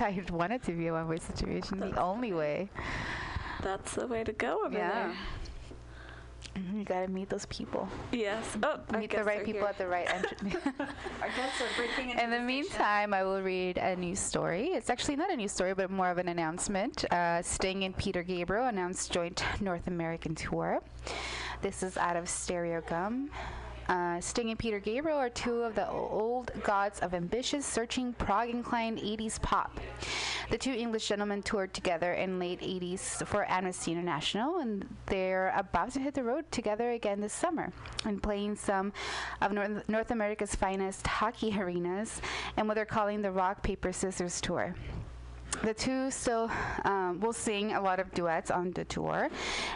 [0.00, 1.80] I want it to be a one-way situation.
[1.80, 2.70] The only way.
[3.62, 5.14] That's the way to go over Yeah.
[6.56, 7.88] Mhm, You gotta meet those people.
[8.12, 8.56] Yes.
[8.62, 9.68] Oh, meet the right people here.
[9.68, 10.54] at the right entrance.
[11.22, 14.68] Our guests are breaking into In the meantime, I will read a news story.
[14.68, 17.04] It's actually not a news story, but more of an announcement.
[17.12, 20.80] Uh, Sting and Peter Gabriel announced joint North American tour.
[21.62, 23.28] This is out of Stereogum.
[23.88, 28.50] Uh, Sting and Peter Gabriel are two of the old gods of ambitious, searching, prog
[28.50, 29.78] inclined 80s pop.
[30.50, 35.92] The two English gentlemen toured together in late 80s for Amnesty International, and they're about
[35.92, 37.72] to hit the road together again this summer
[38.04, 38.92] and playing some
[39.40, 42.20] of North, North America's finest hockey arenas
[42.56, 44.74] and what they're calling the Rock, Paper, Scissors Tour.
[45.62, 46.50] The two still
[46.84, 49.28] um, will sing a lot of duets on the tour,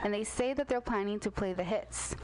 [0.05, 2.15] and they say that they're planning to play the hits.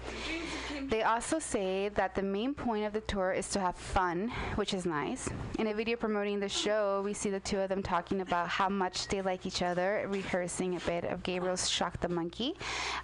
[0.88, 4.74] They also say that the main point of the tour is to have fun, which
[4.74, 5.28] is nice.
[5.58, 8.68] In a video promoting the show, we see the two of them talking about how
[8.68, 12.54] much they like each other, rehearsing a bit of Gabriel's Shock the Monkey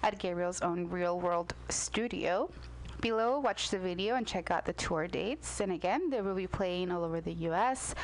[0.03, 2.49] at Gabriel's own real world studio.
[3.01, 5.59] Below, watch the video and check out the tour dates.
[5.59, 7.95] And again, they will be playing all over the US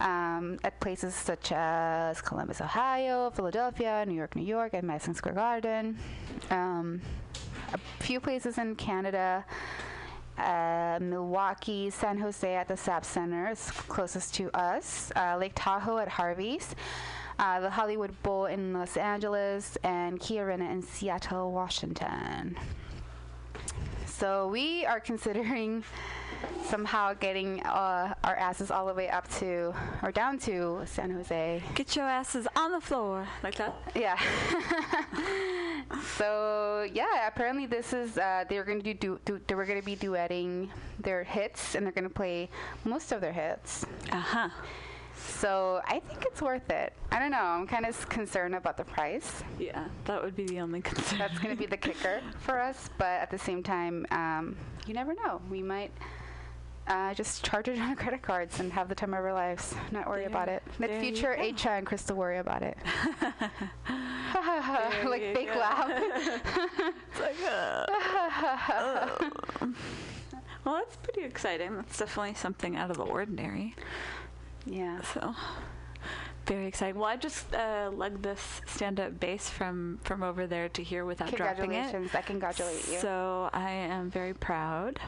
[0.00, 5.34] um, at places such as Columbus, Ohio, Philadelphia, New York, New York, and Madison Square
[5.34, 5.98] Garden.
[6.50, 7.00] Um,
[7.72, 9.44] a few places in Canada.
[10.38, 15.12] Uh, Milwaukee, San Jose at the SAP Center is closest to us.
[15.14, 16.74] Uh, Lake Tahoe at Harvey's.
[17.38, 22.56] Uh, the Hollywood Bowl in Los Angeles and Key Arena in Seattle, Washington.
[24.22, 25.82] So we are considering
[26.66, 31.60] somehow getting uh, our asses all the way up to or down to San Jose.
[31.74, 33.26] Get your asses on the floor.
[33.42, 33.74] Like that?
[33.96, 34.16] Yeah.
[36.16, 39.84] so yeah, apparently this is uh, they're going to do, do they were going to
[39.84, 40.68] be duetting
[41.00, 42.48] their hits and they're going to play
[42.84, 43.84] most of their hits.
[44.12, 44.48] Uh huh.
[45.22, 46.92] So I think it's worth it.
[47.10, 47.38] I don't know.
[47.42, 49.42] I'm kind of concerned about the price.
[49.58, 51.18] Yeah, that would be the only concern.
[51.18, 52.90] That's going to be the kicker for us.
[52.98, 55.40] But at the same time, um, you never know.
[55.50, 55.92] We might
[56.88, 59.74] uh, just charge it on our credit cards and have the time of our lives.
[59.90, 60.62] Not worry about it.
[60.78, 61.36] Let there future.
[61.38, 62.76] Acha and Crystal worry about it.
[65.04, 65.58] Like fake go.
[65.60, 65.90] laugh.
[65.90, 67.86] It's like, uh,
[70.64, 71.74] well, that's pretty exciting.
[71.76, 73.74] That's definitely something out of the ordinary.
[74.66, 75.00] Yeah.
[75.02, 75.34] So
[76.46, 76.98] very exciting.
[76.98, 81.34] Well, I just uh, lugged this stand-up bass from from over there to here without
[81.34, 81.90] dropping it.
[81.90, 82.14] Congratulations.
[82.14, 82.98] I congratulate you.
[82.98, 84.98] So I am very proud.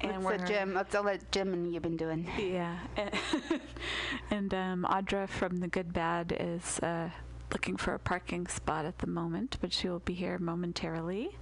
[0.00, 0.74] And the Jim?
[0.74, 2.28] What's all that Jim and you've been doing?
[2.38, 2.78] Yeah.
[4.30, 7.08] and um, Audra from The Good Bad is uh,
[7.50, 11.38] looking for a parking spot at the moment, but she will be here momentarily.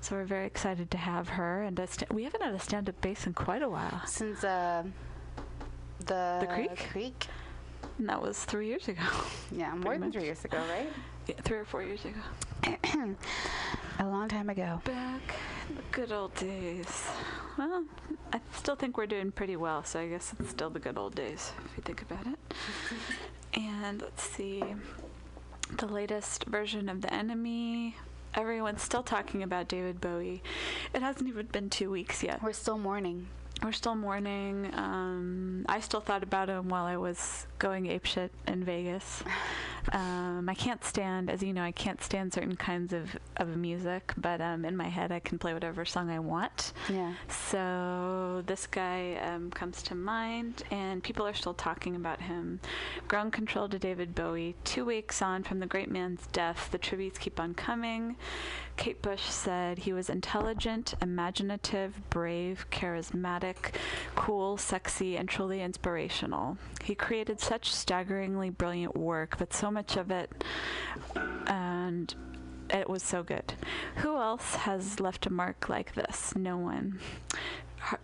[0.00, 1.64] So we're very excited to have her.
[1.64, 4.02] And a sta- we haven't had a stand-up bass in quite a while.
[4.06, 4.84] Since uh,
[6.00, 6.76] the The Creek?
[6.92, 7.26] Creek.
[7.98, 9.02] And that was three years ago.
[9.50, 10.12] Yeah, more than much.
[10.12, 10.88] three years ago, right?
[11.26, 12.20] Yeah, three or four years ago.
[14.00, 14.80] A long time ago.
[14.84, 15.34] Back
[15.68, 17.06] in the good old days.
[17.58, 17.84] Well,
[18.32, 21.14] I still think we're doing pretty well, so I guess it's still the good old
[21.16, 22.38] days if you think about it.
[23.54, 24.62] and let's see.
[25.76, 27.96] the latest version of The Enemy.
[28.34, 30.42] Everyone's still talking about David Bowie.
[30.94, 32.42] It hasn't even been two weeks yet.
[32.42, 33.26] We're still mourning.
[33.62, 34.70] We're still mourning.
[34.72, 39.22] Um, I still thought about him while I was going apeshit in Vegas.
[39.92, 44.12] Um, I can't stand, as you know, I can't stand certain kinds of, of music,
[44.16, 46.72] but um, in my head I can play whatever song I want.
[46.88, 47.14] Yeah.
[47.28, 52.60] So this guy um, comes to mind, and people are still talking about him.
[53.08, 54.56] Ground control to David Bowie.
[54.64, 58.16] Two weeks on from the great man's death, the tributes keep on coming.
[58.76, 63.74] Kate Bush said he was intelligent, imaginative, brave, charismatic,
[64.14, 66.56] cool, sexy, and truly inspirational.
[66.84, 70.44] He created such staggeringly brilliant work, but so much of it,
[71.46, 72.14] and
[72.70, 73.54] it was so good.
[73.96, 76.34] Who else has left a mark like this?
[76.36, 77.00] No one.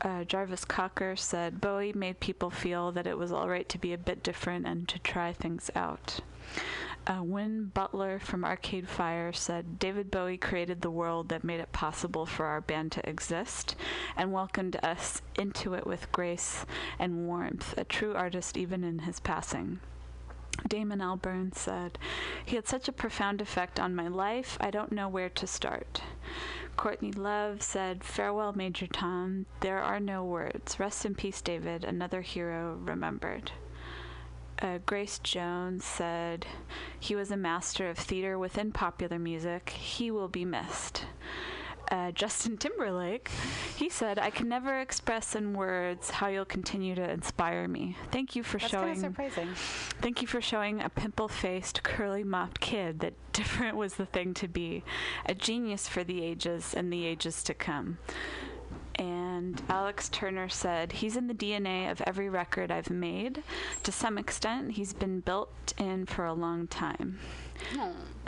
[0.01, 3.93] Uh, Jarvis Cocker said Bowie made people feel that it was all right to be
[3.93, 6.21] a bit different and to try things out.
[7.07, 7.23] Uh,
[7.75, 12.47] Butler from Arcade Fire said David Bowie created the world that made it possible for
[12.47, 13.77] our band to exist
[14.17, 16.65] and welcomed us into it with grace
[16.99, 19.81] and warmth, a true artist even in his passing.
[20.69, 21.99] Damon Albarn said,
[22.45, 26.03] He had such a profound effect on my life, I don't know where to start.
[26.77, 29.47] Courtney Love said, Farewell, Major Tom.
[29.61, 30.81] There are no words.
[30.81, 33.53] Rest in peace, David, another hero remembered.
[34.61, 36.47] Uh, Grace Jones said,
[36.99, 39.71] He was a master of theater within popular music.
[39.71, 41.07] He will be missed.
[41.91, 43.31] Uh, Justin Timberlake,
[43.77, 47.97] he said, I can never express in words how you'll continue to inspire me.
[48.11, 48.99] Thank you for That's showing.
[48.99, 49.49] surprising.
[50.01, 54.35] Thank you for showing a pimple faced, curly mopped kid that different was the thing
[54.35, 54.83] to be.
[55.27, 57.99] A genius for the ages and the ages to come.
[58.97, 63.43] And Alex Turner said, He's in the DNA of every record I've made.
[63.83, 67.19] To some extent, he's been built in for a long time.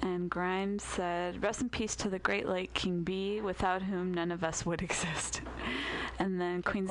[0.01, 4.31] And Grimes said, Rest in peace to the great late King B, without whom none
[4.31, 5.41] of us would exist.
[6.19, 6.91] And then Queens,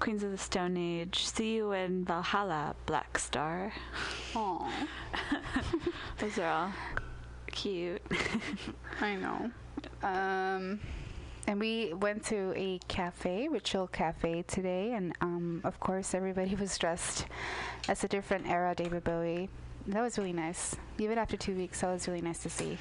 [0.00, 3.72] Queens of the Stone Age, see you in Valhalla, Black Star.
[4.32, 4.70] Aww.
[6.18, 6.72] Those are all
[7.46, 8.02] cute.
[9.00, 9.50] I know.
[10.02, 10.80] Um,
[11.46, 16.76] and we went to a cafe, Ritual Cafe, today, and um, of course, everybody was
[16.78, 17.26] dressed
[17.88, 19.50] as a different era David Bowie.
[19.88, 20.76] That was really nice.
[20.98, 22.78] Even after two weeks, that was really nice to see.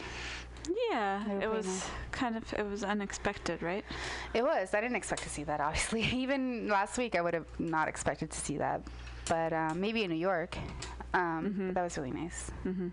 [0.90, 1.90] Yeah, it was nice.
[2.12, 3.84] kind of it was unexpected, right?
[4.34, 4.74] It was.
[4.74, 6.04] I didn't expect to see that, obviously.
[6.14, 8.82] Even last week, I would have not expected to see that.
[9.28, 10.58] But um, maybe in New York.
[11.14, 12.52] Um, but that was really nice.
[12.66, 12.88] Mm-hmm.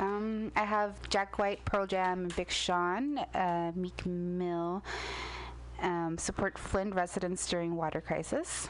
[0.00, 4.82] Um, I have Jack White, Pearl Jam, Big Sean, uh, Meek Mill
[5.82, 8.68] um, support Flint residents during water crisis.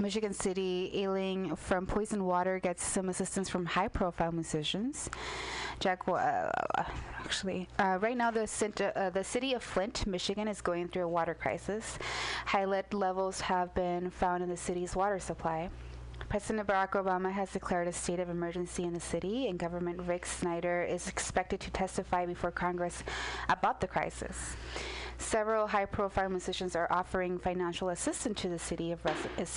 [0.00, 5.10] Michigan City, ailing from poison water, gets some assistance from high-profile musicians.
[5.78, 6.50] Jack, uh,
[7.18, 11.04] actually, uh, right now the, cent- uh, the city of Flint, Michigan, is going through
[11.04, 11.98] a water crisis.
[12.46, 15.70] High lead levels have been found in the city's water supply.
[16.28, 20.26] President Barack Obama has declared a state of emergency in the city, and Government Rick
[20.26, 23.02] Snyder is expected to testify before Congress
[23.48, 24.56] about the crisis.
[25.18, 29.26] Several high-profile musicians are offering financial assistance to the city of res-